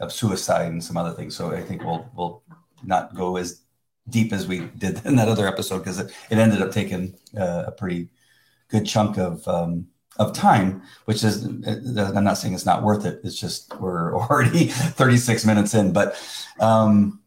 of 0.01 0.11
suicide 0.11 0.69
and 0.69 0.83
some 0.83 0.97
other 0.97 1.13
things. 1.13 1.33
So 1.33 1.51
I 1.51 1.61
think 1.61 1.81
we'll 1.81 2.11
we'll 2.13 2.43
not 2.83 3.15
go 3.15 3.37
as 3.37 3.61
deep 4.09 4.33
as 4.33 4.45
we 4.45 4.69
did 4.77 4.99
in 5.05 5.15
that 5.15 5.29
other 5.29 5.47
episode 5.47 5.79
because 5.79 5.97
it, 5.97 6.11
it 6.29 6.39
ended 6.39 6.61
up 6.61 6.73
taking 6.73 7.15
uh, 7.39 7.63
a 7.67 7.71
pretty 7.71 8.09
good 8.67 8.85
chunk 8.85 9.17
of 9.17 9.47
um, 9.47 9.87
of 10.17 10.33
time. 10.33 10.81
Which 11.05 11.23
is, 11.23 11.45
uh, 11.45 12.11
I'm 12.13 12.25
not 12.25 12.37
saying 12.37 12.53
it's 12.53 12.65
not 12.65 12.83
worth 12.83 13.05
it. 13.05 13.21
It's 13.23 13.39
just 13.39 13.73
we're 13.79 14.13
already 14.29 14.67
36 14.67 15.45
minutes 15.45 15.73
in. 15.73 15.93
But 15.93 16.21
um, 16.59 17.21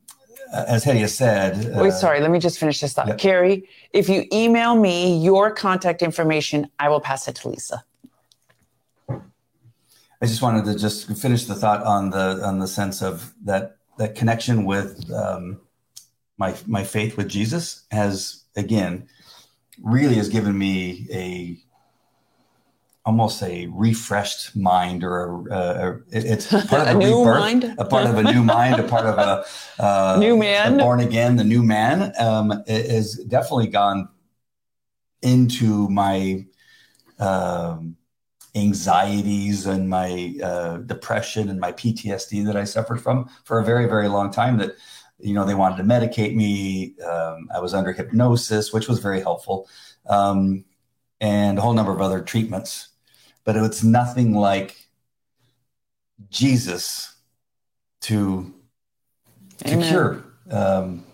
as 0.53 0.85
has 0.85 1.15
said, 1.15 1.57
Wait, 1.77 1.89
uh, 1.89 1.91
sorry. 1.91 2.21
Let 2.21 2.31
me 2.31 2.39
just 2.39 2.59
finish 2.59 2.81
this 2.81 2.93
thought. 2.93 3.09
yeah. 3.09 3.15
Carrie, 3.17 3.69
if 3.93 4.09
you 4.09 4.27
email 4.33 4.77
me 4.77 5.19
your 5.19 5.51
contact 5.51 6.03
information, 6.03 6.71
I 6.79 6.89
will 6.89 7.01
pass 7.01 7.29
it 7.29 7.37
to 7.37 7.49
Lisa. 7.49 7.85
I 9.09 10.25
just 10.25 10.41
wanted 10.41 10.65
to 10.65 10.79
just 10.79 11.09
finish 11.19 11.45
the 11.45 11.55
thought 11.55 11.83
on 11.83 12.11
the 12.11 12.41
on 12.43 12.59
the 12.59 12.67
sense 12.67 13.03
of 13.03 13.35
that 13.45 13.77
that 13.99 14.15
connection 14.15 14.65
with 14.65 15.11
um, 15.13 15.61
my 16.39 16.55
my 16.67 16.85
faith 16.85 17.17
with 17.17 17.29
Jesus 17.29 17.85
has 17.91 18.45
again 18.57 19.09
really 19.83 20.15
has 20.15 20.29
given 20.29 20.57
me 20.57 21.07
a 21.13 21.59
almost 23.07 23.43
a 23.43 23.67
refreshed 23.69 24.57
mind 24.57 25.05
or 25.05 25.47
a, 25.49 25.55
a, 25.55 25.93
a- 25.95 26.01
it's 26.13 26.49
part 26.67 26.89
of 26.89 26.89
A 26.89 26.91
a, 26.91 26.95
new 26.95 27.19
rebirth, 27.21 27.41
mind? 27.41 27.75
a 27.79 27.85
part 27.85 28.07
of 28.07 28.19
a 28.19 28.23
new 28.25 28.43
mind, 28.45 28.81
a 28.81 28.83
part 28.89 29.07
of 29.07 29.19
a 29.19 29.45
uh, 29.83 30.17
New 30.19 30.37
man. 30.37 30.77
born 30.77 31.01
again, 31.01 31.37
the 31.37 31.45
new 31.45 31.63
man 31.63 32.13
um, 32.19 32.65
has 32.67 33.15
definitely 33.29 33.69
gone 33.69 34.09
into 35.23 35.89
my 35.89 36.45
um, 37.19 37.97
anxieties 38.55 39.67
and 39.67 39.89
my 39.89 40.35
uh, 40.43 40.79
depression 40.79 41.49
and 41.49 41.61
my 41.61 41.73
PTSD 41.73 42.45
that 42.47 42.57
I 42.57 42.65
suffered 42.65 43.01
from 43.03 43.29
for 43.45 43.59
a 43.61 43.65
very, 43.65 43.87
very 43.87 44.09
long 44.09 44.31
time. 44.31 44.59
That 44.59 44.73
you 45.19 45.35
know 45.35 45.45
they 45.45 45.55
wanted 45.55 45.77
to 45.79 45.85
medicate 45.85 46.35
me. 46.35 46.95
Um, 47.01 47.49
I 47.55 47.61
was 47.61 47.75
under 47.75 47.93
hypnosis, 47.93 48.73
which 48.73 48.89
was 48.89 48.99
very 48.99 49.21
helpful, 49.21 49.69
um, 50.09 50.65
and 51.21 51.59
a 51.59 51.61
whole 51.63 51.75
number 51.75 51.93
of 51.93 52.01
other 52.01 52.21
treatments. 52.23 52.89
But 53.47 53.57
it's 53.57 53.83
nothing 53.83 54.35
like 54.35 54.77
Jesus 56.29 57.15
to 58.03 58.53
to 59.59 59.75
Amen. 59.75 59.89
cure 59.89 60.25
um, 60.51 61.05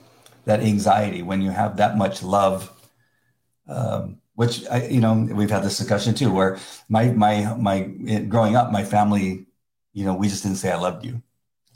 that 0.47 0.61
anxiety 0.61 1.23
when 1.23 1.43
you 1.43 1.51
have 1.51 1.77
that 1.77 1.97
much 1.97 2.23
love. 2.23 2.73
Um, 3.69 4.19
which 4.35 4.67
I, 4.69 4.87
you 4.87 5.01
know, 5.01 5.13
we've 5.13 5.51
had 5.51 5.63
this 5.63 5.77
discussion 5.77 6.15
too, 6.15 6.33
where 6.33 6.59
my 6.89 7.11
my 7.11 7.55
my 7.57 7.83
growing 8.29 8.57
up, 8.57 8.73
my 8.73 8.83
family, 8.83 9.47
you 9.93 10.05
know, 10.05 10.15
we 10.15 10.29
just 10.29 10.43
didn't 10.43 10.57
say 10.57 10.73
I 10.73 10.77
loved 10.77 11.05
you, 11.05 11.23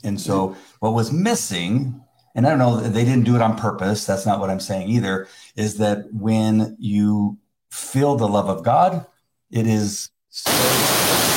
and 0.03 0.19
so 0.19 0.57
what 0.79 0.93
was 0.93 1.11
missing, 1.11 2.01
and 2.33 2.47
I 2.47 2.49
don't 2.49 2.59
know, 2.59 2.77
they 2.79 3.05
didn't 3.05 3.25
do 3.25 3.35
it 3.35 3.43
on 3.43 3.57
purpose. 3.57 4.05
That's 4.05 4.25
not 4.25 4.39
what 4.39 4.49
I'm 4.49 4.59
saying 4.59 4.89
either. 4.89 5.27
Is 5.55 5.77
that 5.77 6.11
when 6.11 6.75
you 6.79 7.37
feel 7.69 8.15
the 8.15 8.27
love 8.27 8.49
of 8.49 8.63
God, 8.63 9.05
it 9.51 9.67
is 9.67 10.09
so 10.45 11.36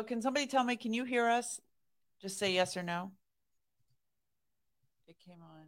So 0.00 0.04
So 0.04 0.08
can 0.08 0.22
somebody 0.22 0.46
tell 0.46 0.64
me, 0.64 0.76
can 0.76 0.94
you 0.94 1.04
hear 1.04 1.28
us? 1.28 1.60
Just 2.22 2.38
say 2.38 2.54
yes 2.54 2.74
or 2.74 2.82
no. 2.82 3.12
It 5.06 5.16
came 5.26 5.42
on. 5.42 5.66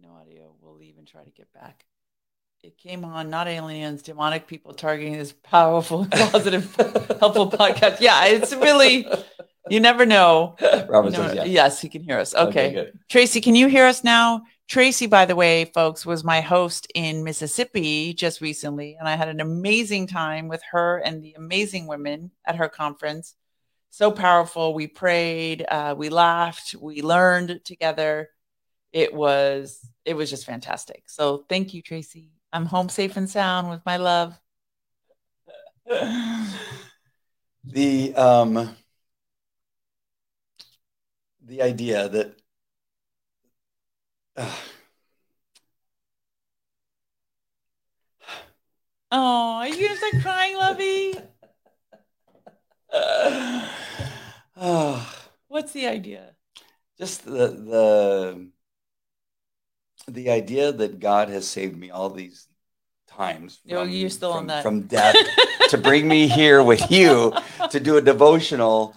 No 0.00 0.14
audio. 0.18 0.54
We'll 0.62 0.76
leave 0.76 0.96
and 0.96 1.06
try 1.06 1.24
to 1.24 1.30
get 1.30 1.52
back. 1.52 1.84
It 2.62 2.78
came 2.78 3.04
on, 3.04 3.28
not 3.28 3.46
aliens, 3.46 4.00
demonic 4.00 4.46
people 4.46 4.72
targeting 4.72 5.18
this 5.18 5.34
powerful, 5.42 6.06
positive, 6.10 6.74
helpful 7.20 7.50
podcast. 7.50 8.00
Yeah, 8.00 8.24
it's 8.24 8.54
really, 8.54 9.06
you 9.68 9.80
never 9.80 10.06
know. 10.06 10.56
Robert 10.88 11.10
You 11.12 11.18
know- 11.18 11.26
says 11.28 11.34
yes. 11.34 11.46
Yes, 11.48 11.80
he 11.82 11.90
can 11.90 12.02
hear 12.02 12.18
us. 12.18 12.34
Okay. 12.34 12.72
good. 12.72 12.98
Tracy, 13.10 13.42
can 13.42 13.54
you 13.54 13.66
hear 13.68 13.84
us 13.84 14.02
now? 14.02 14.44
Tracy, 14.66 15.06
by 15.06 15.26
the 15.26 15.36
way, 15.36 15.66
folks, 15.66 16.06
was 16.06 16.24
my 16.24 16.40
host 16.40 16.90
in 16.94 17.22
Mississippi 17.22 18.14
just 18.14 18.40
recently, 18.40 18.96
and 18.98 19.06
I 19.06 19.14
had 19.14 19.28
an 19.28 19.40
amazing 19.40 20.06
time 20.06 20.48
with 20.48 20.62
her 20.70 20.98
and 21.04 21.22
the 21.22 21.34
amazing 21.34 21.86
women 21.86 22.30
at 22.46 22.56
her 22.56 22.68
conference. 22.68 23.34
So 23.90 24.10
powerful. 24.10 24.74
We 24.74 24.86
prayed, 24.86 25.64
uh, 25.68 25.94
we 25.96 26.08
laughed, 26.08 26.74
we 26.80 27.02
learned 27.02 27.60
together. 27.64 28.30
It 28.92 29.12
was 29.14 29.86
it 30.04 30.14
was 30.14 30.30
just 30.30 30.46
fantastic. 30.46 31.04
So 31.06 31.44
thank 31.48 31.74
you, 31.74 31.82
Tracy. 31.82 32.30
I'm 32.52 32.66
home 32.66 32.88
safe 32.88 33.16
and 33.16 33.28
sound 33.28 33.70
with 33.70 33.80
my 33.84 33.98
love. 33.98 34.38
the 37.64 38.14
um 38.14 38.76
the 41.44 41.62
idea 41.62 42.08
that 42.08 42.36
uh, 44.36 44.50
Oh, 49.12 49.58
are 49.60 49.68
you 49.68 49.86
gonna 49.86 49.96
start 49.98 50.22
crying, 50.22 50.56
Lovey? 50.56 51.14
ah, 54.56 55.24
What's 55.48 55.72
the 55.72 55.86
idea? 55.86 56.30
just 56.98 57.24
the 57.24 57.48
the 57.48 58.48
the 60.08 60.30
idea 60.30 60.70
that 60.72 61.00
God 61.00 61.28
has 61.28 61.46
saved 61.48 61.76
me 61.76 61.90
all 61.90 62.10
these 62.10 62.46
times 63.08 63.60
You're- 63.64 63.88
you're 63.90 64.10
still 64.10 64.32
on 64.32 64.38
from, 64.40 64.46
that. 64.48 64.62
from 64.62 64.80
death 64.82 65.16
to 65.70 65.78
bring 65.78 66.06
me 66.06 66.28
here 66.28 66.62
with 66.62 66.90
you 66.90 67.32
to 67.70 67.80
do 67.80 67.96
a 67.96 68.02
devotional 68.02 68.94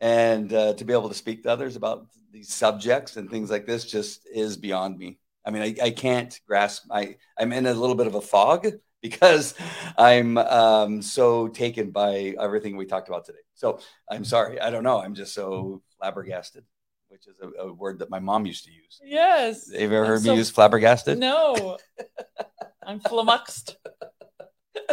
and 0.00 0.52
uh, 0.52 0.74
to 0.74 0.84
be 0.84 0.92
able 0.92 1.08
to 1.08 1.14
speak 1.14 1.42
to 1.42 1.50
others 1.50 1.76
about 1.76 2.06
these 2.32 2.52
subjects 2.52 3.16
and 3.16 3.30
things 3.30 3.50
like 3.50 3.66
this 3.66 3.84
just 3.84 4.26
is 4.32 4.56
beyond 4.56 4.98
me. 4.98 5.18
I 5.44 5.50
mean, 5.50 5.62
I, 5.62 5.86
I 5.86 5.90
can't 5.90 6.38
grasp. 6.46 6.84
I 6.90 7.16
I'm 7.38 7.52
in 7.52 7.66
a 7.66 7.74
little 7.74 7.96
bit 7.96 8.06
of 8.06 8.14
a 8.14 8.20
fog 8.20 8.66
because 9.02 9.54
I'm 9.96 10.38
um, 10.38 11.02
so 11.02 11.48
taken 11.48 11.90
by 11.90 12.34
everything 12.40 12.76
we 12.76 12.86
talked 12.86 13.08
about 13.08 13.24
today. 13.24 13.38
So 13.54 13.80
I'm 14.10 14.24
sorry. 14.24 14.60
I 14.60 14.70
don't 14.70 14.84
know. 14.84 15.00
I'm 15.00 15.14
just 15.14 15.34
so 15.34 15.82
flabbergasted, 15.98 16.64
which 17.08 17.26
is 17.26 17.40
a, 17.40 17.62
a 17.62 17.72
word 17.72 17.98
that 18.00 18.10
my 18.10 18.20
mom 18.20 18.46
used 18.46 18.64
to 18.66 18.70
use. 18.72 19.00
Yes. 19.02 19.70
Have 19.72 19.80
you 19.80 19.86
ever 19.96 20.04
I'm 20.04 20.06
heard 20.06 20.22
so- 20.22 20.32
me 20.32 20.38
use 20.38 20.50
flabbergasted? 20.50 21.18
No. 21.18 21.78
I'm 22.82 23.00
flummoxed. 23.00 23.76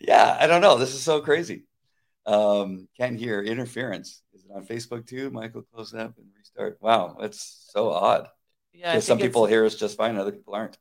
yeah, 0.00 0.36
I 0.38 0.46
don't 0.46 0.60
know. 0.60 0.76
This 0.76 0.94
is 0.94 1.02
so 1.02 1.20
crazy. 1.20 1.64
Um, 2.26 2.88
can't 2.96 3.18
hear 3.18 3.42
interference. 3.42 4.22
Is 4.32 4.44
it 4.44 4.50
on 4.54 4.64
Facebook 4.66 5.06
too? 5.06 5.30
Michael, 5.30 5.62
close 5.62 5.90
that 5.92 6.12
and 6.16 6.26
restart. 6.36 6.78
Wow, 6.80 7.16
that's 7.20 7.68
so 7.72 7.90
odd. 7.90 8.28
Yeah. 8.72 8.98
Some 9.00 9.18
people 9.18 9.46
hear 9.46 9.64
us 9.64 9.74
just 9.74 9.96
fine, 9.96 10.16
other 10.16 10.32
people 10.32 10.54
aren't. 10.54 10.78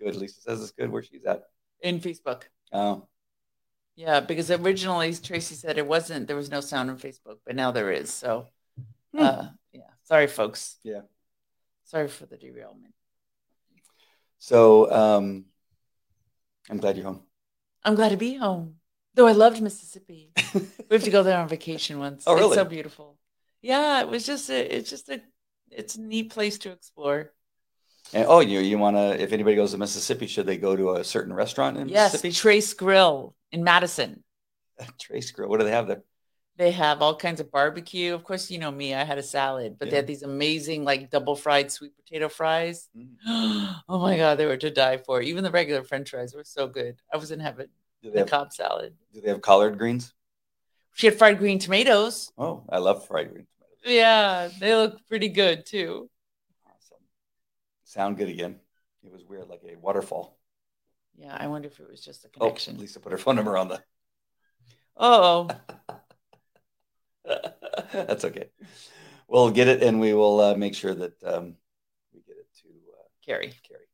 Good. 0.00 0.16
Lisa 0.16 0.40
says 0.40 0.60
it's 0.62 0.72
good 0.72 0.90
where 0.90 1.02
she's 1.02 1.24
at. 1.24 1.42
in 1.80 2.00
Facebook. 2.00 2.42
Oh, 2.72 3.06
Yeah, 3.96 4.20
because 4.20 4.50
originally 4.50 5.14
Tracy 5.14 5.54
said 5.54 5.78
it 5.78 5.86
wasn't, 5.86 6.26
there 6.26 6.36
was 6.36 6.50
no 6.50 6.60
sound 6.60 6.90
on 6.90 6.98
Facebook, 6.98 7.38
but 7.46 7.54
now 7.56 7.70
there 7.72 7.90
is. 7.92 8.10
So, 8.10 8.46
Hmm. 9.14 9.20
uh, 9.22 9.48
yeah. 9.72 9.90
Sorry, 10.04 10.26
folks. 10.26 10.76
Yeah. 10.82 11.02
Sorry 11.84 12.08
for 12.08 12.26
the 12.26 12.36
derailment. 12.36 12.94
so 14.38 14.90
um, 14.90 15.44
I'm 16.70 16.78
glad 16.78 16.96
you're 16.96 17.06
home. 17.06 17.22
I'm 17.84 17.94
glad 17.94 18.10
to 18.10 18.16
be 18.16 18.34
home. 18.34 18.76
Though 19.14 19.26
I 19.26 19.32
loved 19.32 19.60
Mississippi. 19.60 20.30
we 20.54 20.62
have 20.90 21.04
to 21.04 21.10
go 21.10 21.22
there 21.22 21.38
on 21.38 21.48
vacation 21.48 21.98
once. 21.98 22.24
Oh, 22.26 22.32
It's 22.32 22.40
really? 22.40 22.56
so 22.56 22.64
beautiful. 22.64 23.18
Yeah, 23.60 24.00
it 24.00 24.08
was 24.08 24.24
just 24.26 24.48
a, 24.50 24.76
it's 24.76 24.90
just 24.90 25.08
a, 25.08 25.20
it's 25.70 25.96
a 25.96 26.00
neat 26.00 26.30
place 26.30 26.58
to 26.58 26.70
explore. 26.70 27.32
And, 28.14 28.26
oh, 28.28 28.40
you 28.40 28.60
you 28.60 28.78
want 28.78 28.96
to? 28.96 29.22
If 29.22 29.32
anybody 29.32 29.56
goes 29.56 29.72
to 29.72 29.78
Mississippi, 29.78 30.26
should 30.26 30.46
they 30.46 30.56
go 30.56 30.76
to 30.76 30.94
a 30.96 31.04
certain 31.04 31.32
restaurant 31.32 31.78
in 31.78 31.88
Yes, 31.88 32.12
Mississippi? 32.12 32.32
Trace 32.34 32.74
Grill 32.74 33.34
in 33.52 33.64
Madison. 33.64 34.24
Trace 35.00 35.30
Grill. 35.30 35.48
What 35.48 35.60
do 35.60 35.64
they 35.64 35.70
have 35.70 35.86
there? 35.86 36.02
They 36.56 36.72
have 36.72 37.00
all 37.00 37.16
kinds 37.16 37.40
of 37.40 37.50
barbecue. 37.50 38.14
Of 38.14 38.24
course, 38.24 38.50
you 38.50 38.58
know 38.58 38.70
me, 38.70 38.92
I 38.92 39.04
had 39.04 39.16
a 39.16 39.22
salad, 39.22 39.76
but 39.78 39.88
they 39.88 39.96
had 39.96 40.06
these 40.06 40.22
amazing, 40.22 40.84
like 40.84 41.08
double 41.08 41.34
fried 41.34 41.72
sweet 41.72 41.96
potato 41.96 42.28
fries. 42.28 42.88
Mm. 42.96 43.14
oh 43.88 43.98
my 43.98 44.16
God, 44.18 44.36
they 44.38 44.46
were 44.46 44.58
to 44.58 44.70
die 44.70 44.98
for. 44.98 45.22
Even 45.22 45.44
the 45.44 45.50
regular 45.50 45.82
french 45.82 46.10
fries 46.10 46.34
were 46.34 46.44
so 46.44 46.66
good. 46.66 47.00
I 47.12 47.16
was 47.16 47.30
in 47.30 47.40
heaven. 47.40 47.68
Do 48.02 48.10
they 48.10 48.18
The 48.18 48.20
have, 48.20 48.30
Cobb 48.30 48.52
salad. 48.52 48.94
do 49.14 49.20
they 49.20 49.28
have 49.28 49.40
collard 49.42 49.78
greens? 49.78 50.12
She 50.94 51.06
had 51.06 51.16
fried 51.16 51.38
green 51.38 51.58
tomatoes. 51.58 52.32
Oh, 52.36 52.64
I 52.68 52.78
love 52.78 53.06
fried 53.06 53.30
greens. 53.30 53.48
Yeah, 53.84 54.48
they 54.60 54.74
look 54.74 54.98
pretty 55.08 55.28
good 55.28 55.66
too. 55.66 56.08
Awesome. 56.66 57.02
Sound 57.84 58.16
good 58.16 58.28
again. 58.28 58.60
It 59.04 59.12
was 59.12 59.24
weird, 59.24 59.48
like 59.48 59.62
a 59.68 59.76
waterfall. 59.76 60.38
Yeah, 61.16 61.36
I 61.38 61.46
wonder 61.46 61.68
if 61.68 61.78
it 61.80 61.88
was 61.88 62.00
just 62.00 62.24
a 62.24 62.28
Oh, 62.28 62.38
connection. 62.46 62.78
Lisa 62.78 63.00
put 63.00 63.12
her 63.12 63.18
phone 63.18 63.36
number 63.36 63.56
on 63.56 63.68
the. 63.68 63.82
Oh, 64.96 65.48
That's 67.92 68.24
okay. 68.24 68.50
We'll 69.28 69.50
get 69.50 69.68
it, 69.68 69.82
and 69.82 70.00
we 70.00 70.14
will 70.14 70.40
uh, 70.40 70.54
make 70.56 70.74
sure 70.74 70.94
that 70.94 71.22
um, 71.24 71.56
we 72.12 72.20
get 72.20 72.36
it 72.36 72.46
to 72.62 72.68
uh, 72.68 73.04
Carrie. 73.24 73.54
Carrie. 73.66 73.86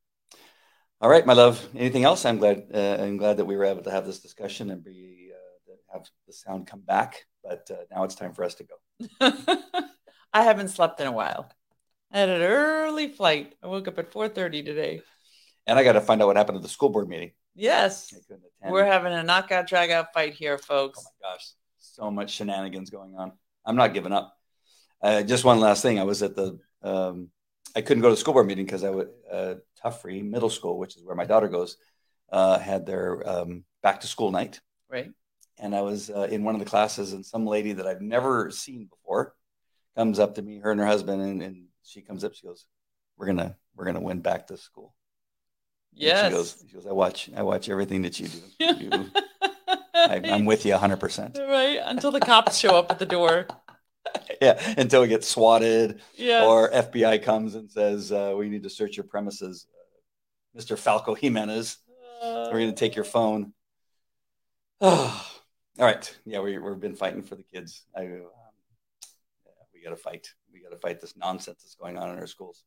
All 1.01 1.09
right, 1.09 1.25
my 1.25 1.33
love. 1.33 1.65
Anything 1.77 2.03
else? 2.05 2.25
I'm 2.25 2.39
glad. 2.39 2.71
Uh, 2.75 2.97
I'm 2.99 3.19
glad 3.19 3.37
that 3.37 3.45
we 3.45 3.57
were 3.57 3.65
able 3.65 3.83
to 3.83 3.91
have 3.91 4.05
this 4.05 4.19
discussion 4.19 4.71
and 4.71 4.83
be 4.83 5.31
uh, 5.33 5.75
have 5.93 6.09
the 6.27 6.33
sound 6.33 6.67
come 6.67 6.81
back. 6.81 7.25
But 7.45 7.71
uh, 7.71 7.85
now 7.89 8.03
it's 8.03 8.17
time 8.17 8.33
for 8.33 8.43
us 8.43 8.57
to 8.57 8.65
go. 8.65 8.75
I 10.33 10.43
haven't 10.43 10.69
slept 10.69 11.01
in 11.01 11.07
a 11.07 11.13
while. 11.13 11.53
I 12.11 12.19
had 12.19 12.29
an 12.29 12.43
early 12.43 13.09
flight. 13.09 13.55
I 13.63 13.69
woke 13.69 13.87
up 13.87 13.99
at 14.01 14.11
4:30 14.11 14.65
today. 14.65 15.03
And 15.69 15.79
I 15.79 15.85
got 15.85 15.93
to 15.93 16.01
find 16.01 16.21
out 16.21 16.27
what 16.27 16.37
happened 16.37 16.57
at 16.57 16.63
the 16.63 16.69
school 16.69 16.89
board 16.89 17.09
meeting. 17.09 17.31
Yes. 17.55 18.13
I 18.13 18.19
couldn't 18.27 18.43
attend. 18.59 18.73
We're 18.73 18.85
having 18.85 19.13
a 19.13 19.23
knockout 19.23 19.69
drag 19.69 19.93
out 19.93 20.13
fight 20.13 20.35
here, 20.35 20.59
folks. 20.59 20.99
Oh 21.01 21.11
my 21.23 21.31
gosh, 21.31 21.47
so 21.79 22.11
much 22.11 22.31
shenanigans 22.33 22.91
going 22.91 23.15
on. 23.17 23.33
I'm 23.65 23.77
not 23.77 23.95
giving 23.95 24.13
up. 24.13 24.37
Uh, 25.01 25.23
just 25.23 25.45
one 25.45 25.61
last 25.61 25.83
thing. 25.83 26.01
I 26.01 26.05
was 26.05 26.25
at 26.25 26.35
the, 26.35 26.59
um, 26.83 27.29
I 27.77 27.83
couldn't 27.83 28.03
go 28.03 28.09
to 28.09 28.15
the 28.15 28.21
school 28.21 28.35
board 28.35 28.47
meeting 28.47 28.65
because 28.65 28.83
I 28.83 28.91
would, 28.91 29.11
Tuffree 29.83 30.23
Middle 30.23 30.51
School, 30.51 30.79
which 30.79 30.97
is 30.97 31.05
where 31.05 31.17
my 31.17 31.25
daughter 31.25 31.49
goes, 31.49 31.77
uh, 32.31 32.59
had 32.59 32.87
their 32.87 33.29
um, 33.29 33.65
back 33.83 34.01
to 34.01 34.07
school 34.07 34.31
night. 34.31 34.61
Right. 34.91 35.11
And 35.59 35.75
I 35.75 35.81
was 35.83 36.11
uh, 36.11 36.29
in 36.31 36.45
one 36.45 36.55
of 36.55 36.61
the 36.61 36.67
classes, 36.67 37.13
and 37.13 37.25
some 37.25 37.47
lady 37.47 37.73
that 37.73 37.87
I've 37.87 38.01
never 38.01 38.51
seen 38.51 38.87
before 38.87 39.35
comes 39.97 40.19
up 40.19 40.37
to 40.37 40.43
me, 40.43 40.59
her 40.61 40.71
and 40.71 40.81
her 40.81 40.87
husband, 40.87 41.21
and, 41.23 41.43
and 41.43 41.65
she 41.83 42.01
comes 42.03 42.23
up, 42.23 42.35
she 42.35 42.47
goes, 42.47 42.65
"We're 43.17 43.27
gonna, 43.27 43.57
we're 43.75 43.85
gonna 43.87 44.01
win 44.01 44.21
back 44.21 44.47
to 44.49 44.57
school." 44.57 44.95
And 45.95 46.03
Yes. 46.03 46.27
She 46.27 46.31
goes, 46.31 46.65
she 46.69 46.75
goes, 46.75 46.87
I 46.87 46.93
watch, 46.93 47.31
I 47.35 47.43
watch 47.43 47.69
everything 47.69 48.03
that 48.03 48.21
you 48.21 48.29
do. 48.29 48.41
You, 48.61 48.91
I, 49.95 50.21
I'm 50.25 50.45
with 50.45 50.65
you 50.65 50.73
100. 50.73 51.01
percent 51.01 51.39
right 51.39 51.81
until 51.85 52.13
the 52.13 52.21
cops 52.21 52.57
show 52.57 52.77
up 52.77 52.91
at 52.91 52.99
the 52.99 53.07
door. 53.07 53.47
yeah, 54.43 54.75
until 54.77 55.03
we 55.03 55.09
get 55.09 55.25
swatted 55.25 56.01
Yeah. 56.17 56.45
or 56.45 56.71
FBI 56.71 57.23
comes 57.23 57.55
and 57.55 57.71
says, 57.71 58.13
uh, 58.13 58.35
we 58.37 58.49
need 58.49 58.63
to 58.63 58.71
search 58.71 58.97
your 58.97 59.05
premises. 59.05 59.67
Uh, 59.75 60.59
Mr. 60.59 60.79
Falco 60.79 61.15
Jimenez, 61.15 61.79
we're 62.23 62.51
going 62.51 62.69
to 62.69 62.73
take 62.73 62.97
your 62.97 63.05
phone. 63.05 63.53
Oh, 64.81 65.27
all 65.79 65.85
right. 65.87 66.17
Yeah, 66.25 66.41
we, 66.41 66.59
we've 66.59 66.81
been 66.81 66.97
fighting 66.97 67.23
for 67.23 67.35
the 67.35 67.43
kids. 67.43 67.85
I, 67.97 68.03
um, 68.03 68.09
yeah, 68.11 69.53
we 69.75 69.83
got 69.83 69.91
to 69.91 69.97
fight. 69.97 70.33
We 70.53 70.61
got 70.61 70.71
to 70.71 70.79
fight 70.79 71.01
this 71.01 71.17
nonsense 71.17 71.63
that's 71.63 71.75
going 71.75 71.97
on 71.99 72.11
in 72.11 72.19
our 72.19 72.27
schools. 72.27 72.65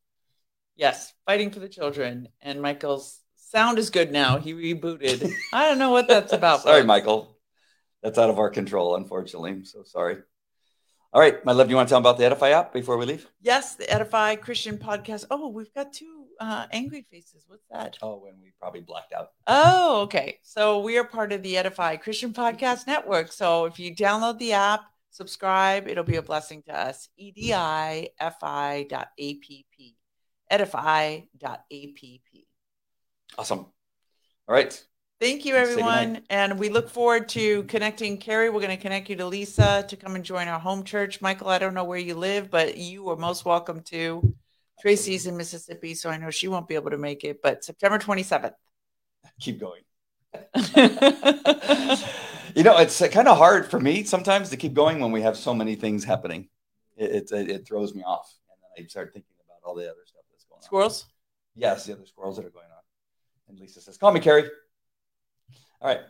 Yes, 0.76 1.12
fighting 1.26 1.50
for 1.50 1.60
the 1.60 1.68
children. 1.68 2.28
And 2.40 2.62
Michael's 2.62 3.20
sound 3.36 3.78
is 3.78 3.90
good 3.90 4.10
now. 4.12 4.38
He 4.38 4.54
rebooted. 4.54 5.30
I 5.52 5.68
don't 5.68 5.78
know 5.78 5.90
what 5.90 6.08
that's 6.08 6.32
about. 6.32 6.60
sorry. 6.62 6.84
Michael. 6.84 7.36
That's 8.02 8.18
out 8.18 8.30
of 8.30 8.38
our 8.38 8.50
control, 8.50 8.96
unfortunately. 8.96 9.52
I'm 9.52 9.64
so 9.64 9.84
sorry. 9.84 10.16
All 11.14 11.20
right, 11.20 11.44
my 11.44 11.52
love, 11.52 11.66
do 11.66 11.72
you 11.72 11.76
want 11.76 11.88
to 11.88 11.92
tell 11.92 12.00
them 12.00 12.08
about 12.08 12.16
the 12.16 12.24
Edify 12.24 12.50
app 12.50 12.72
before 12.72 12.96
we 12.96 13.04
leave? 13.04 13.28
Yes, 13.42 13.74
the 13.74 13.90
Edify 13.92 14.36
Christian 14.36 14.78
podcast. 14.78 15.26
Oh, 15.30 15.48
we've 15.48 15.72
got 15.74 15.92
two 15.92 16.24
uh, 16.40 16.64
angry 16.72 17.06
faces. 17.10 17.44
What's 17.48 17.66
that? 17.70 17.98
Oh, 18.00 18.16
when 18.16 18.40
we 18.42 18.54
probably 18.58 18.80
blacked 18.80 19.12
out. 19.12 19.28
Oh, 19.46 20.00
okay. 20.04 20.38
So 20.42 20.80
we 20.80 20.96
are 20.96 21.04
part 21.04 21.32
of 21.32 21.42
the 21.42 21.58
Edify 21.58 21.96
Christian 21.96 22.32
Podcast 22.32 22.86
Network. 22.86 23.30
So 23.30 23.66
if 23.66 23.78
you 23.78 23.94
download 23.94 24.38
the 24.38 24.54
app, 24.54 24.84
subscribe, 25.10 25.86
it'll 25.86 26.02
be 26.02 26.16
a 26.16 26.22
blessing 26.22 26.62
to 26.62 26.74
us. 26.74 27.10
E 27.18 27.26
E-D-I-F-I 27.26 28.86
dot 28.88 29.08
A-P-P. 29.18 29.96
Edify 30.50 31.20
dot 31.36 31.64
A-P-P. 31.70 32.46
Awesome. 33.36 33.58
All 33.58 33.74
right. 34.48 34.82
Thank 35.22 35.44
you, 35.44 35.54
everyone. 35.54 36.22
And 36.30 36.58
we 36.58 36.68
look 36.68 36.88
forward 36.88 37.28
to 37.28 37.62
connecting 37.62 38.18
Carrie. 38.18 38.50
We're 38.50 38.58
going 38.58 38.76
to 38.76 38.82
connect 38.82 39.08
you 39.08 39.14
to 39.14 39.26
Lisa 39.26 39.84
to 39.86 39.96
come 39.96 40.16
and 40.16 40.24
join 40.24 40.48
our 40.48 40.58
home 40.58 40.82
church. 40.82 41.20
Michael, 41.20 41.48
I 41.48 41.60
don't 41.60 41.74
know 41.74 41.84
where 41.84 41.96
you 41.96 42.16
live, 42.16 42.50
but 42.50 42.76
you 42.76 43.08
are 43.08 43.14
most 43.14 43.44
welcome 43.44 43.82
to. 43.82 44.34
Tracy's 44.80 45.28
in 45.28 45.36
Mississippi, 45.36 45.94
so 45.94 46.10
I 46.10 46.16
know 46.16 46.30
she 46.30 46.48
won't 46.48 46.66
be 46.66 46.74
able 46.74 46.90
to 46.90 46.98
make 46.98 47.22
it, 47.22 47.40
but 47.40 47.62
September 47.62 48.00
27th. 48.00 48.54
Keep 49.38 49.60
going. 49.60 49.82
you 52.56 52.64
know, 52.64 52.78
it's 52.78 53.00
uh, 53.00 53.06
kind 53.06 53.28
of 53.28 53.38
hard 53.38 53.70
for 53.70 53.78
me 53.78 54.02
sometimes 54.02 54.50
to 54.50 54.56
keep 54.56 54.74
going 54.74 54.98
when 54.98 55.12
we 55.12 55.22
have 55.22 55.36
so 55.36 55.54
many 55.54 55.76
things 55.76 56.02
happening. 56.02 56.48
It, 56.96 57.30
it, 57.30 57.48
it 57.48 57.64
throws 57.64 57.94
me 57.94 58.02
off. 58.02 58.34
And 58.50 58.58
then 58.60 58.84
I 58.84 58.88
start 58.88 59.12
thinking 59.12 59.36
about 59.46 59.58
all 59.64 59.76
the 59.76 59.84
other 59.84 60.02
stuff 60.04 60.24
that's 60.32 60.46
going 60.46 60.62
Squirrels? 60.62 60.94
on. 60.94 60.98
Squirrels? 60.98 61.06
Yes, 61.54 61.86
the 61.86 61.92
other 61.92 62.06
squirrels 62.06 62.38
that 62.38 62.44
are 62.44 62.50
going 62.50 62.66
on. 62.66 62.82
And 63.48 63.60
Lisa 63.60 63.80
says, 63.80 63.96
Call 63.96 64.10
me, 64.10 64.18
Carrie. 64.18 64.50
All 65.82 65.88
right. 65.88 66.00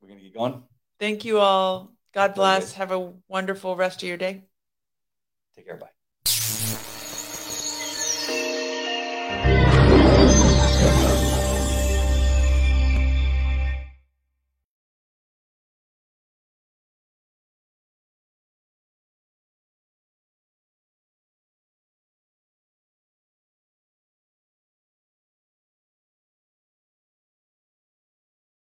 We're 0.00 0.08
going 0.08 0.18
to 0.18 0.24
get 0.24 0.34
going. 0.34 0.62
Thank 0.98 1.26
you 1.26 1.38
all. 1.38 1.92
God 2.14 2.34
bless. 2.34 2.72
Have 2.72 2.90
a 2.90 3.12
wonderful 3.28 3.76
rest 3.76 4.02
of 4.02 4.08
your 4.08 4.16
day. 4.16 4.44
Take 5.54 5.66
care. 5.66 5.76
Bye. 5.76 6.80